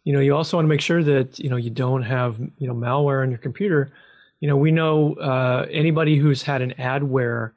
you 0.05 0.13
know, 0.13 0.21
you 0.21 0.37
also 0.37 0.59
want 0.59 0.67
to 0.67 0.69
make 0.69 0.83
sure 0.83 1.03
that 1.03 1.39
you 1.39 1.49
know 1.49 1.57
you 1.57 1.71
don't 1.71 2.03
have 2.03 2.39
you 2.59 2.69
know 2.69 2.75
malware 2.75 3.23
on 3.23 3.31
your 3.31 3.39
computer. 3.39 3.91
You 4.41 4.49
know, 4.49 4.59
we 4.59 4.73
know 4.73 5.15
uh, 5.15 5.65
anybody 5.71 6.19
who's 6.19 6.43
had 6.43 6.61
an 6.61 6.75
adware 6.79 7.53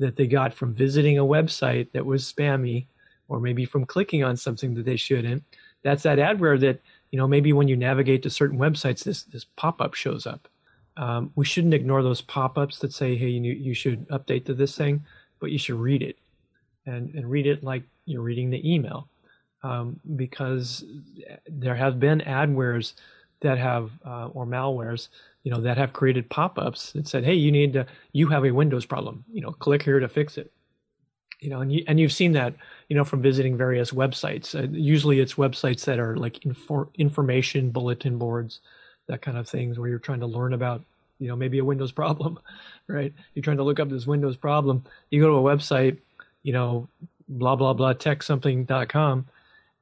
that 0.00 0.16
they 0.16 0.26
got 0.26 0.52
from 0.52 0.74
visiting 0.74 1.16
a 1.18 1.24
website 1.24 1.92
that 1.92 2.04
was 2.04 2.24
spammy, 2.24 2.86
or 3.28 3.38
maybe 3.38 3.64
from 3.64 3.86
clicking 3.86 4.24
on 4.24 4.36
something 4.36 4.74
that 4.74 4.84
they 4.84 4.96
shouldn't 4.96 5.44
that's 5.82 6.02
that 6.04 6.18
adware 6.18 6.58
that 6.60 6.80
you 7.10 7.18
know 7.18 7.26
maybe 7.26 7.52
when 7.52 7.68
you 7.68 7.76
navigate 7.76 8.22
to 8.22 8.30
certain 8.30 8.58
websites 8.58 9.04
this 9.04 9.22
this 9.24 9.44
pop-up 9.56 9.94
shows 9.94 10.26
up. 10.26 10.48
Um, 10.96 11.32
we 11.36 11.44
shouldn't 11.44 11.74
ignore 11.74 12.02
those 12.02 12.20
pop-ups 12.20 12.78
that 12.80 12.92
say 12.92 13.16
hey 13.16 13.28
you, 13.28 13.52
you 13.52 13.74
should 13.74 14.06
update 14.08 14.44
to 14.46 14.54
this 14.54 14.76
thing 14.76 15.04
but 15.42 15.50
you 15.50 15.58
should 15.58 15.74
read 15.74 16.02
it. 16.02 16.16
And, 16.86 17.14
and 17.14 17.30
read 17.30 17.46
it 17.46 17.62
like 17.62 17.82
you're 18.06 18.22
reading 18.22 18.48
the 18.50 18.72
email. 18.72 19.08
Um, 19.64 20.00
because 20.16 20.84
there 21.46 21.76
have 21.76 22.00
been 22.00 22.20
adwares 22.20 22.94
that 23.40 23.58
have 23.58 23.90
uh, 24.04 24.26
or 24.28 24.44
malwares 24.44 25.08
you 25.44 25.52
know 25.52 25.60
that 25.60 25.76
have 25.76 25.92
created 25.92 26.28
pop-ups 26.30 26.92
that 26.92 27.06
said 27.06 27.24
hey 27.24 27.34
you 27.34 27.52
need 27.52 27.72
to 27.72 27.86
you 28.12 28.26
have 28.28 28.44
a 28.44 28.50
windows 28.50 28.86
problem. 28.86 29.24
You 29.32 29.42
know 29.42 29.52
click 29.52 29.82
here 29.82 30.00
to 30.00 30.08
fix 30.08 30.38
it 30.38 30.50
you 31.42 31.50
know, 31.50 31.60
and 31.60 31.72
you 31.72 31.84
and 31.88 31.98
you've 31.98 32.12
seen 32.12 32.32
that, 32.32 32.54
you 32.88 32.96
know, 32.96 33.02
from 33.02 33.20
visiting 33.20 33.56
various 33.56 33.90
websites. 33.90 34.54
Uh, 34.54 34.68
usually, 34.70 35.18
it's 35.18 35.34
websites 35.34 35.84
that 35.86 35.98
are 35.98 36.16
like 36.16 36.34
infor- 36.40 36.88
information 36.94 37.70
bulletin 37.70 38.16
boards, 38.16 38.60
that 39.08 39.22
kind 39.22 39.36
of 39.36 39.48
things, 39.48 39.76
where 39.76 39.88
you're 39.88 39.98
trying 39.98 40.20
to 40.20 40.26
learn 40.26 40.52
about, 40.52 40.82
you 41.18 41.26
know, 41.26 41.34
maybe 41.34 41.58
a 41.58 41.64
Windows 41.64 41.90
problem, 42.00 42.38
right? 42.86 43.12
You're 43.34 43.42
trying 43.42 43.56
to 43.56 43.64
look 43.64 43.80
up 43.80 43.90
this 43.90 44.06
Windows 44.06 44.36
problem. 44.36 44.84
You 45.10 45.20
go 45.20 45.28
to 45.28 45.48
a 45.48 45.56
website, 45.56 45.98
you 46.44 46.52
know, 46.52 46.88
blah 47.28 47.56
blah 47.56 47.72
blah 47.72 47.92
tech 47.92 48.22
something.com, 48.22 49.26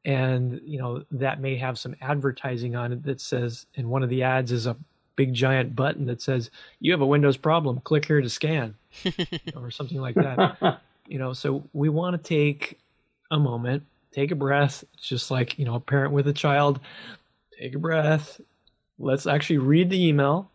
and 0.06 0.61
you 0.64 0.78
know 0.78 1.04
that 1.11 1.42
may 1.42 1.56
have 1.56 1.78
some 1.78 1.94
advertising 2.00 2.74
on 2.74 2.90
it 2.92 3.02
that 3.02 3.20
says, 3.20 3.66
and 3.76 3.90
one 3.90 4.02
of 4.02 4.08
the 4.08 4.22
ads 4.22 4.50
is 4.50 4.66
a 4.66 4.76
big 5.16 5.34
giant 5.34 5.76
button 5.76 6.06
that 6.06 6.22
says 6.22 6.50
you 6.80 6.90
have 6.90 7.02
a 7.02 7.06
Windows 7.06 7.36
problem. 7.36 7.82
Click 7.84 8.06
here 8.06 8.22
to 8.22 8.30
scan, 8.30 8.74
or 9.54 9.70
something 9.70 10.00
like 10.00 10.14
that. 10.14 10.80
You 11.11 11.18
know 11.18 11.32
so 11.32 11.68
we 11.72 11.88
want 11.88 12.16
to 12.16 12.28
take 12.28 12.78
a 13.30 13.38
moment 13.38 13.82
take 14.12 14.30
a 14.30 14.34
breath 14.34 14.84
it's 14.94 15.06
just 15.06 15.30
like 15.30 15.58
you 15.58 15.64
know 15.64 15.74
a 15.74 15.80
parent 15.80 16.12
with 16.12 16.26
a 16.26 16.32
child 16.32 16.80
take 17.61 17.74
a 17.74 17.78
breath. 17.78 18.40
Let's 18.98 19.26
actually 19.26 19.58
read 19.58 19.90
the 19.90 20.06
email. 20.08 20.50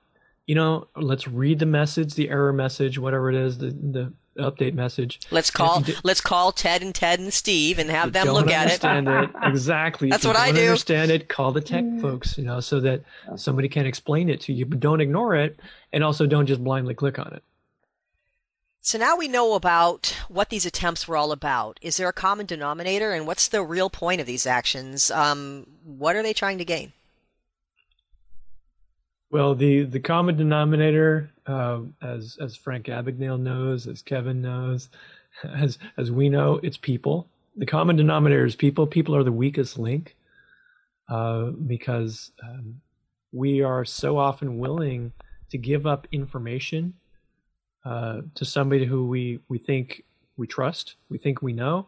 You 0.48 0.56
know 0.56 0.88
let's 0.96 1.28
read 1.28 1.60
the 1.60 1.66
message 1.66 2.14
the 2.14 2.30
error 2.30 2.54
message 2.54 3.00
whatever 3.00 3.30
it 3.30 3.36
is 3.36 3.58
the 3.58 3.72
the 3.72 4.14
update 4.38 4.76
message. 4.76 5.22
Let's 5.32 5.50
call 5.50 5.84
let's 6.04 6.22
call 6.22 6.52
ted 6.52 6.84
and 6.84 6.94
ted 6.94 7.20
and 7.20 7.34
steve 7.34 7.80
and 7.80 7.90
have 7.90 8.14
them 8.14 8.28
look 8.28 8.52
at 8.52 8.68
it. 8.70 8.84
it. 8.84 9.30
exactly. 9.44 10.10
That's 10.10 10.26
what 10.26 10.36
i 10.36 10.52
do. 10.52 10.62
understand 10.62 11.10
it 11.10 11.30
call 11.30 11.52
the 11.52 11.62
tech 11.62 11.84
folks 12.00 12.38
you 12.38 12.44
know 12.44 12.60
so 12.60 12.80
that 12.82 13.02
somebody 13.36 13.68
can 13.68 13.88
explain 13.88 14.30
it 14.30 14.42
to 14.42 14.54
you 14.54 14.68
but 14.68 14.80
don't 14.80 15.02
ignore 15.02 15.36
it 15.36 15.60
and 15.94 16.04
also 16.04 16.28
don't 16.28 16.46
just 16.46 16.64
blindly 16.64 16.94
click 16.94 17.18
on 17.18 17.34
it 17.34 17.44
so 18.86 19.00
now 19.00 19.18
we 19.18 19.28
know 19.28 19.56
about 19.56 20.16
what 20.30 20.52
these 20.52 20.64
attempts 20.64 21.08
were 21.08 21.18
all 21.18 21.32
about. 21.32 21.80
Is 21.82 21.98
there 21.98 22.08
a 22.08 22.14
common 22.14 22.46
denominator, 22.46 23.14
and 23.14 23.26
what's 23.26 23.48
the 23.48 23.64
real 23.64 23.90
point 23.90 24.22
of 24.22 24.28
these 24.28 24.46
actions? 24.46 25.10
Um, 25.10 25.66
what 25.84 26.16
are 26.16 26.22
they 26.22 26.34
trying 26.34 26.60
to 26.60 26.66
gain? 26.66 26.94
Well, 29.32 29.56
the 29.56 29.86
the 29.86 30.00
common 30.00 30.38
denominator, 30.38 31.32
uh, 31.48 31.80
as 32.00 32.38
as 32.40 32.56
Frank 32.56 32.86
Abagnale 32.86 33.40
knows, 33.40 33.88
as 33.88 34.04
Kevin 34.04 34.44
knows, 34.44 34.90
as 35.44 35.80
as 35.98 36.12
we 36.12 36.30
know, 36.30 36.60
it's 36.62 36.78
people. 36.78 37.28
The 37.56 37.66
common 37.66 37.96
denominator 37.96 38.46
is 38.46 38.56
people. 38.56 38.86
People 38.86 39.16
are 39.16 39.24
the 39.24 39.32
weakest 39.32 39.80
link 39.80 40.16
uh, 41.10 41.46
because 41.46 42.32
um, 42.44 42.82
we 43.32 43.64
are 43.64 43.84
so 43.84 44.20
often 44.20 44.60
willing 44.60 45.12
to 45.50 45.58
give 45.58 45.88
up 45.88 46.08
information 46.12 46.94
uh, 47.86 48.22
to 48.34 48.46
somebody 48.46 48.86
who 48.86 49.06
we 49.06 49.40
we 49.48 49.58
think 49.58 50.04
we 50.38 50.48
trust, 50.48 50.96
we 51.10 51.18
think 51.18 51.42
we 51.42 51.54
know. 51.54 51.88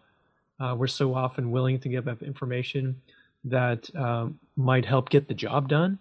Uh, 0.59 0.75
we're 0.77 0.87
so 0.87 1.13
often 1.13 1.51
willing 1.51 1.79
to 1.79 1.89
give 1.89 2.07
up 2.07 2.23
information 2.23 2.99
that 3.43 3.93
um, 3.95 4.39
might 4.55 4.85
help 4.85 5.09
get 5.09 5.27
the 5.27 5.33
job 5.33 5.67
done. 5.67 5.99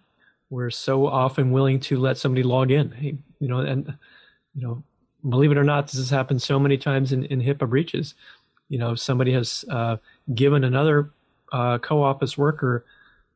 We're 0.48 0.70
so 0.70 1.06
often 1.06 1.50
willing 1.50 1.80
to 1.80 1.98
let 1.98 2.18
somebody 2.18 2.42
log 2.42 2.70
in. 2.70 2.90
Hey, 2.92 3.16
you 3.40 3.48
know, 3.48 3.58
and 3.58 3.96
you 4.54 4.62
know, 4.62 4.82
believe 5.28 5.50
it 5.50 5.58
or 5.58 5.64
not, 5.64 5.86
this 5.86 5.96
has 5.96 6.10
happened 6.10 6.40
so 6.40 6.58
many 6.58 6.78
times 6.78 7.12
in, 7.12 7.24
in 7.24 7.40
HIPAA 7.40 7.68
breaches. 7.68 8.14
You 8.68 8.78
know, 8.78 8.94
somebody 8.94 9.32
has 9.32 9.64
uh, 9.70 9.96
given 10.34 10.64
another 10.64 11.10
uh, 11.52 11.78
co-office 11.78 12.36
worker 12.38 12.84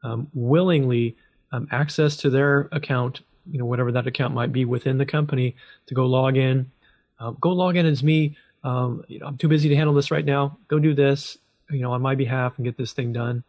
um, 0.02 0.28
willingly 0.34 1.16
um, 1.52 1.68
access 1.70 2.16
to 2.18 2.30
their 2.30 2.68
account, 2.72 3.20
you 3.50 3.58
know, 3.58 3.64
whatever 3.64 3.92
that 3.92 4.06
account 4.06 4.34
might 4.34 4.52
be 4.52 4.64
within 4.64 4.98
the 4.98 5.06
company, 5.06 5.56
to 5.86 5.94
go 5.94 6.06
log 6.06 6.36
in. 6.36 6.70
Uh, 7.18 7.30
go 7.32 7.50
log 7.50 7.76
in 7.76 7.86
as 7.86 8.02
me. 8.02 8.36
Um, 8.64 9.04
you 9.08 9.18
know, 9.18 9.26
I'm 9.26 9.36
too 9.36 9.48
busy 9.48 9.68
to 9.68 9.76
handle 9.76 9.94
this 9.94 10.10
right 10.10 10.24
now. 10.24 10.58
Go 10.68 10.78
do 10.78 10.94
this, 10.94 11.38
you 11.70 11.80
know, 11.80 11.92
on 11.92 12.02
my 12.02 12.14
behalf 12.14 12.54
and 12.56 12.64
get 12.64 12.76
this 12.76 12.92
thing 12.92 13.12
done. 13.12 13.42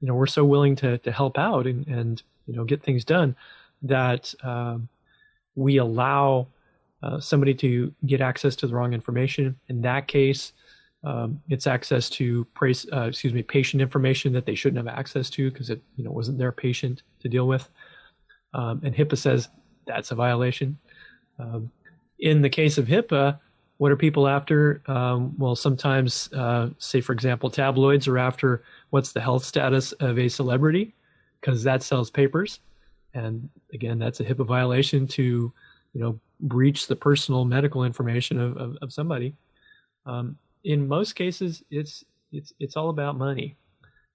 You 0.00 0.08
know, 0.08 0.14
we're 0.14 0.26
so 0.26 0.44
willing 0.44 0.76
to 0.76 0.98
to 0.98 1.12
help 1.12 1.38
out 1.38 1.66
and 1.66 1.86
and 1.86 2.22
you 2.46 2.54
know 2.54 2.64
get 2.64 2.82
things 2.82 3.04
done 3.04 3.36
that 3.82 4.34
um, 4.42 4.88
we 5.54 5.78
allow 5.78 6.46
uh, 7.02 7.18
somebody 7.18 7.54
to 7.54 7.92
get 8.06 8.20
access 8.20 8.54
to 8.56 8.66
the 8.66 8.74
wrong 8.74 8.92
information. 8.92 9.56
In 9.68 9.82
that 9.82 10.06
case, 10.06 10.52
um, 11.04 11.40
it's 11.48 11.66
access 11.66 12.08
to 12.10 12.46
uh, 12.60 13.08
excuse 13.08 13.32
me, 13.32 13.42
patient 13.42 13.82
information 13.82 14.32
that 14.32 14.46
they 14.46 14.54
shouldn't 14.54 14.86
have 14.86 14.96
access 14.96 15.28
to 15.30 15.50
because 15.50 15.68
it 15.70 15.82
you 15.96 16.04
know 16.04 16.12
wasn't 16.12 16.38
their 16.38 16.52
patient 16.52 17.02
to 17.20 17.28
deal 17.28 17.48
with. 17.48 17.68
Um, 18.54 18.80
and 18.84 18.94
HIPAA 18.94 19.18
says 19.18 19.48
that's 19.86 20.10
a 20.10 20.14
violation. 20.14 20.78
Um, 21.38 21.70
in 22.18 22.42
the 22.42 22.50
case 22.50 22.78
of 22.78 22.86
HIPAA, 22.86 23.38
what 23.78 23.90
are 23.90 23.96
people 23.96 24.28
after? 24.28 24.82
Um, 24.86 25.34
well, 25.38 25.56
sometimes, 25.56 26.32
uh, 26.32 26.70
say 26.78 27.00
for 27.00 27.12
example, 27.12 27.50
tabloids 27.50 28.06
are 28.06 28.18
after 28.18 28.62
what's 28.90 29.12
the 29.12 29.20
health 29.20 29.44
status 29.44 29.92
of 29.92 30.18
a 30.18 30.28
celebrity 30.28 30.94
because 31.40 31.64
that 31.64 31.82
sells 31.82 32.10
papers, 32.10 32.60
and 33.14 33.48
again, 33.74 33.98
that's 33.98 34.20
a 34.20 34.24
HIPAA 34.24 34.46
violation 34.46 35.06
to 35.08 35.52
you 35.94 36.00
know 36.00 36.20
breach 36.42 36.86
the 36.86 36.96
personal 36.96 37.44
medical 37.44 37.84
information 37.84 38.38
of, 38.38 38.56
of, 38.56 38.76
of 38.82 38.92
somebody. 38.92 39.34
Um, 40.06 40.36
in 40.64 40.86
most 40.86 41.14
cases, 41.14 41.64
it's 41.70 42.04
it's 42.30 42.52
it's 42.60 42.76
all 42.76 42.90
about 42.90 43.18
money. 43.18 43.56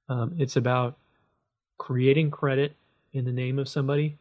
Um, 0.10 0.34
it's 0.38 0.56
about 0.56 0.98
creating 1.78 2.32
credit 2.32 2.76
in 3.14 3.26
the 3.26 3.32
name 3.32 3.60
of 3.60 3.68
somebody, 3.68 4.18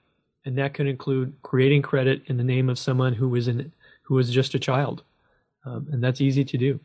and 0.47 0.57
that 0.57 0.73
could 0.73 0.87
include 0.87 1.35
creating 1.43 1.83
credit 1.83 2.23
in 2.27 2.39
the 2.39 2.45
name 2.45 2.71
of 2.71 2.79
someone 2.79 3.13
who 3.13 3.35
is 3.35 3.49
in 3.49 3.71
who 4.03 4.19
is 4.19 4.31
just 4.31 4.55
a 4.55 4.59
child, 4.59 5.03
um, 5.65 5.87
and 5.93 6.03
that's 6.03 6.21
easy 6.21 6.45
to 6.45 6.57
do. 6.57 6.81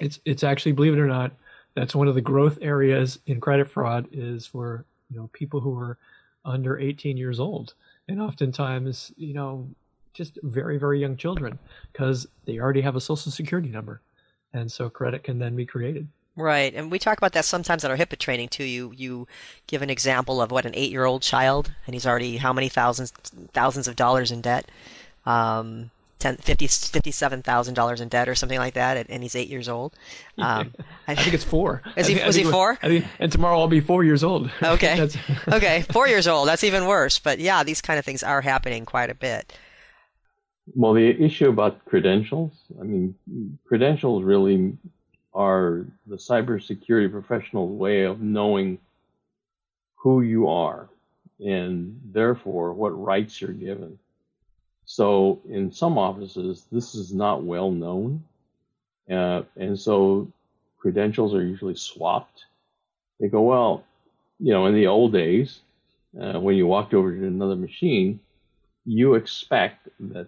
It's 0.00 0.20
it's 0.24 0.44
actually 0.44 0.72
believe 0.72 0.94
it 0.94 1.00
or 1.00 1.08
not, 1.08 1.32
that's 1.74 1.94
one 1.94 2.08
of 2.08 2.14
the 2.14 2.20
growth 2.22 2.58
areas 2.62 3.18
in 3.26 3.40
credit 3.40 3.68
fraud 3.68 4.08
is 4.12 4.46
for 4.46 4.84
you 5.10 5.18
know 5.18 5.28
people 5.32 5.60
who 5.60 5.76
are 5.76 5.98
under 6.44 6.78
18 6.78 7.16
years 7.18 7.40
old, 7.40 7.74
and 8.08 8.22
oftentimes 8.22 9.12
you 9.16 9.34
know 9.34 9.68
just 10.14 10.38
very 10.42 10.78
very 10.78 10.98
young 10.98 11.16
children 11.16 11.58
because 11.92 12.26
they 12.46 12.58
already 12.58 12.80
have 12.80 12.96
a 12.96 13.00
social 13.00 13.30
security 13.30 13.68
number 13.68 14.00
and 14.52 14.70
so 14.70 14.88
credit 14.88 15.22
can 15.22 15.38
then 15.38 15.54
be 15.54 15.66
created. 15.66 16.08
Right, 16.38 16.72
and 16.72 16.88
we 16.88 17.00
talk 17.00 17.18
about 17.18 17.32
that 17.32 17.44
sometimes 17.44 17.82
in 17.82 17.90
our 17.90 17.96
HIPAA 17.96 18.16
training 18.16 18.50
too. 18.50 18.62
You 18.62 18.92
you 18.96 19.26
give 19.66 19.82
an 19.82 19.90
example 19.90 20.40
of 20.40 20.52
what 20.52 20.66
an 20.66 20.72
eight 20.76 20.92
year 20.92 21.04
old 21.04 21.20
child, 21.20 21.72
and 21.84 21.94
he's 21.94 22.06
already 22.06 22.36
how 22.36 22.52
many 22.52 22.68
thousands 22.68 23.10
thousands 23.52 23.88
of 23.88 23.96
dollars 23.96 24.30
in 24.30 24.40
debt, 24.40 24.70
um, 25.26 25.90
10, 26.20 26.36
50, 26.36 26.66
$57,000 26.68 28.00
in 28.00 28.08
debt 28.08 28.28
or 28.28 28.36
something 28.36 28.58
like 28.58 28.74
that, 28.74 29.06
and 29.08 29.22
he's 29.24 29.34
eight 29.34 29.48
years 29.48 29.68
old. 29.68 29.94
Um, 30.38 30.72
I 31.08 31.16
think 31.16 31.34
it's 31.34 31.42
four. 31.42 31.82
Is 31.96 32.06
he, 32.06 32.14
think, 32.14 32.26
was 32.26 32.36
he 32.36 32.44
four? 32.44 32.76
Think, 32.76 33.04
and 33.18 33.32
tomorrow 33.32 33.58
I'll 33.58 33.66
be 33.66 33.80
four 33.80 34.04
years 34.04 34.22
old. 34.22 34.48
Okay. 34.62 35.08
okay, 35.48 35.82
four 35.90 36.06
years 36.06 36.28
old. 36.28 36.46
That's 36.46 36.62
even 36.62 36.86
worse. 36.86 37.18
But 37.18 37.40
yeah, 37.40 37.64
these 37.64 37.80
kind 37.80 37.98
of 37.98 38.04
things 38.04 38.22
are 38.22 38.40
happening 38.40 38.84
quite 38.84 39.10
a 39.10 39.16
bit. 39.16 39.58
Well, 40.76 40.92
the 40.92 41.08
issue 41.08 41.48
about 41.48 41.84
credentials, 41.86 42.52
I 42.80 42.84
mean, 42.84 43.16
credentials 43.66 44.22
really 44.22 44.78
are 45.38 45.86
the 46.08 46.16
cybersecurity 46.16 47.10
professional's 47.10 47.70
way 47.70 48.02
of 48.02 48.20
knowing 48.20 48.76
who 49.94 50.20
you 50.20 50.48
are 50.48 50.88
and 51.38 52.00
therefore 52.12 52.72
what 52.72 52.90
rights 52.90 53.40
you're 53.40 53.52
given. 53.52 53.96
So 54.84 55.40
in 55.48 55.70
some 55.70 55.96
offices, 55.96 56.66
this 56.72 56.96
is 56.96 57.14
not 57.14 57.44
well 57.44 57.70
known. 57.70 58.24
Uh, 59.08 59.42
and 59.56 59.78
so 59.78 60.26
credentials 60.80 61.34
are 61.34 61.44
usually 61.44 61.76
swapped. 61.76 62.46
They 63.20 63.28
go, 63.28 63.42
well, 63.42 63.84
you 64.40 64.52
know, 64.52 64.66
in 64.66 64.74
the 64.74 64.88
old 64.88 65.12
days, 65.12 65.60
uh, 66.20 66.40
when 66.40 66.56
you 66.56 66.66
walked 66.66 66.94
over 66.94 67.14
to 67.14 67.26
another 67.26 67.54
machine, 67.54 68.18
you 68.84 69.14
expect 69.14 69.88
that 70.00 70.26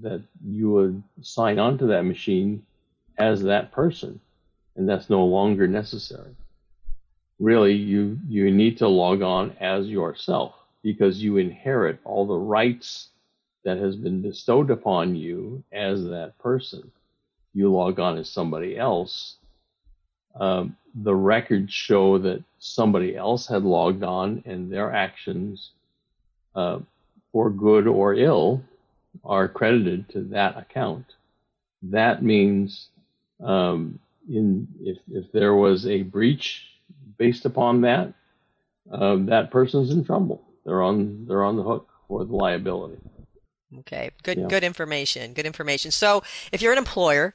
that 0.00 0.22
you 0.46 0.70
would 0.70 1.02
sign 1.22 1.58
on 1.58 1.76
to 1.78 1.86
that 1.86 2.04
machine 2.04 2.64
as 3.18 3.42
that 3.42 3.72
person, 3.72 4.20
and 4.76 4.88
that's 4.88 5.10
no 5.10 5.24
longer 5.24 5.66
necessary. 5.66 6.34
Really, 7.38 7.74
you 7.74 8.18
you 8.28 8.50
need 8.50 8.78
to 8.78 8.88
log 8.88 9.22
on 9.22 9.56
as 9.60 9.86
yourself 9.88 10.54
because 10.82 11.22
you 11.22 11.38
inherit 11.38 11.98
all 12.04 12.26
the 12.26 12.34
rights 12.34 13.08
that 13.64 13.78
has 13.78 13.96
been 13.96 14.20
bestowed 14.20 14.70
upon 14.70 15.16
you 15.16 15.64
as 15.72 16.04
that 16.04 16.38
person. 16.38 16.90
You 17.54 17.72
log 17.72 17.98
on 17.98 18.18
as 18.18 18.28
somebody 18.28 18.76
else. 18.78 19.36
Um, 20.38 20.76
the 20.94 21.14
records 21.14 21.72
show 21.72 22.18
that 22.18 22.42
somebody 22.58 23.16
else 23.16 23.46
had 23.46 23.62
logged 23.62 24.02
on 24.02 24.42
and 24.46 24.70
their 24.70 24.92
actions, 24.92 25.70
uh, 26.54 26.80
for 27.32 27.50
good 27.50 27.86
or 27.86 28.14
ill, 28.14 28.62
are 29.24 29.48
credited 29.48 30.08
to 30.10 30.22
that 30.24 30.56
account. 30.56 31.06
That 31.82 32.22
means 32.22 32.88
um, 33.42 33.98
in 34.28 34.68
if 34.80 34.98
if 35.10 35.30
there 35.32 35.54
was 35.54 35.86
a 35.86 36.02
breach 36.02 36.66
based 37.18 37.44
upon 37.44 37.82
that, 37.82 38.12
uh, 38.90 39.16
that 39.20 39.50
person's 39.50 39.90
in 39.90 40.04
trouble. 40.04 40.42
They're 40.64 40.82
on 40.82 41.26
they're 41.26 41.44
on 41.44 41.56
the 41.56 41.62
hook 41.62 41.88
for 42.08 42.24
the 42.24 42.34
liability. 42.34 42.98
Okay, 43.80 44.10
good 44.22 44.38
yeah. 44.38 44.46
good 44.46 44.64
information. 44.64 45.32
Good 45.32 45.46
information. 45.46 45.90
So 45.90 46.22
if 46.52 46.62
you're 46.62 46.72
an 46.72 46.78
employer 46.78 47.34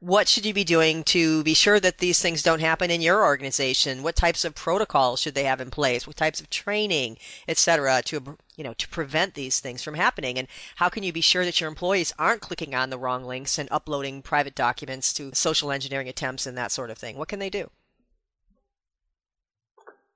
what 0.00 0.28
should 0.28 0.46
you 0.46 0.54
be 0.54 0.64
doing 0.64 1.04
to 1.04 1.44
be 1.44 1.52
sure 1.52 1.78
that 1.78 1.98
these 1.98 2.22
things 2.22 2.42
don't 2.42 2.60
happen 2.60 2.90
in 2.90 3.02
your 3.02 3.22
organization? 3.22 4.02
What 4.02 4.16
types 4.16 4.46
of 4.46 4.54
protocols 4.54 5.20
should 5.20 5.34
they 5.34 5.44
have 5.44 5.60
in 5.60 5.70
place? 5.70 6.06
What 6.06 6.16
types 6.16 6.40
of 6.40 6.48
training, 6.48 7.18
etc., 7.46 8.00
to 8.06 8.38
you 8.56 8.64
know 8.64 8.72
to 8.74 8.88
prevent 8.88 9.34
these 9.34 9.60
things 9.60 9.82
from 9.82 9.94
happening? 9.94 10.38
And 10.38 10.48
how 10.76 10.88
can 10.88 11.02
you 11.02 11.12
be 11.12 11.20
sure 11.20 11.44
that 11.44 11.60
your 11.60 11.68
employees 11.68 12.14
aren't 12.18 12.40
clicking 12.40 12.74
on 12.74 12.88
the 12.88 12.98
wrong 12.98 13.24
links 13.24 13.58
and 13.58 13.68
uploading 13.70 14.22
private 14.22 14.54
documents 14.54 15.12
to 15.14 15.34
social 15.34 15.70
engineering 15.70 16.08
attempts 16.08 16.46
and 16.46 16.56
that 16.56 16.72
sort 16.72 16.90
of 16.90 16.96
thing? 16.96 17.18
What 17.18 17.28
can 17.28 17.38
they 17.38 17.50
do? 17.50 17.70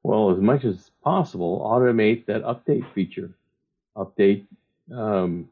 Well, 0.03 0.31
as 0.31 0.39
much 0.39 0.65
as 0.65 0.91
possible, 1.03 1.61
automate 1.61 2.25
that 2.27 2.43
update 2.43 2.91
feature. 2.95 3.31
Update 3.97 4.47
um, 4.91 5.49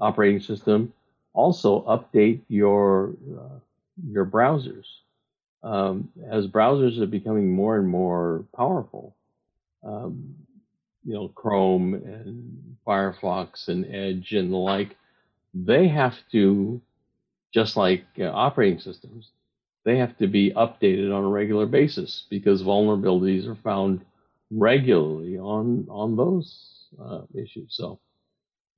operating 0.00 0.40
system. 0.40 0.92
Also, 1.32 1.82
update 1.82 2.40
your 2.48 3.14
uh, 3.38 3.58
your 4.08 4.26
browsers. 4.26 4.86
Um, 5.62 6.10
as 6.30 6.46
browsers 6.46 7.00
are 7.00 7.06
becoming 7.06 7.52
more 7.52 7.76
and 7.76 7.88
more 7.88 8.44
powerful, 8.56 9.14
um, 9.82 10.34
you 11.04 11.14
know, 11.14 11.28
Chrome 11.28 11.94
and 11.94 12.76
Firefox 12.86 13.68
and 13.68 13.84
Edge 13.86 14.32
and 14.32 14.52
the 14.52 14.56
like, 14.56 14.96
they 15.52 15.88
have 15.88 16.16
to, 16.32 16.80
just 17.52 17.76
like 17.76 18.04
uh, 18.18 18.24
operating 18.24 18.78
systems, 18.78 19.30
they 19.84 19.96
have 19.98 20.16
to 20.18 20.26
be 20.26 20.52
updated 20.52 21.14
on 21.14 21.24
a 21.24 21.28
regular 21.28 21.66
basis 21.66 22.24
because 22.30 22.62
vulnerabilities 22.62 23.46
are 23.46 23.56
found 23.56 24.04
regularly 24.50 25.38
on 25.38 25.86
on 25.88 26.16
those 26.16 26.88
uh, 27.02 27.22
issues. 27.34 27.74
So 27.74 27.98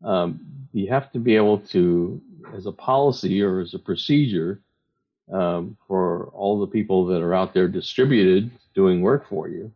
um, 0.05 0.41
you 0.73 0.89
have 0.89 1.13
to 1.13 1.19
be 1.19 1.37
able 1.37 1.59
to, 1.59 2.21
as 2.55 2.67
a 2.67 2.73
policy 2.73 3.43
or 3.43 3.61
as 3.61 3.75
a 3.75 3.79
procedure, 3.79 4.61
um, 5.31 5.77
for 5.87 6.29
all 6.29 6.61
the 6.61 6.67
people 6.67 7.07
that 7.07 7.23
are 7.23 7.35
out 7.35 7.55
there 7.55 7.69
distributed 7.69 8.51
doing 8.75 9.03
work 9.03 9.29
for 9.29 9.49
you. 9.49 9.73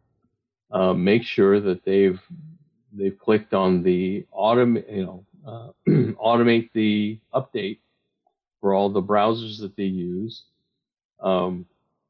Uh, 0.70 0.92
make 0.92 1.22
sure 1.22 1.60
that 1.60 1.84
they've 1.84 2.20
they've 2.92 3.18
clicked 3.18 3.54
on 3.54 3.82
the 3.82 4.26
automate 4.34 4.90
you 4.92 5.04
know 5.04 5.24
uh, 5.46 5.68
automate 5.88 6.70
the 6.72 7.18
update 7.32 7.78
for 8.60 8.74
all 8.74 8.88
the 8.88 9.02
browsers 9.02 9.60
that 9.60 9.76
they 9.76 9.84
use 9.84 10.42
um, 11.20 11.64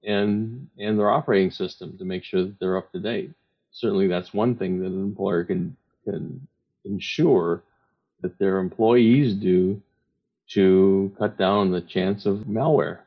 and 0.05 0.69
and 0.79 0.99
their 0.99 1.11
operating 1.11 1.51
system 1.51 1.99
to 1.99 2.05
make 2.05 2.25
sure 2.25 2.43
that 2.43 2.59
they're 2.59 2.79
up 2.79 2.91
to 2.93 2.99
date. 2.99 3.31
Certainly, 3.73 4.09
that's 4.09 4.33
one 4.33 4.57
thing 4.57 4.81
that 4.81 4.87
an 4.87 5.03
employer 5.03 5.45
can 5.45 5.77
can 6.05 6.47
ensure 6.85 7.63
that 8.23 8.39
their 8.39 8.59
employees 8.59 9.35
do 9.35 9.83
to 10.49 11.13
cut 11.19 11.37
down 11.37 11.71
the 11.71 11.81
chance 11.83 12.25
of 12.25 12.39
malware 12.49 13.01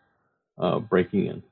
uh, 0.59 0.79
breaking 0.79 1.27
in. 1.27 1.43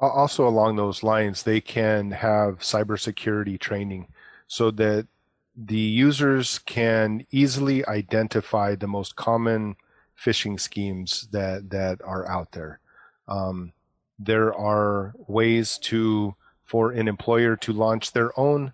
Also, 0.00 0.48
along 0.48 0.76
those 0.76 1.02
lines, 1.02 1.42
they 1.42 1.60
can 1.60 2.10
have 2.10 2.58
cybersecurity 2.58 3.58
training 3.58 4.08
so 4.48 4.70
that 4.72 5.06
the 5.54 5.76
users 5.76 6.58
can 6.60 7.24
easily 7.30 7.86
identify 7.86 8.74
the 8.74 8.88
most 8.88 9.14
common 9.16 9.76
phishing 10.18 10.58
schemes 10.58 11.28
that 11.30 11.70
that 11.70 12.00
are 12.02 12.28
out 12.28 12.50
there. 12.52 12.80
Um, 13.28 13.72
there 14.18 14.54
are 14.54 15.14
ways 15.28 15.78
to 15.78 16.34
for 16.64 16.92
an 16.92 17.06
employer 17.06 17.56
to 17.56 17.72
launch 17.72 18.12
their 18.12 18.38
own 18.38 18.72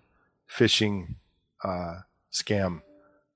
phishing 0.49 1.15
uh, 1.63 1.99
scam 2.31 2.81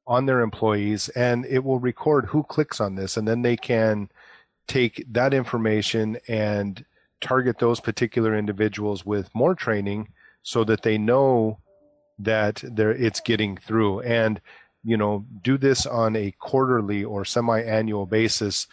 on 0.07 0.25
their 0.25 0.41
employees, 0.41 1.09
and 1.09 1.45
it 1.45 1.63
will 1.63 1.79
record 1.79 2.25
who 2.25 2.43
clicks 2.43 2.81
on 2.81 2.95
this, 2.95 3.17
and 3.17 3.27
then 3.27 3.41
they 3.41 3.57
can 3.57 4.09
take 4.67 5.05
that 5.11 5.33
information 5.33 6.17
and 6.27 6.83
target 7.21 7.59
those 7.59 7.79
particular 7.79 8.35
individuals 8.37 9.05
with 9.05 9.33
more 9.33 9.55
training 9.55 10.11
so 10.43 10.63
that 10.63 10.81
they 10.81 10.97
know 10.97 11.59
that 12.19 12.63
it's 12.63 13.19
getting 13.19 13.57
through. 13.57 14.01
And 14.01 14.41
you 14.83 14.97
know 14.97 15.25
do 15.41 15.57
this 15.57 15.85
on 15.85 16.15
a 16.15 16.31
quarterly 16.39 17.03
or 17.03 17.25
semi-annual 17.25 18.05
basis 18.05 18.67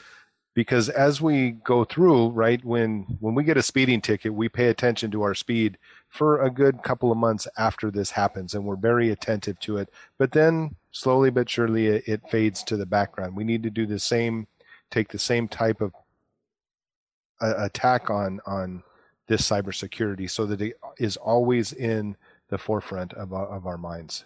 because 0.54 0.88
as 0.88 1.20
we 1.20 1.52
go 1.52 1.84
through 1.84 2.28
right 2.30 2.64
when 2.64 3.02
when 3.20 3.34
we 3.34 3.44
get 3.44 3.56
a 3.56 3.62
speeding 3.62 4.00
ticket 4.00 4.34
we 4.34 4.48
pay 4.48 4.66
attention 4.68 5.10
to 5.10 5.22
our 5.22 5.34
speed 5.34 5.78
for 6.08 6.42
a 6.42 6.50
good 6.50 6.82
couple 6.82 7.12
of 7.12 7.18
months 7.18 7.46
after 7.56 7.90
this 7.90 8.10
happens 8.10 8.54
and 8.54 8.64
we're 8.64 8.76
very 8.76 9.10
attentive 9.10 9.58
to 9.60 9.76
it. 9.76 9.88
But 10.18 10.32
then 10.32 10.74
slowly 10.90 11.30
but 11.30 11.48
surely 11.48 11.86
it, 11.86 12.08
it 12.08 12.30
fades 12.30 12.64
to 12.64 12.76
the 12.76 12.86
background. 12.86 13.36
We 13.36 13.44
need 13.44 13.62
to 13.62 13.70
do 13.70 13.86
the 13.86 14.00
same 14.00 14.48
take 14.90 15.08
the 15.08 15.18
same 15.18 15.48
type 15.48 15.80
of 15.80 15.92
uh, 17.40 17.54
attack 17.58 18.10
on 18.10 18.40
on 18.46 18.82
this 19.28 19.48
cybersecurity 19.48 20.28
so 20.28 20.44
that 20.46 20.60
it 20.60 20.76
is 20.98 21.16
always 21.16 21.72
in 21.72 22.16
the 22.48 22.58
forefront 22.58 23.12
of 23.14 23.32
our, 23.32 23.46
of 23.46 23.66
our 23.66 23.78
minds. 23.78 24.24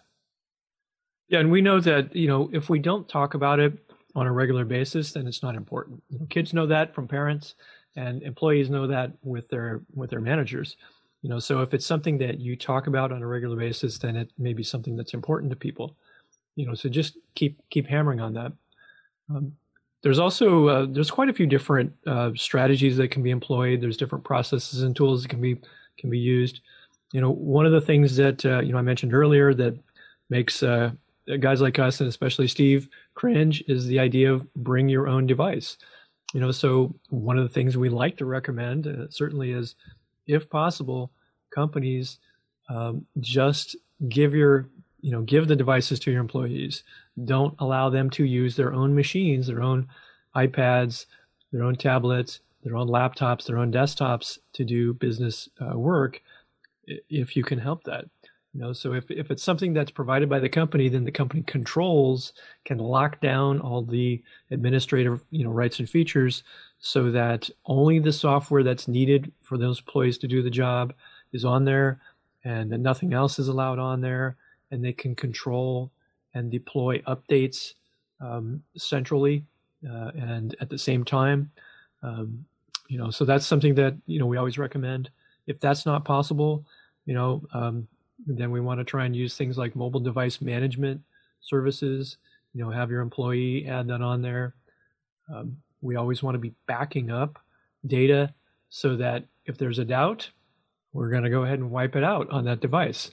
Yeah, 1.28 1.40
and 1.40 1.50
we 1.50 1.60
know 1.60 1.80
that 1.80 2.14
you 2.14 2.28
know 2.28 2.50
if 2.52 2.68
we 2.68 2.78
don't 2.78 3.08
talk 3.08 3.34
about 3.34 3.60
it 3.60 3.78
on 4.14 4.26
a 4.26 4.32
regular 4.32 4.64
basis, 4.64 5.12
then 5.12 5.26
it's 5.26 5.42
not 5.42 5.54
important. 5.54 6.02
You 6.08 6.18
know, 6.18 6.26
kids 6.26 6.52
know 6.52 6.66
that 6.66 6.94
from 6.94 7.08
parents, 7.08 7.54
and 7.96 8.22
employees 8.22 8.70
know 8.70 8.86
that 8.86 9.12
with 9.22 9.48
their 9.48 9.82
with 9.94 10.10
their 10.10 10.20
managers. 10.20 10.76
You 11.22 11.30
know, 11.30 11.38
so 11.38 11.62
if 11.62 11.72
it's 11.72 11.86
something 11.86 12.18
that 12.18 12.38
you 12.38 12.54
talk 12.54 12.86
about 12.86 13.10
on 13.10 13.22
a 13.22 13.26
regular 13.26 13.56
basis, 13.56 13.98
then 13.98 14.14
it 14.14 14.30
may 14.38 14.52
be 14.52 14.62
something 14.62 14.94
that's 14.96 15.14
important 15.14 15.50
to 15.50 15.56
people. 15.56 15.96
You 16.56 16.66
know, 16.66 16.74
so 16.74 16.88
just 16.88 17.16
keep 17.34 17.60
keep 17.70 17.86
hammering 17.86 18.20
on 18.20 18.34
that. 18.34 18.52
Um, 19.30 19.52
there's 20.04 20.20
also 20.20 20.68
uh, 20.68 20.86
there's 20.88 21.10
quite 21.10 21.28
a 21.28 21.32
few 21.32 21.46
different 21.46 21.92
uh, 22.06 22.30
strategies 22.36 22.96
that 22.98 23.08
can 23.10 23.24
be 23.24 23.30
employed. 23.30 23.80
There's 23.80 23.96
different 23.96 24.22
processes 24.22 24.82
and 24.82 24.94
tools 24.94 25.22
that 25.22 25.28
can 25.28 25.40
be 25.40 25.56
can 25.98 26.10
be 26.10 26.18
used 26.18 26.60
you 27.14 27.20
know, 27.20 27.30
one 27.30 27.64
of 27.64 27.70
the 27.70 27.80
things 27.80 28.16
that 28.16 28.44
uh, 28.44 28.60
you 28.60 28.72
know 28.72 28.78
I 28.78 28.82
mentioned 28.82 29.14
earlier 29.14 29.54
that 29.54 29.78
makes 30.30 30.64
uh, 30.64 30.90
guys 31.38 31.60
like 31.60 31.78
us 31.78 32.00
and 32.00 32.08
especially 32.08 32.48
Steve 32.48 32.88
cringe 33.14 33.62
is 33.68 33.86
the 33.86 34.00
idea 34.00 34.32
of 34.32 34.52
bring 34.54 34.88
your 34.88 35.06
own 35.06 35.24
device. 35.24 35.78
You 36.34 36.40
know, 36.40 36.50
so 36.50 36.92
one 37.10 37.38
of 37.38 37.44
the 37.44 37.54
things 37.54 37.76
we 37.76 37.88
like 37.88 38.16
to 38.16 38.24
recommend 38.24 38.88
uh, 38.88 39.08
certainly 39.10 39.52
is, 39.52 39.76
if 40.26 40.50
possible, 40.50 41.12
companies 41.54 42.18
um, 42.68 43.06
just 43.20 43.76
give 44.08 44.34
your 44.34 44.68
you 45.04 45.10
know 45.10 45.22
give 45.22 45.48
the 45.48 45.56
devices 45.56 46.00
to 46.00 46.10
your 46.10 46.20
employees. 46.20 46.82
Don't 47.24 47.54
allow 47.58 47.90
them 47.90 48.08
to 48.10 48.24
use 48.24 48.56
their 48.56 48.72
own 48.72 48.94
machines, 48.94 49.46
their 49.46 49.62
own 49.62 49.86
iPads, 50.34 51.06
their 51.52 51.62
own 51.62 51.76
tablets, 51.76 52.40
their 52.62 52.76
own 52.76 52.88
laptops, 52.88 53.46
their 53.46 53.58
own 53.58 53.70
desktops 53.70 54.38
to 54.54 54.64
do 54.64 54.94
business 54.94 55.48
uh, 55.60 55.78
work 55.78 56.22
if 56.86 57.36
you 57.36 57.42
can 57.42 57.58
help 57.58 57.84
that 57.84 58.04
you 58.54 58.60
know 58.60 58.72
so 58.72 58.92
if, 58.94 59.10
if 59.10 59.30
it's 59.30 59.42
something 59.42 59.72
that's 59.72 59.90
provided 59.90 60.28
by 60.28 60.38
the 60.38 60.48
company 60.48 60.88
then 60.88 61.04
the 61.04 61.10
company 61.10 61.42
controls 61.42 62.32
can 62.64 62.78
lock 62.78 63.20
down 63.20 63.60
all 63.60 63.82
the 63.82 64.22
administrative 64.50 65.22
you 65.30 65.44
know 65.44 65.50
rights 65.50 65.80
and 65.80 65.90
features 65.90 66.42
so 66.78 67.10
that 67.10 67.50
only 67.66 67.98
the 67.98 68.12
software 68.12 68.62
that's 68.62 68.88
needed 68.88 69.32
for 69.42 69.58
those 69.58 69.80
employees 69.80 70.18
to 70.18 70.28
do 70.28 70.42
the 70.42 70.50
job 70.50 70.94
is 71.32 71.44
on 71.44 71.64
there 71.64 72.00
and 72.44 72.70
that 72.70 72.78
nothing 72.78 73.12
else 73.12 73.38
is 73.38 73.48
allowed 73.48 73.78
on 73.78 74.00
there 74.00 74.36
and 74.74 74.84
they 74.84 74.92
can 74.92 75.14
control 75.14 75.90
and 76.34 76.50
deploy 76.50 76.98
updates 77.06 77.74
um, 78.20 78.62
centrally 78.76 79.44
uh, 79.88 80.10
and 80.16 80.54
at 80.60 80.68
the 80.68 80.78
same 80.78 81.04
time 81.04 81.50
um, 82.02 82.44
you 82.88 82.98
know 82.98 83.10
so 83.10 83.24
that's 83.24 83.46
something 83.46 83.74
that 83.74 83.94
you 84.06 84.18
know 84.18 84.26
we 84.26 84.36
always 84.36 84.58
recommend 84.58 85.10
if 85.46 85.60
that's 85.60 85.86
not 85.86 86.04
possible, 86.04 86.64
you 87.06 87.14
know, 87.14 87.42
um, 87.52 87.86
then 88.26 88.50
we 88.50 88.60
want 88.60 88.80
to 88.80 88.84
try 88.84 89.04
and 89.04 89.14
use 89.14 89.36
things 89.36 89.58
like 89.58 89.76
mobile 89.76 90.00
device 90.00 90.40
management 90.40 91.00
services. 91.40 92.16
You 92.54 92.64
know, 92.64 92.70
have 92.70 92.90
your 92.90 93.00
employee 93.00 93.66
add 93.66 93.88
that 93.88 94.00
on 94.00 94.22
there. 94.22 94.54
Um, 95.32 95.56
we 95.82 95.96
always 95.96 96.22
want 96.22 96.34
to 96.34 96.38
be 96.38 96.54
backing 96.66 97.10
up 97.10 97.38
data 97.86 98.32
so 98.70 98.96
that 98.96 99.24
if 99.46 99.58
there's 99.58 99.78
a 99.78 99.84
doubt, 99.84 100.30
we're 100.92 101.10
going 101.10 101.24
to 101.24 101.30
go 101.30 101.42
ahead 101.42 101.58
and 101.58 101.70
wipe 101.70 101.96
it 101.96 102.04
out 102.04 102.30
on 102.30 102.44
that 102.44 102.60
device. 102.60 103.10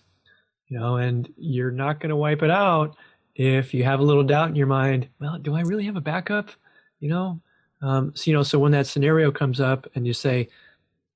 You 0.71 0.79
know, 0.79 0.95
and 0.95 1.31
you're 1.37 1.69
not 1.69 1.99
going 1.99 2.11
to 2.11 2.15
wipe 2.15 2.41
it 2.43 2.49
out 2.49 2.95
if 3.35 3.73
you 3.73 3.83
have 3.83 3.99
a 3.99 4.03
little 4.03 4.23
doubt 4.23 4.47
in 4.47 4.55
your 4.55 4.67
mind. 4.67 5.09
Well, 5.19 5.37
do 5.37 5.53
I 5.53 5.61
really 5.63 5.83
have 5.83 5.97
a 5.97 6.01
backup? 6.01 6.49
You 7.01 7.09
know, 7.09 7.41
um, 7.81 8.13
so 8.15 8.31
you 8.31 8.37
know, 8.37 8.41
so 8.41 8.57
when 8.57 8.71
that 8.71 8.87
scenario 8.87 9.31
comes 9.31 9.59
up 9.59 9.85
and 9.95 10.07
you 10.07 10.13
say, 10.13 10.47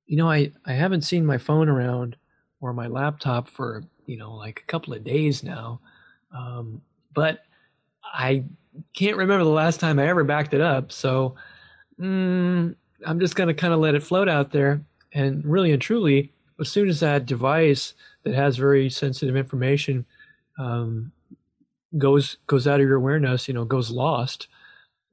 you 0.07 0.17
know, 0.17 0.29
I, 0.29 0.51
I 0.65 0.73
haven't 0.73 1.03
seen 1.03 1.25
my 1.25 1.37
phone 1.37 1.69
around 1.69 2.17
or 2.59 2.73
my 2.73 2.87
laptop 2.87 3.47
for, 3.47 3.85
you 4.07 4.17
know, 4.17 4.33
like 4.33 4.59
a 4.59 4.69
couple 4.69 4.93
of 4.93 5.05
days 5.05 5.41
now. 5.41 5.79
Um, 6.35 6.81
but 7.13 7.45
I 8.03 8.43
can't 8.93 9.15
remember 9.15 9.45
the 9.45 9.51
last 9.51 9.79
time 9.79 9.99
I 9.99 10.07
ever 10.09 10.25
backed 10.25 10.53
it 10.53 10.59
up. 10.59 10.91
So 10.91 11.35
mm, 11.97 12.75
I'm 13.05 13.19
just 13.21 13.37
going 13.37 13.47
to 13.47 13.53
kind 13.53 13.73
of 13.73 13.79
let 13.79 13.95
it 13.95 14.03
float 14.03 14.27
out 14.27 14.51
there. 14.51 14.81
And 15.13 15.45
really 15.45 15.71
and 15.71 15.81
truly, 15.81 16.33
as 16.59 16.69
soon 16.69 16.89
as 16.89 16.99
that 17.01 17.25
device 17.25 17.93
that 18.23 18.33
has 18.33 18.57
very 18.57 18.89
sensitive 18.89 19.35
information 19.35 20.05
um, 20.57 21.11
goes 21.97 22.37
goes 22.47 22.67
out 22.67 22.79
of 22.79 22.87
your 22.87 22.97
awareness, 22.97 23.47
you 23.47 23.53
know, 23.53 23.65
goes 23.65 23.91
lost, 23.91 24.47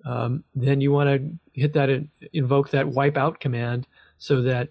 um, 0.05 0.45
then 0.55 0.81
you 0.81 0.93
want 0.93 1.09
to 1.09 1.61
hit 1.61 1.73
that 1.75 2.07
invoke 2.33 2.71
that 2.71 2.87
wipeout 2.87 3.41
command 3.41 3.87
so 4.19 4.43
that 4.43 4.69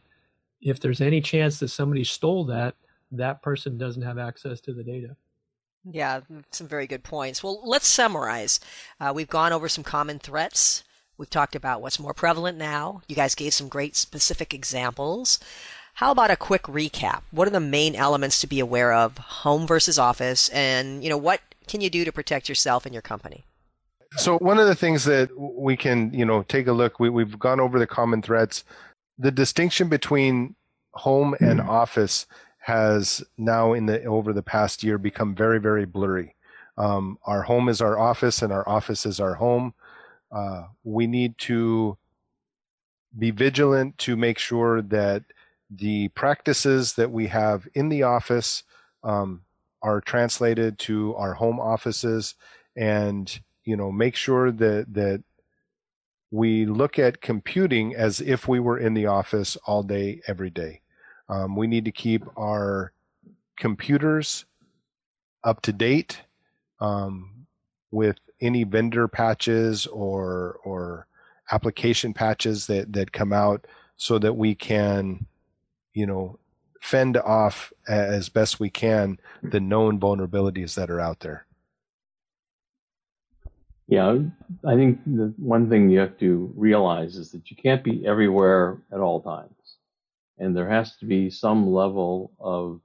if 0.62 0.80
there's 0.80 1.02
any 1.02 1.22
chance 1.22 1.60
that 1.60 1.70
somebody 1.70 2.04
stole 2.04 2.46
that, 2.46 2.76
that 3.12 3.42
person 3.42 3.78
doesn't 3.78 4.04
have 4.04 4.18
access 4.18 4.62
to 4.62 4.74
the 4.74 4.84
data. 4.84 5.16
Yeah, 5.90 6.22
some 6.52 6.68
very 6.68 6.86
good 6.86 7.04
points. 7.04 7.44
Well, 7.44 7.62
let's 7.64 7.88
summarize. 7.88 8.60
Uh, 9.00 9.12
we've 9.16 9.28
gone 9.28 9.52
over 9.52 9.68
some 9.68 9.84
common 9.84 10.20
threats. 10.20 10.84
We've 11.18 11.30
talked 11.30 11.56
about 11.56 11.82
what's 11.82 12.00
more 12.00 12.14
prevalent 12.14 12.58
now. 12.58 13.02
You 13.08 13.16
guys 13.16 13.36
gave 13.36 13.54
some 13.54 13.68
great 13.68 13.96
specific 13.96 14.54
examples. 14.54 15.40
How 15.96 16.12
about 16.12 16.32
a 16.32 16.36
quick 16.36 16.64
recap? 16.64 17.22
What 17.32 17.48
are 17.48 17.52
the 17.52 17.60
main 17.60 17.96
elements 17.96 18.42
to 18.42 18.48
be 18.48 18.60
aware 18.60 18.94
of, 18.94 19.18
home 19.18 19.68
versus 19.68 20.00
office, 20.00 20.50
and 20.50 21.04
you 21.04 21.10
know 21.10 21.18
what 21.18 21.42
can 21.68 21.82
you 21.82 21.90
do 21.90 22.06
to 22.06 22.12
protect 22.12 22.50
yourself 22.50 22.86
and 22.86 22.94
your 22.94 23.02
company? 23.02 23.46
So 24.18 24.38
one 24.40 24.60
of 24.60 24.68
the 24.68 24.76
things 24.76 25.06
that 25.06 25.30
we 25.38 25.78
can, 25.78 26.14
you 26.14 26.26
know, 26.26 26.44
take 26.44 26.68
a 26.68 26.74
look. 26.74 27.00
We, 27.00 27.10
we've 27.10 27.40
gone 27.40 27.62
over 27.62 27.80
the 27.80 27.88
common 27.88 28.22
threats 28.22 28.66
the 29.22 29.32
distinction 29.32 29.88
between 29.88 30.56
home 30.94 31.36
and 31.40 31.60
mm. 31.60 31.68
office 31.68 32.26
has 32.58 33.24
now 33.38 33.74
in 33.74 33.86
the 33.86 34.04
over 34.06 34.34
the 34.34 34.44
past 34.44 34.84
year 34.84 34.98
become 34.98 35.36
very 35.36 35.60
very 35.60 35.86
blurry. 35.86 36.36
Um, 36.78 37.18
our 37.26 37.44
home 37.44 37.70
is 37.70 37.82
our 37.82 38.00
office, 38.00 38.42
and 38.42 38.52
our 38.52 38.68
office 38.68 39.06
is 39.06 39.20
our 39.20 39.36
home. 39.36 39.74
Uh, 40.32 40.64
we 40.84 41.06
need 41.06 41.38
to 41.38 41.98
be 43.18 43.30
vigilant 43.30 43.98
to 44.00 44.16
make 44.16 44.40
sure 44.40 44.82
that 44.82 45.24
the 45.74 46.10
practices 46.10 46.94
that 46.94 47.12
we 47.12 47.28
have 47.28 47.68
in 47.74 47.90
the 47.90 48.04
office 48.04 48.64
um, 49.04 49.42
are 49.82 50.02
translated 50.02 50.78
to 50.80 51.16
our 51.16 51.34
home 51.34 51.60
offices, 51.60 52.36
and 52.76 53.40
you 53.64 53.76
know 53.76 53.92
make 53.92 54.16
sure 54.16 54.52
that 54.52 54.94
that 54.94 55.24
we 56.30 56.66
look 56.66 56.98
at 56.98 57.22
computing 57.22 57.96
as 57.96 58.22
if 58.22 58.48
we 58.48 58.60
were 58.60 58.78
in 58.78 58.94
the 58.94 59.06
office 59.06 59.58
all 59.66 59.84
day, 59.84 60.22
every 60.28 60.50
day. 60.50 60.82
Um, 61.28 61.56
we 61.56 61.68
need 61.68 61.86
to 61.86 61.92
keep 61.92 62.24
our 62.38 62.94
computers 63.58 64.46
up 65.44 65.62
to 65.62 65.74
date 65.74 66.22
um, 66.80 67.46
with 67.92 68.18
any 68.42 68.64
vendor 68.64 69.08
patches 69.08 69.88
or 69.88 70.60
or 70.64 71.08
application 71.52 72.14
patches 72.14 72.68
that 72.68 72.92
that 72.94 73.12
come 73.12 73.34
out 73.34 73.68
so 73.98 74.18
that 74.18 74.34
we 74.34 74.56
can, 74.56 75.28
you 75.94 76.06
know, 76.06 76.40
fend 76.82 77.18
off 77.18 77.72
as 77.88 78.30
best 78.30 78.60
we 78.60 78.70
can 78.70 79.20
the 79.44 79.60
known 79.60 80.00
vulnerabilities 80.00 80.76
that 80.76 80.90
are 80.90 81.00
out 81.00 81.20
there. 81.20 81.46
Yeah, 83.88 84.20
I 84.66 84.76
think 84.76 85.04
the 85.06 85.34
one 85.38 85.70
thing 85.70 85.90
you 85.90 86.00
have 86.00 86.18
to 86.20 86.52
realize 86.56 87.18
is 87.18 87.32
that 87.32 87.52
you 87.52 87.58
can't 87.58 87.84
be 87.84 88.08
everywhere 88.08 88.78
at 88.92 89.02
all 89.02 89.22
times, 89.22 89.76
and 90.38 90.56
there 90.56 90.70
has 90.70 90.96
to 90.98 91.06
be 91.06 91.30
some 91.30 91.70
level 91.72 92.32
of 92.40 92.80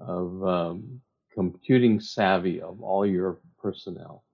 of 0.00 0.44
um, 0.44 1.00
computing 1.32 2.00
savvy 2.00 2.60
of 2.60 2.82
all 2.82 3.06
your 3.06 3.38
personnel. 3.62 4.24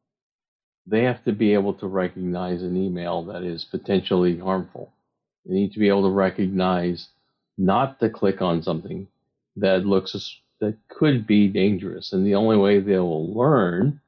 They 0.87 1.05
have 1.05 1.23
to 1.25 1.33
be 1.33 1.53
able 1.53 1.75
to 1.75 1.87
recognize 1.87 2.63
an 2.63 2.77
email 2.77 3.23
that 3.25 3.43
is 3.43 3.65
potentially 3.65 4.39
harmful. 4.39 4.93
They 5.45 5.55
need 5.55 5.73
to 5.73 5.79
be 5.79 5.89
able 5.89 6.05
to 6.05 6.11
recognize 6.11 7.09
not 7.63 8.01
to 8.01 8.11
click 8.11 8.43
on 8.43 8.63
something 8.63 9.07
that 9.57 9.87
looks 9.87 10.41
that 10.61 10.77
could 10.89 11.27
be 11.27 11.49
dangerous. 11.49 12.13
And 12.13 12.27
the 12.27 12.35
only 12.35 12.57
way 12.57 12.81
they 12.81 12.99
will 12.99 13.33
learn 13.35 14.01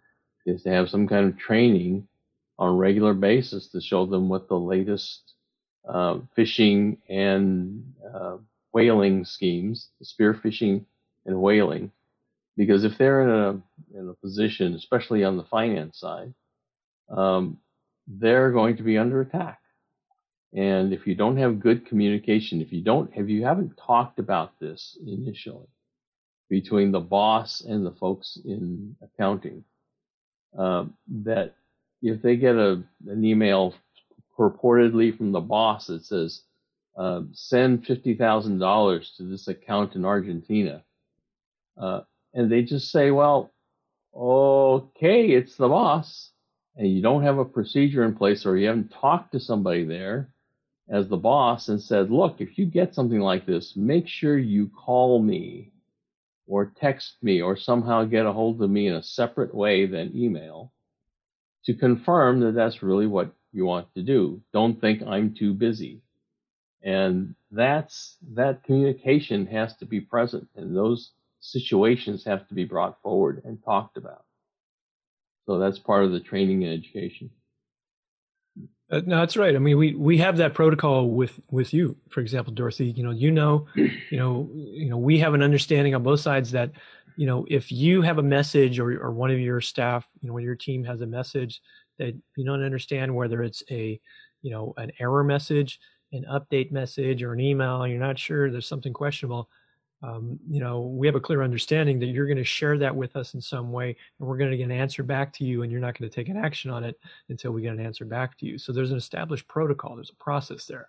is 0.47 0.63
to 0.63 0.71
have 0.71 0.89
some 0.89 1.07
kind 1.07 1.27
of 1.27 1.39
training 1.39 2.07
on 2.59 2.69
a 2.69 2.77
regular 2.77 3.15
basis 3.15 3.69
to 3.69 3.81
show 3.81 4.07
them 4.07 4.29
what 4.29 4.49
the 4.49 4.59
latest 4.59 5.35
uh, 5.89 6.19
phishing 6.37 6.99
and 7.09 7.95
uh, 8.15 8.37
whaling 8.73 9.25
schemes, 9.25 9.89
spear 10.03 10.35
phishing 10.35 10.85
and 11.27 11.41
whaling, 11.41 11.91
because 12.57 12.85
if 12.85 12.99
they're 12.99 13.23
in 13.23 13.31
a 13.31 13.99
in 13.99 14.09
a 14.09 14.15
position, 14.15 14.75
especially 14.75 15.25
on 15.25 15.37
the 15.37 15.45
finance 15.45 15.99
side, 15.99 16.35
um, 17.09 17.59
they're 18.07 18.51
going 18.51 18.77
to 18.77 18.83
be 18.83 18.99
under 18.99 19.21
attack. 19.21 19.61
And 20.55 20.93
if 20.93 21.07
you 21.07 21.17
don't 21.17 21.37
have 21.39 21.59
good 21.59 21.85
communication, 21.85 22.61
if 22.61 22.73
you 22.73 22.81
don't, 22.81 23.11
if 23.17 23.29
you 23.29 23.45
haven't 23.45 23.77
talked 23.77 24.21
about 24.21 24.59
this 24.61 24.97
initially 25.05 25.67
between 26.49 26.93
the 26.93 27.01
boss 27.01 27.61
and 27.61 27.85
the 27.85 27.91
folks 27.91 28.39
in 28.45 28.95
accounting, 29.03 29.65
uh, 30.57 30.85
that 31.25 31.57
if 32.03 32.23
they 32.23 32.37
get 32.37 32.55
a 32.55 32.85
an 33.09 33.25
email 33.25 33.75
purportedly 34.39 35.17
from 35.17 35.33
the 35.33 35.41
boss 35.41 35.89
that 35.89 36.05
says 36.05 36.43
uh, 36.97 37.23
send 37.33 37.85
fifty 37.85 38.15
thousand 38.15 38.59
dollars 38.59 39.13
to 39.17 39.25
this 39.25 39.49
account 39.49 39.97
in 39.97 40.05
Argentina, 40.05 40.85
uh, 41.77 42.03
and 42.33 42.49
they 42.51 42.63
just 42.63 42.93
say, 42.93 43.11
well, 43.11 43.53
okay, 44.15 45.31
it's 45.31 45.57
the 45.57 45.67
boss, 45.67 46.31
and 46.77 46.89
you 46.89 47.03
don't 47.03 47.25
have 47.25 47.39
a 47.39 47.45
procedure 47.45 48.05
in 48.05 48.15
place 48.15 48.47
or 48.47 48.57
you 48.57 48.69
haven't 48.69 48.93
talked 48.93 49.33
to 49.33 49.41
somebody 49.41 49.85
there 49.85 50.31
as 50.89 51.09
the 51.09 51.17
boss 51.17 51.69
and 51.69 51.81
said, 51.81 52.11
look, 52.11 52.41
if 52.41 52.59
you 52.59 52.67
get 52.67 52.95
something 52.95 53.21
like 53.21 53.47
this, 53.47 53.75
make 53.77 54.07
sure 54.07 54.39
you 54.39 54.69
call 54.69 55.23
me 55.23 55.73
or 56.47 56.73
text 56.79 57.17
me 57.23 57.41
or 57.41 57.57
somehow 57.57 58.05
get 58.05 58.27
a 58.27 58.33
hold 58.33 58.61
of 58.61 58.71
me 58.71 58.87
in 58.87 58.95
a 58.95 59.03
separate 59.03 59.55
way 59.55 59.87
than 59.87 60.15
email 60.15 60.73
to 61.65 61.75
confirm 61.75 62.41
that 62.41 62.55
that's 62.55 62.83
really 62.83 63.07
what 63.07 63.33
you 63.53 63.65
want 63.65 63.93
to 63.95 64.03
do. 64.03 64.43
Don't 64.53 64.79
think 64.79 65.03
I'm 65.03 65.35
too 65.35 65.55
busy. 65.55 66.03
And 66.83 67.35
that's, 67.51 68.17
that 68.35 68.63
communication 68.65 69.47
has 69.47 69.75
to 69.77 69.87
be 69.87 70.01
present 70.01 70.49
and 70.55 70.77
those 70.77 71.13
situations 71.41 72.25
have 72.25 72.47
to 72.49 72.55
be 72.55 72.65
brought 72.65 73.01
forward 73.01 73.43
and 73.47 73.63
talked 73.65 73.97
about. 73.97 74.25
So 75.47 75.59
that's 75.59 75.79
part 75.79 76.05
of 76.05 76.13
the 76.13 76.21
training 76.21 76.65
and 76.65 76.73
education. 76.73 77.31
Uh, 78.91 79.01
no, 79.07 79.19
that's 79.19 79.37
right. 79.37 79.57
I 79.57 79.59
mean, 79.59 79.79
we 79.79 79.95
we 79.95 80.19
have 80.19 80.37
that 80.37 80.55
protocol 80.55 81.11
with 81.11 81.41
with 81.51 81.73
you, 81.73 81.97
for 82.11 82.21
example, 82.21 82.53
Dorothy. 82.53 82.87
You 82.91 83.03
know, 83.03 83.11
you 83.11 83.31
know, 83.31 83.67
you 83.77 84.19
know, 84.19 84.51
you 84.55 84.91
know, 84.91 84.99
we 84.99 85.19
have 85.19 85.35
an 85.35 85.43
understanding 85.43 85.95
on 85.95 86.03
both 86.03 86.21
sides 86.21 86.51
that, 86.53 86.71
you 87.17 87.27
know, 87.27 87.47
if 87.49 87.73
you 87.73 88.03
have 88.03 88.19
a 88.19 88.23
message 88.23 88.79
or 88.79 88.91
or 89.03 89.11
one 89.13 89.31
of 89.31 89.41
your 89.41 89.61
staff, 89.61 90.07
you 90.21 90.29
know, 90.29 90.35
when 90.35 90.45
your 90.45 90.55
team 90.55 90.85
has 90.85 91.01
a 91.01 91.07
message 91.07 91.63
that 91.99 92.15
you 92.37 92.45
don't 92.45 92.63
understand, 92.63 93.15
whether 93.15 93.43
it's 93.43 93.63
a, 93.71 93.99
you 94.43 94.51
know, 94.51 94.75
an 94.77 94.93
error 95.01 95.25
message, 95.25 95.81
an 96.13 96.27
update 96.31 96.71
message, 96.71 97.23
or 97.23 97.33
an 97.33 97.41
email, 97.41 97.87
you're 97.87 97.99
not 97.99 98.19
sure 98.19 98.51
there's 98.51 98.69
something 98.69 98.93
questionable 98.93 99.49
um, 100.03 100.39
you 100.49 100.61
know, 100.61 100.81
we 100.81 101.07
have 101.07 101.17
a 101.17 101.21
clear 101.21 101.43
understanding 101.43 101.99
that 102.01 102.07
you're 102.07 102.27
going 102.27 102.37
to 102.37 102.45
share 102.45 102.77
that 102.79 102.95
with 102.95 103.17
us 103.17 103.35
in 103.35 103.41
some 103.41 103.73
way, 103.73 103.97
and 104.19 104.29
we're 104.29 104.37
going 104.37 104.51
to 104.51 104.57
get 104.57 104.65
an 104.65 104.71
answer 104.73 105.03
back 105.03 105.33
to 105.35 105.45
you, 105.45 105.63
and 105.63 105.73
you're 105.73 105.81
not 105.81 105.99
going 105.99 106.11
to 106.11 106.15
take 106.15 106.29
an 106.29 106.37
action 106.37 106.71
on 106.71 106.85
it 106.85 106.99
until 107.29 107.53
we 107.53 107.63
get 107.63 107.73
an 107.73 107.85
answer 107.85 108.05
back 108.05 108.37
to 108.39 108.47
you. 108.47 108.59
So 108.59 108.73
there's 108.73 108.91
an 108.91 108.99
established 108.99 109.49
protocol, 109.49 109.97
there's 109.97 110.11
a 110.11 110.23
process 110.23 110.67
there. 110.67 110.89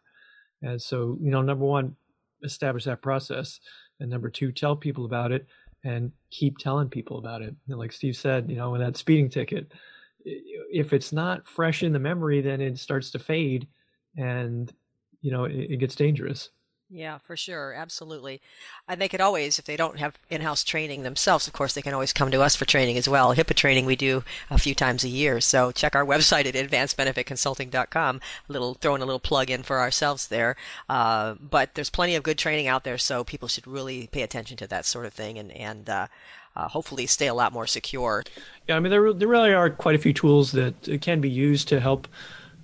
And 0.61 0.81
so, 0.81 1.17
you 1.21 1.31
know, 1.31 1.41
number 1.41 1.65
one, 1.65 1.95
establish 2.43 2.83
that 2.85 3.01
process. 3.01 3.59
And 3.99 4.09
number 4.09 4.29
two, 4.29 4.51
tell 4.51 4.75
people 4.75 5.05
about 5.05 5.31
it 5.31 5.47
and 5.83 6.11
keep 6.31 6.57
telling 6.57 6.89
people 6.89 7.17
about 7.17 7.41
it. 7.41 7.55
And 7.69 7.77
like 7.77 7.91
Steve 7.91 8.17
said, 8.17 8.49
you 8.49 8.57
know, 8.57 8.71
with 8.71 8.81
that 8.81 8.97
speeding 8.97 9.29
ticket, 9.29 9.71
if 10.25 10.91
it's 10.91 11.13
not 11.13 11.47
fresh 11.47 11.83
in 11.83 11.93
the 11.93 11.99
memory, 11.99 12.41
then 12.41 12.59
it 12.59 12.79
starts 12.79 13.11
to 13.11 13.19
fade 13.19 13.67
and, 14.17 14.73
you 15.21 15.31
know, 15.31 15.45
it, 15.45 15.71
it 15.71 15.77
gets 15.77 15.95
dangerous. 15.95 16.49
Yeah, 16.89 17.17
for 17.17 17.35
sure. 17.35 17.73
Absolutely. 17.73 18.41
And 18.87 19.01
they 19.01 19.07
could 19.07 19.21
always, 19.21 19.57
if 19.57 19.65
they 19.65 19.75
don't 19.75 19.97
have 19.97 20.19
in 20.29 20.41
house 20.41 20.63
training 20.63 21.01
themselves, 21.01 21.47
of 21.47 21.53
course, 21.53 21.73
they 21.73 21.81
can 21.81 21.93
always 21.93 22.13
come 22.13 22.29
to 22.29 22.41
us 22.41 22.55
for 22.55 22.65
training 22.65 22.95
as 22.97 23.09
well. 23.09 23.35
HIPAA 23.35 23.55
training 23.55 23.85
we 23.85 23.95
do 23.95 24.23
a 24.51 24.59
few 24.59 24.75
times 24.75 25.03
a 25.03 25.09
year. 25.09 25.41
So 25.41 25.71
check 25.71 25.95
our 25.95 26.05
website 26.05 26.45
at 26.45 26.53
advancedbenefitconsulting.com. 26.53 28.21
A 28.47 28.51
little, 28.51 28.75
throwing 28.75 29.01
a 29.01 29.05
little 29.05 29.19
plug 29.19 29.49
in 29.49 29.63
for 29.63 29.79
ourselves 29.79 30.27
there. 30.27 30.55
Uh, 30.87 31.33
but 31.33 31.73
there's 31.73 31.89
plenty 31.89 32.15
of 32.15 32.23
good 32.23 32.37
training 32.37 32.67
out 32.67 32.83
there, 32.83 32.99
so 32.99 33.23
people 33.23 33.47
should 33.47 33.65
really 33.65 34.07
pay 34.11 34.21
attention 34.21 34.55
to 34.57 34.67
that 34.67 34.85
sort 34.85 35.07
of 35.07 35.13
thing 35.13 35.39
and, 35.39 35.51
and, 35.51 35.89
uh, 35.89 36.07
uh, 36.55 36.69
hopefully 36.69 37.05
stay 37.05 37.27
a 37.27 37.33
lot 37.33 37.51
more 37.51 37.67
secure. 37.67 38.23
Yeah, 38.67 38.77
I 38.77 38.79
mean, 38.79 38.89
there, 38.89 39.11
there 39.11 39.27
really 39.27 39.53
are 39.53 39.69
quite 39.69 39.95
a 39.95 39.99
few 39.99 40.13
tools 40.13 40.53
that 40.53 41.01
can 41.01 41.19
be 41.19 41.29
used 41.29 41.67
to 41.67 41.81
help 41.81 42.07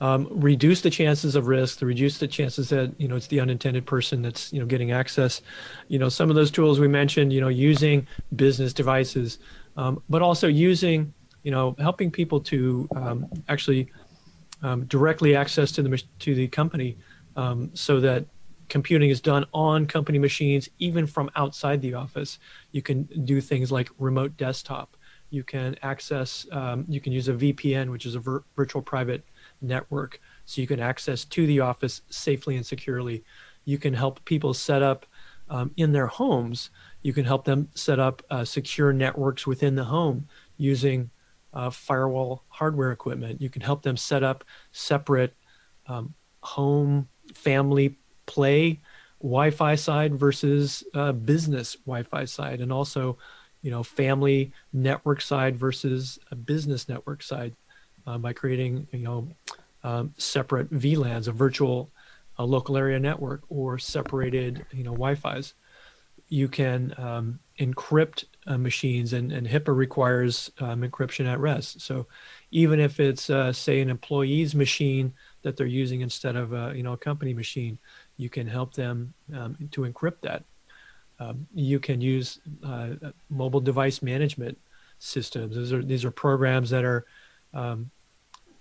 um, 0.01 0.27
reduce 0.31 0.81
the 0.81 0.89
chances 0.89 1.35
of 1.35 1.47
risk, 1.47 1.77
to 1.79 1.85
reduce 1.85 2.17
the 2.17 2.27
chances 2.27 2.69
that 2.69 2.91
you 2.99 3.07
know 3.07 3.15
it's 3.15 3.27
the 3.27 3.39
unintended 3.39 3.85
person 3.85 4.23
that's 4.23 4.51
you 4.51 4.59
know 4.59 4.65
getting 4.65 4.91
access. 4.91 5.41
You 5.87 5.99
know 5.99 6.09
some 6.09 6.29
of 6.29 6.35
those 6.35 6.49
tools 6.49 6.79
we 6.79 6.87
mentioned, 6.87 7.31
you 7.31 7.39
know 7.39 7.49
using 7.49 8.07
business 8.35 8.73
devices, 8.73 9.37
um, 9.77 10.01
but 10.09 10.23
also 10.23 10.47
using 10.47 11.13
you 11.43 11.51
know 11.51 11.75
helping 11.79 12.09
people 12.09 12.39
to 12.41 12.89
um, 12.95 13.27
actually 13.47 13.91
um, 14.63 14.85
directly 14.85 15.35
access 15.35 15.71
to 15.73 15.83
the 15.83 16.03
to 16.19 16.33
the 16.33 16.47
company, 16.47 16.97
um, 17.35 17.69
so 17.75 17.99
that 17.99 18.25
computing 18.69 19.11
is 19.11 19.21
done 19.21 19.45
on 19.53 19.85
company 19.85 20.17
machines, 20.17 20.67
even 20.79 21.05
from 21.05 21.29
outside 21.35 21.79
the 21.79 21.93
office. 21.93 22.39
You 22.71 22.81
can 22.81 23.03
do 23.03 23.39
things 23.39 23.71
like 23.71 23.89
remote 23.99 24.35
desktop. 24.35 24.97
You 25.29 25.43
can 25.43 25.75
access. 25.83 26.47
Um, 26.51 26.85
you 26.89 26.99
can 26.99 27.13
use 27.13 27.27
a 27.27 27.33
VPN, 27.33 27.91
which 27.91 28.07
is 28.07 28.15
a 28.15 28.19
vir- 28.19 28.43
virtual 28.55 28.81
private 28.81 29.23
network 29.61 30.19
so 30.45 30.61
you 30.61 30.67
can 30.67 30.79
access 30.79 31.25
to 31.25 31.45
the 31.47 31.59
office 31.59 32.01
safely 32.09 32.55
and 32.55 32.65
securely. 32.65 33.23
You 33.65 33.77
can 33.77 33.93
help 33.93 34.23
people 34.25 34.53
set 34.53 34.81
up 34.81 35.05
um, 35.49 35.71
in 35.77 35.91
their 35.91 36.07
homes. 36.07 36.69
You 37.01 37.13
can 37.13 37.25
help 37.25 37.45
them 37.45 37.69
set 37.75 37.99
up 37.99 38.23
uh, 38.29 38.45
secure 38.45 38.93
networks 38.93 39.45
within 39.45 39.75
the 39.75 39.83
home 39.83 40.27
using 40.57 41.11
uh, 41.53 41.69
firewall 41.69 42.43
hardware 42.47 42.91
equipment. 42.91 43.41
You 43.41 43.49
can 43.49 43.61
help 43.61 43.83
them 43.83 43.97
set 43.97 44.23
up 44.23 44.43
separate 44.71 45.35
um, 45.87 46.13
home 46.41 47.07
family 47.33 47.97
play 48.25 48.79
Wi-Fi 49.21 49.75
side 49.75 50.15
versus 50.15 50.83
uh, 50.93 51.11
business 51.11 51.75
Wi-Fi 51.85 52.25
side, 52.25 52.61
and 52.61 52.71
also, 52.71 53.17
you 53.61 53.69
know, 53.69 53.83
family 53.83 54.51
network 54.73 55.21
side 55.21 55.57
versus 55.57 56.17
a 56.31 56.35
business 56.35 56.89
network 56.89 57.21
side 57.21 57.55
uh, 58.07 58.17
by 58.17 58.33
creating 58.33 58.87
you 58.91 58.99
know 58.99 59.27
um, 59.83 60.13
separate 60.17 60.71
VLANs, 60.71 61.27
a 61.27 61.31
virtual 61.31 61.91
uh, 62.37 62.43
local 62.43 62.77
area 62.77 62.99
network, 62.99 63.41
or 63.49 63.77
separated 63.77 64.65
you 64.71 64.83
know 64.83 64.91
Wi-Fi's. 64.91 65.53
You 66.29 66.47
can 66.47 66.93
um, 66.97 67.39
encrypt 67.59 68.25
uh, 68.47 68.57
machines, 68.57 69.13
and, 69.13 69.31
and 69.31 69.45
HIPAA 69.45 69.75
requires 69.75 70.49
um, 70.59 70.81
encryption 70.81 71.25
at 71.25 71.39
rest. 71.39 71.81
So 71.81 72.07
even 72.51 72.79
if 72.79 72.99
it's 72.99 73.29
uh, 73.29 73.51
say 73.51 73.81
an 73.81 73.89
employee's 73.89 74.55
machine 74.55 75.13
that 75.41 75.57
they're 75.57 75.67
using 75.67 76.01
instead 76.01 76.35
of 76.35 76.53
a 76.53 76.73
you 76.75 76.83
know 76.83 76.93
a 76.93 76.97
company 76.97 77.33
machine, 77.33 77.77
you 78.17 78.29
can 78.29 78.47
help 78.47 78.73
them 78.73 79.13
um, 79.35 79.57
to 79.71 79.81
encrypt 79.81 80.21
that. 80.21 80.43
Um, 81.19 81.45
you 81.53 81.79
can 81.79 82.01
use 82.01 82.39
uh, 82.63 82.89
mobile 83.29 83.59
device 83.59 84.01
management 84.01 84.57
systems. 84.97 85.55
These 85.55 85.73
are 85.73 85.83
these 85.83 86.03
are 86.03 86.11
programs 86.11 86.69
that 86.71 86.83
are 86.83 87.05
um, 87.53 87.89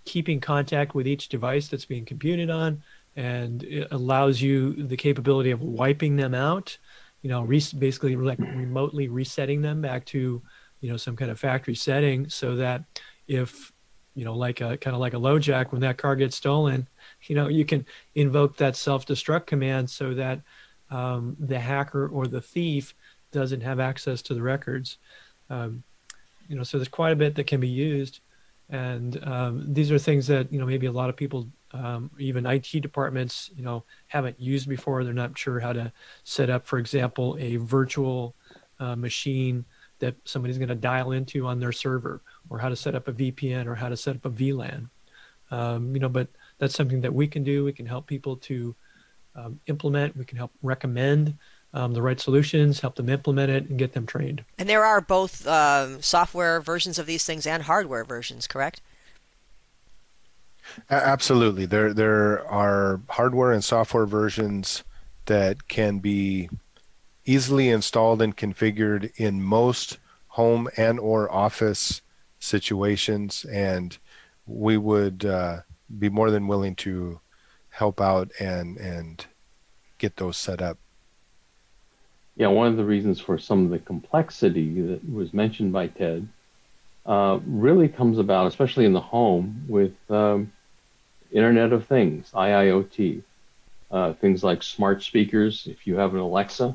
keeping 0.05 0.41
contact 0.41 0.95
with 0.95 1.07
each 1.07 1.29
device 1.29 1.69
that's 1.69 1.85
being 1.85 2.05
computed 2.05 2.51
on, 2.51 2.83
and 3.17 3.63
it 3.65 3.89
allows 3.91 4.41
you 4.41 4.73
the 4.73 4.97
capability 4.97 5.51
of 5.51 5.63
wiping 5.63 6.17
them 6.17 6.35
out. 6.35 6.77
You 7.23 7.31
know, 7.31 7.43
re- 7.43 7.63
basically 7.79 8.17
like 8.17 8.39
remotely 8.39 9.09
resetting 9.09 9.63
them 9.63 9.81
back 9.81 10.05
to 10.07 10.43
you 10.81 10.91
know 10.91 10.97
some 10.97 11.17
kind 11.17 11.31
of 11.31 11.39
factory 11.39 11.75
setting, 11.75 12.29
so 12.29 12.57
that 12.57 12.85
if 13.29 13.73
you 14.15 14.25
know, 14.25 14.35
like 14.35 14.61
a 14.61 14.77
kind 14.77 14.95
of 14.95 15.01
like 15.01 15.15
a 15.15 15.19
LoJack 15.19 15.73
when 15.73 15.81
that 15.81 15.97
car 15.97 16.17
gets 16.17 16.37
stolen, 16.37 16.89
you 17.23 17.35
know, 17.35 17.49
you 17.49 17.65
can 17.65 17.87
invoke 18.15 18.57
that 18.57 18.77
self-destruct 18.77 19.47
command 19.47 19.89
so 19.89 20.15
that 20.15 20.41
um, 20.91 21.37
the 21.39 21.59
hacker 21.59 22.09
or 22.09 22.27
the 22.27 22.41
thief 22.41 22.95
doesn't 23.33 23.61
have 23.61 23.79
access 23.79 24.23
to 24.23 24.35
the 24.35 24.43
records. 24.43 24.99
Um, 25.49 25.85
you 26.49 26.57
know, 26.57 26.65
so 26.65 26.79
there's 26.79 26.89
quite 26.89 27.13
a 27.13 27.17
bit 27.17 27.37
that 27.37 27.47
can 27.47 27.61
be 27.61 27.69
used, 27.69 28.21
and 28.71 29.23
um, 29.27 29.65
these 29.75 29.91
are 29.91 29.99
things 29.99 30.27
that 30.29 30.53
you 30.53 30.59
know 30.59 30.67
maybe 30.67 30.87
a 30.87 30.93
lot 30.93 31.11
of 31.11 31.17
people, 31.17 31.49
um, 31.73 32.11
even 32.19 32.47
IT 32.47 32.71
departments, 32.81 33.51
you 33.57 33.63
know, 33.63 33.85
haven't 34.07 34.41
used 34.41 34.69
before. 34.69 35.05
They're 35.05 35.13
not 35.13 35.37
sure 35.37 35.59
how 35.61 35.73
to 35.73 35.93
set 36.25 36.51
up, 36.51 36.67
for 36.67 36.79
example, 36.79 37.37
a 37.41 37.57
virtual 37.57 38.35
uh, 38.79 38.97
machine 38.97 39.65
that 39.99 40.15
somebody's 40.25 40.57
going 40.57 40.69
to 40.69 40.75
dial 40.75 41.13
into 41.13 41.47
on 41.47 41.59
their 41.59 41.73
server, 41.73 42.23
or 42.49 42.59
how 42.59 42.69
to 42.69 42.77
set 42.77 42.95
up 42.95 43.09
a 43.09 43.13
VPN, 43.13 43.67
or 43.67 43.75
how 43.75 43.89
to 43.89 43.97
set 43.97 44.17
up 44.17 44.25
a 44.25 44.31
VLAN. 44.31 44.89
Um, 45.51 45.93
you 45.95 46.01
know, 46.01 46.09
but 46.09 46.29
that's 46.59 46.75
something 46.75 47.01
that 47.01 47.13
we 47.13 47.27
can 47.27 47.43
do. 47.43 47.65
We 47.65 47.73
can 47.73 47.87
help 47.87 48.07
people 48.07 48.37
to 48.37 48.75
um, 49.35 49.61
implement. 49.67 50.17
We 50.17 50.25
can 50.25 50.39
help 50.39 50.53
recommend 50.63 51.37
um, 51.73 51.95
the 51.95 52.03
right 52.03 52.21
solutions, 52.21 52.81
help 52.81 52.97
them 52.97 53.09
implement 53.09 53.51
it, 53.51 53.69
and 53.69 53.79
get 53.79 53.93
them 53.93 54.07
trained. 54.07 54.45
And 54.59 54.69
there 54.69 54.85
are 54.85 55.01
both 55.01 55.47
um, 55.47 56.03
software 56.03 56.61
versions 56.61 56.99
of 56.99 57.07
these 57.07 57.25
things 57.25 57.47
and 57.47 57.63
hardware 57.63 58.05
versions, 58.05 58.47
correct? 58.47 58.81
Absolutely. 60.89 61.67
There 61.67 61.93
there 61.93 62.47
are 62.49 63.01
hardware 63.09 63.53
and 63.53 63.65
software 63.65 64.07
versions 64.07 64.85
that 65.27 65.69
can 65.69 65.99
be 65.99 66.49
easily 67.25 67.69
installed 67.69 68.23
and 68.23 68.37
configured 68.37 69.13
in 69.17 69.43
most 69.43 69.99
home 70.29 70.69
and 70.77 70.99
or 71.01 71.31
office 71.33 72.03
situations 72.39 73.45
and 73.45 73.99
we 74.47 74.77
would 74.77 75.25
uh, 75.25 75.61
be 75.99 76.09
more 76.09 76.31
than 76.31 76.47
willing 76.47 76.75
to 76.75 77.21
help 77.71 78.01
out 78.01 78.31
and 78.41 78.77
and 78.79 79.27
get 79.99 80.17
those 80.17 80.37
set 80.37 80.63
up 80.63 80.79
yeah, 82.41 82.47
one 82.47 82.69
of 82.69 82.79
the 82.79 82.85
reasons 82.87 83.21
for 83.21 83.37
some 83.37 83.67
of 83.67 83.71
the 83.71 83.79
complexity 83.79 84.81
that 84.81 85.13
was 85.13 85.35
mentioned 85.35 85.75
by 85.75 85.89
Ted 85.89 86.27
uh, 87.05 87.39
really 87.45 87.87
comes 87.87 88.17
about, 88.17 88.47
especially 88.47 88.87
in 88.87 88.95
the 88.95 89.01
home, 89.01 89.67
with 89.69 89.93
um, 90.09 90.51
Internet 91.31 91.75
of 91.75 91.87
Things, 91.87 92.31
IIoT. 92.31 93.23
Uh, 93.91 94.15
things 94.15 94.43
like 94.43 94.63
smart 94.63 95.03
speakers, 95.03 95.67
if 95.67 95.87
you 95.87 95.97
have 95.97 96.15
an 96.15 96.21
Alexa, 96.21 96.75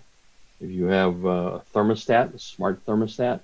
if 0.61 0.69
you 0.69 0.85
have 0.85 1.25
a 1.25 1.63
thermostat, 1.73 2.35
a 2.35 2.37
smart 2.37 2.85
thermostat, 2.85 3.39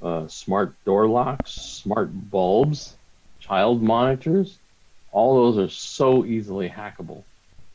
uh, 0.00 0.26
smart 0.28 0.72
door 0.86 1.06
locks, 1.06 1.50
smart 1.50 2.08
bulbs, 2.30 2.96
child 3.40 3.82
monitors, 3.82 4.58
all 5.10 5.34
those 5.34 5.58
are 5.58 5.70
so 5.70 6.24
easily 6.24 6.70
hackable 6.70 7.24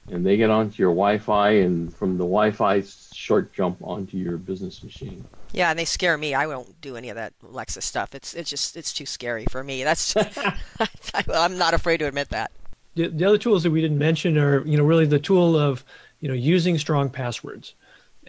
and 0.10 0.26
they 0.26 0.38
get 0.38 0.50
onto 0.50 0.82
your 0.82 0.92
Wi-Fi, 0.92 1.50
and 1.50 1.94
from 1.94 2.18
the 2.18 2.24
Wi-Fi 2.24 2.84
short 3.14 3.54
jump 3.54 3.78
onto 3.82 4.18
your 4.18 4.38
business 4.38 4.84
machine. 4.84 5.26
Yeah, 5.54 5.70
and 5.70 5.78
they 5.78 5.86
scare 5.86 6.18
me. 6.18 6.34
I 6.34 6.48
won't 6.48 6.80
do 6.82 6.96
any 6.96 7.10
of 7.10 7.16
that 7.16 7.34
Alexa 7.44 7.82
stuff. 7.82 8.16
It's 8.16 8.34
it's 8.34 8.50
just 8.50 8.78
it's 8.78 8.94
too 8.94 9.06
scary 9.06 9.46
for 9.50 9.64
me. 9.64 9.84
That's 9.84 10.14
just, 10.14 11.30
I'm 11.30 11.58
not 11.58 11.74
afraid 11.74 11.98
to 11.98 12.08
admit 12.08 12.30
that. 12.30 12.52
The, 12.96 13.08
the 13.08 13.26
other 13.26 13.38
tools 13.38 13.64
that 13.64 13.72
we 13.72 13.82
didn't 13.82 13.98
mention 13.98 14.38
are 14.38 14.66
you 14.66 14.78
know 14.78 14.84
really 14.84 15.06
the 15.06 15.20
tool 15.20 15.58
of 15.58 15.84
you 16.20 16.28
know 16.28 16.36
using 16.36 16.78
strong 16.78 17.10
passwords. 17.10 17.76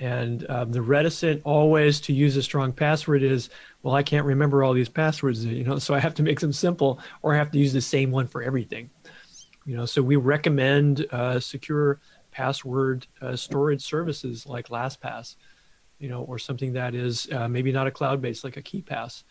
And 0.01 0.49
um, 0.49 0.71
the 0.71 0.81
reticent 0.81 1.43
always 1.45 2.01
to 2.03 2.13
use 2.13 2.37
a 2.37 2.43
strong 2.43 2.73
password 2.73 3.25
is, 3.25 3.51
well, 3.83 3.97
I 3.97 4.05
can't 4.05 4.25
remember 4.25 4.63
all 4.63 4.73
these 4.73 4.89
passwords, 4.89 5.45
you 5.45 5.65
know, 5.65 5.81
so 5.81 5.93
I 5.93 5.99
have 5.99 6.15
to 6.15 6.23
make 6.23 6.39
them 6.39 6.53
simple, 6.53 7.01
or 7.23 7.35
I 7.35 7.37
have 7.37 7.51
to 7.51 7.59
use 7.59 7.73
the 7.73 7.81
same 7.81 8.13
one 8.13 8.29
for 8.29 8.41
everything. 8.41 8.91
You 9.69 9.77
know, 9.77 9.85
so 9.85 10.01
we 10.01 10.17
recommend 10.17 11.05
uh, 11.13 11.39
secure 11.39 12.01
password 12.31 13.07
uh, 13.21 13.37
storage 13.37 13.83
services 13.83 14.47
like 14.47 14.69
LastPass, 14.69 15.37
you 15.99 16.09
know, 16.09 16.23
or 16.23 16.39
something 16.39 16.73
that 16.73 16.95
is 16.95 17.29
uh, 17.33 17.49
maybe 17.49 17.71
not 17.71 17.87
a 17.87 17.91
cloud-based 17.91 18.45
like 18.45 18.57
a 18.57 18.63
KeePass, 18.63 19.25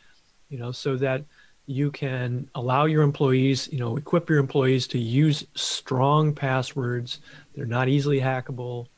you 0.49 0.59
know, 0.59 0.71
so 0.71 0.95
that 0.97 1.25
you 1.65 1.89
can 1.89 2.47
allow 2.53 2.85
your 2.85 3.01
employees, 3.01 3.67
you 3.71 3.79
know, 3.79 3.97
equip 3.97 4.29
your 4.29 4.37
employees 4.37 4.85
to 4.89 4.99
use 4.99 5.43
strong 5.55 6.35
passwords. 6.35 7.19
They're 7.55 7.65
not 7.65 7.89
easily 7.89 8.19
hackable, 8.19 8.89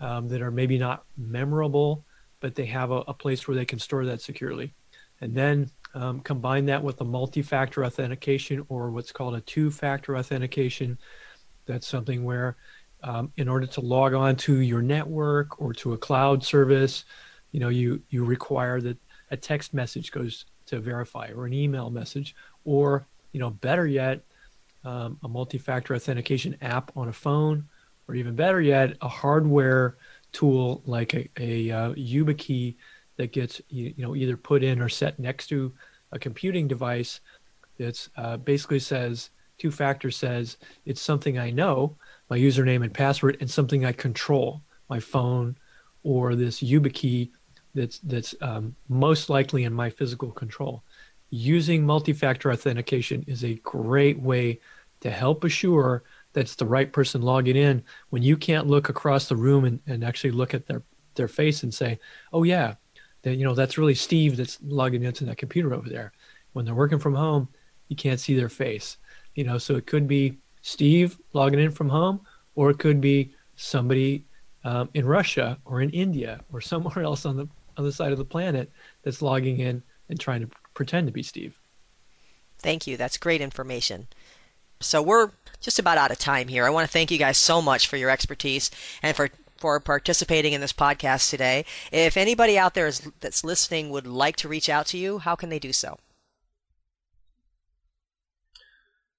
um, 0.00 0.28
that 0.30 0.42
are 0.42 0.50
maybe 0.50 0.78
not 0.78 1.04
memorable, 1.16 2.04
but 2.40 2.56
they 2.56 2.66
have 2.66 2.90
a, 2.90 3.04
a 3.06 3.14
place 3.14 3.46
where 3.46 3.56
they 3.56 3.64
can 3.64 3.78
store 3.78 4.04
that 4.06 4.20
securely. 4.20 4.74
And 5.20 5.32
then 5.32 5.70
um, 5.94 6.20
combine 6.20 6.66
that 6.66 6.82
with 6.82 7.00
a 7.00 7.04
multi-factor 7.04 7.84
authentication 7.84 8.64
or 8.68 8.90
what's 8.90 9.12
called 9.12 9.34
a 9.34 9.40
two-factor 9.40 10.16
authentication. 10.16 10.98
That's 11.66 11.86
something 11.86 12.24
where, 12.24 12.56
um, 13.02 13.32
in 13.36 13.48
order 13.48 13.66
to 13.66 13.80
log 13.80 14.14
on 14.14 14.36
to 14.36 14.60
your 14.60 14.82
network 14.82 15.60
or 15.60 15.72
to 15.74 15.92
a 15.92 15.98
cloud 15.98 16.42
service, 16.42 17.04
you 17.50 17.60
know, 17.60 17.68
you 17.68 18.02
you 18.10 18.24
require 18.24 18.80
that 18.80 18.96
a 19.30 19.36
text 19.36 19.74
message 19.74 20.10
goes 20.10 20.46
to 20.66 20.80
verify 20.80 21.30
or 21.34 21.46
an 21.46 21.52
email 21.52 21.90
message, 21.90 22.34
or 22.64 23.06
you 23.32 23.40
know, 23.40 23.50
better 23.50 23.86
yet, 23.86 24.24
um, 24.84 25.18
a 25.22 25.28
multi-factor 25.28 25.94
authentication 25.94 26.56
app 26.62 26.90
on 26.96 27.08
a 27.08 27.12
phone, 27.12 27.68
or 28.08 28.14
even 28.14 28.34
better 28.34 28.60
yet, 28.60 28.96
a 29.00 29.08
hardware 29.08 29.96
tool 30.32 30.82
like 30.86 31.14
a, 31.14 31.28
a 31.38 31.70
uh, 31.70 31.92
YubiKey 31.94 32.76
that 33.22 33.30
gets 33.30 33.62
you, 33.68 33.94
know 33.98 34.16
either 34.16 34.36
put 34.36 34.64
in 34.64 34.80
or 34.80 34.88
set 34.88 35.16
next 35.20 35.46
to 35.46 35.72
a 36.10 36.18
computing 36.18 36.66
device 36.66 37.20
that's 37.78 38.10
uh, 38.16 38.36
basically 38.36 38.80
says 38.80 39.30
two 39.58 39.70
factor 39.70 40.10
says 40.10 40.56
it's 40.86 41.00
something 41.00 41.38
I 41.38 41.50
know, 41.50 41.96
my 42.28 42.36
username 42.36 42.82
and 42.82 42.92
password, 42.92 43.36
and 43.40 43.48
something 43.48 43.84
I 43.84 43.92
control, 43.92 44.60
my 44.88 44.98
phone 44.98 45.56
or 46.02 46.34
this 46.34 46.60
YubiKey 46.60 47.30
that's 47.76 48.00
that's 48.00 48.34
um, 48.40 48.74
most 48.88 49.30
likely 49.30 49.62
in 49.62 49.72
my 49.72 49.88
physical 49.88 50.32
control. 50.32 50.82
Using 51.30 51.86
multi-factor 51.86 52.50
authentication 52.50 53.24
is 53.28 53.44
a 53.44 53.54
great 53.62 54.20
way 54.20 54.58
to 55.00 55.12
help 55.12 55.44
assure 55.44 56.02
that's 56.32 56.56
the 56.56 56.66
right 56.66 56.92
person 56.92 57.22
logging 57.22 57.56
in 57.56 57.84
when 58.10 58.22
you 58.22 58.36
can't 58.36 58.66
look 58.66 58.88
across 58.88 59.28
the 59.28 59.36
room 59.36 59.64
and, 59.64 59.78
and 59.86 60.02
actually 60.02 60.32
look 60.32 60.54
at 60.54 60.66
their 60.66 60.82
their 61.14 61.28
face 61.28 61.62
and 61.62 61.72
say, 61.72 61.98
oh 62.32 62.42
yeah, 62.42 62.74
that 63.22 63.36
you 63.36 63.44
know 63.44 63.54
that's 63.54 63.78
really 63.78 63.94
Steve 63.94 64.36
that's 64.36 64.58
logging 64.62 65.02
into 65.02 65.24
that 65.24 65.38
computer 65.38 65.74
over 65.74 65.88
there. 65.88 66.12
When 66.52 66.64
they're 66.64 66.74
working 66.74 66.98
from 66.98 67.14
home, 67.14 67.48
you 67.88 67.96
can't 67.96 68.20
see 68.20 68.34
their 68.34 68.48
face. 68.48 68.98
You 69.34 69.44
know, 69.44 69.58
so 69.58 69.76
it 69.76 69.86
could 69.86 70.06
be 70.06 70.38
Steve 70.62 71.18
logging 71.32 71.60
in 71.60 71.70
from 71.70 71.88
home, 71.88 72.20
or 72.54 72.70
it 72.70 72.78
could 72.78 73.00
be 73.00 73.34
somebody 73.56 74.24
um, 74.64 74.88
in 74.94 75.06
Russia 75.06 75.58
or 75.64 75.80
in 75.80 75.90
India 75.90 76.40
or 76.52 76.60
somewhere 76.72 77.04
else 77.04 77.24
on 77.24 77.36
the 77.36 77.48
other 77.76 77.92
side 77.92 78.12
of 78.12 78.18
the 78.18 78.24
planet 78.24 78.70
that's 79.02 79.22
logging 79.22 79.58
in 79.58 79.82
and 80.08 80.20
trying 80.20 80.40
to 80.40 80.48
pretend 80.74 81.06
to 81.06 81.12
be 81.12 81.22
Steve. 81.22 81.58
Thank 82.58 82.86
you. 82.86 82.96
That's 82.96 83.16
great 83.16 83.40
information. 83.40 84.06
So 84.80 85.02
we're 85.02 85.30
just 85.60 85.78
about 85.78 85.98
out 85.98 86.10
of 86.10 86.18
time 86.18 86.48
here. 86.48 86.64
I 86.66 86.70
want 86.70 86.86
to 86.86 86.92
thank 86.92 87.10
you 87.10 87.18
guys 87.18 87.38
so 87.38 87.62
much 87.62 87.88
for 87.88 87.96
your 87.96 88.10
expertise 88.10 88.70
and 89.02 89.16
for 89.16 89.30
for 89.62 89.78
participating 89.78 90.52
in 90.54 90.60
this 90.60 90.72
podcast 90.72 91.30
today. 91.30 91.64
If 91.92 92.16
anybody 92.16 92.58
out 92.58 92.74
there 92.74 92.88
is, 92.88 93.08
that's 93.20 93.44
listening 93.44 93.90
would 93.90 94.08
like 94.08 94.34
to 94.38 94.48
reach 94.48 94.68
out 94.68 94.86
to 94.86 94.98
you, 94.98 95.18
how 95.18 95.36
can 95.36 95.50
they 95.50 95.60
do 95.60 95.72
so? 95.72 96.00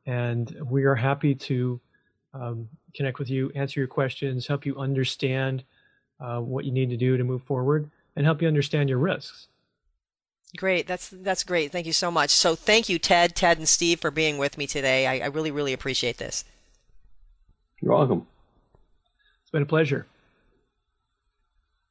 And 0.06 0.56
we 0.70 0.84
are 0.84 0.94
happy 0.94 1.34
to 1.34 1.78
um, 2.32 2.70
connect 2.96 3.18
with 3.18 3.30
you, 3.30 3.50
answer 3.54 3.80
your 3.80 3.86
questions, 3.86 4.46
help 4.46 4.66
you 4.66 4.76
understand 4.78 5.62
uh, 6.20 6.40
what 6.40 6.64
you 6.64 6.72
need 6.72 6.90
to 6.90 6.96
do 6.96 7.16
to 7.16 7.24
move 7.24 7.42
forward, 7.42 7.90
and 8.16 8.24
help 8.24 8.40
you 8.40 8.48
understand 8.48 8.88
your 8.88 8.98
risks. 8.98 9.48
Great, 10.56 10.86
that's 10.86 11.10
that's 11.10 11.44
great. 11.44 11.70
Thank 11.72 11.86
you 11.86 11.92
so 11.92 12.10
much. 12.10 12.30
So 12.30 12.54
thank 12.54 12.88
you, 12.88 12.98
Ted, 12.98 13.34
Ted, 13.34 13.58
and 13.58 13.68
Steve 13.68 14.00
for 14.00 14.10
being 14.10 14.38
with 14.38 14.56
me 14.56 14.66
today. 14.66 15.06
I, 15.06 15.18
I 15.18 15.26
really, 15.26 15.50
really 15.50 15.72
appreciate 15.72 16.18
this. 16.18 16.44
You're 17.82 17.94
welcome. 17.94 18.26
It's 19.42 19.50
been 19.50 19.62
a 19.62 19.66
pleasure. 19.66 20.06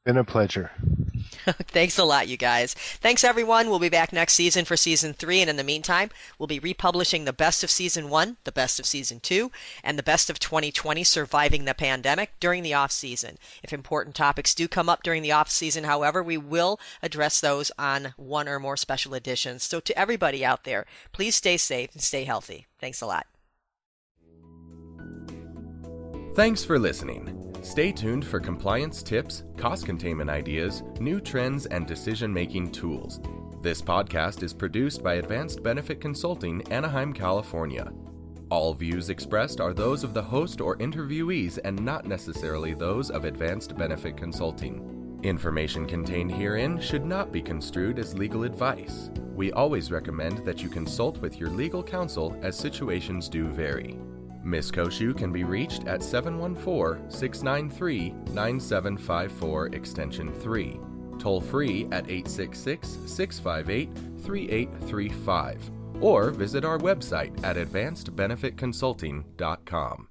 Been 0.04 0.18
a 0.18 0.24
pleasure. 0.24 0.72
Thanks 1.68 2.00
a 2.00 2.04
lot, 2.04 2.28
you 2.28 2.38
guys. 2.38 2.74
Thanks, 2.74 3.24
everyone. 3.24 3.70
We'll 3.70 3.80
be 3.80 3.90
back 3.90 4.12
next 4.12 4.34
season 4.34 4.66
for 4.66 4.76
season 4.76 5.14
three. 5.14 5.42
And 5.42 5.50
in 5.50 5.58
the 5.58 5.64
meantime, 5.64 6.10
we'll 6.40 6.48
be 6.48 6.60
republishing 6.60 7.26
the 7.26 7.34
best 7.34 7.64
of 7.64 7.70
season 7.70 8.10
one, 8.10 8.38
the 8.46 8.52
best 8.52 8.80
of 8.80 8.86
season 8.86 9.20
two, 9.20 9.52
and 9.84 9.98
the 9.98 10.04
best 10.04 10.30
of 10.30 10.40
2020 10.40 11.04
surviving 11.04 11.66
the 11.66 11.76
pandemic 11.76 12.32
during 12.40 12.64
the 12.64 12.74
off 12.74 12.92
season. 12.92 13.38
If 13.64 13.74
important 13.74 14.16
topics 14.16 14.56
do 14.56 14.68
come 14.68 14.90
up 14.90 15.04
during 15.04 15.22
the 15.22 15.32
off 15.32 15.52
season, 15.52 15.84
however, 15.84 16.24
we 16.24 16.38
will 16.38 16.80
address 17.04 17.40
those 17.40 17.72
on 17.78 18.14
one 18.18 18.48
or 18.48 18.60
more 18.60 18.78
special 18.78 19.14
editions. 19.14 19.64
So 19.64 19.80
to 19.80 19.98
everybody 19.98 20.44
out 20.44 20.64
there, 20.64 20.86
please 21.12 21.36
stay 21.36 21.58
safe 21.58 21.94
and 21.94 22.02
stay 22.02 22.24
healthy. 22.24 22.66
Thanks 22.80 23.02
a 23.02 23.06
lot. 23.06 23.28
Thanks 26.36 26.66
for 26.66 26.80
listening. 26.80 27.45
Stay 27.66 27.92
tuned 27.92 28.24
for 28.24 28.40
compliance 28.40 29.02
tips, 29.02 29.44
cost 29.58 29.88
containment 29.88 30.30
ideas, 30.30 30.84
new 31.00 31.20
trends, 31.20 31.66
and 31.66 31.88
decision 31.88 32.32
making 32.32 32.72
tools. 32.72 33.20
This 33.64 33.82
podcast 33.82 34.44
is 34.44 34.54
produced 34.54 35.02
by 35.02 35.16
Advanced 35.16 35.64
Benefit 35.64 36.00
Consulting, 36.00 36.62
Anaheim, 36.72 37.12
California. 37.12 37.92
All 38.52 38.76
views 38.76 39.10
expressed 39.10 39.60
are 39.60 39.74
those 39.74 40.04
of 40.04 40.14
the 40.14 40.22
host 40.22 40.62
or 40.62 40.78
interviewees 40.78 41.58
and 41.66 41.84
not 41.84 42.06
necessarily 42.06 42.76
those 42.76 43.10
of 43.10 43.26
Advanced 43.26 43.76
Benefit 43.76 44.16
Consulting. 44.16 45.20
Information 45.24 45.88
contained 45.88 46.32
herein 46.32 46.80
should 46.80 47.04
not 47.04 47.32
be 47.32 47.42
construed 47.42 47.98
as 47.98 48.16
legal 48.16 48.44
advice. 48.44 49.10
We 49.34 49.52
always 49.54 49.90
recommend 49.90 50.46
that 50.46 50.62
you 50.62 50.70
consult 50.70 51.18
with 51.18 51.40
your 51.40 51.50
legal 51.50 51.82
counsel 51.82 52.40
as 52.44 52.56
situations 52.56 53.28
do 53.28 53.48
vary. 53.48 53.98
Ms. 54.46 54.72
Koshu 54.72 55.18
can 55.18 55.32
be 55.32 55.44
reached 55.44 55.88
at 55.88 56.04
714 56.04 57.10
693 57.10 58.12
9754 58.32 59.68
Extension 59.68 60.32
3, 60.32 60.80
toll 61.18 61.42
free 61.42 61.88
at 61.92 62.10
866 62.10 63.00
658 63.08 63.90
3835, 64.24 65.72
or 66.00 66.30
visit 66.30 66.64
our 66.64 66.78
website 66.78 67.44
at 67.44 67.58
advancedbenefitconsulting.com. 67.58 70.08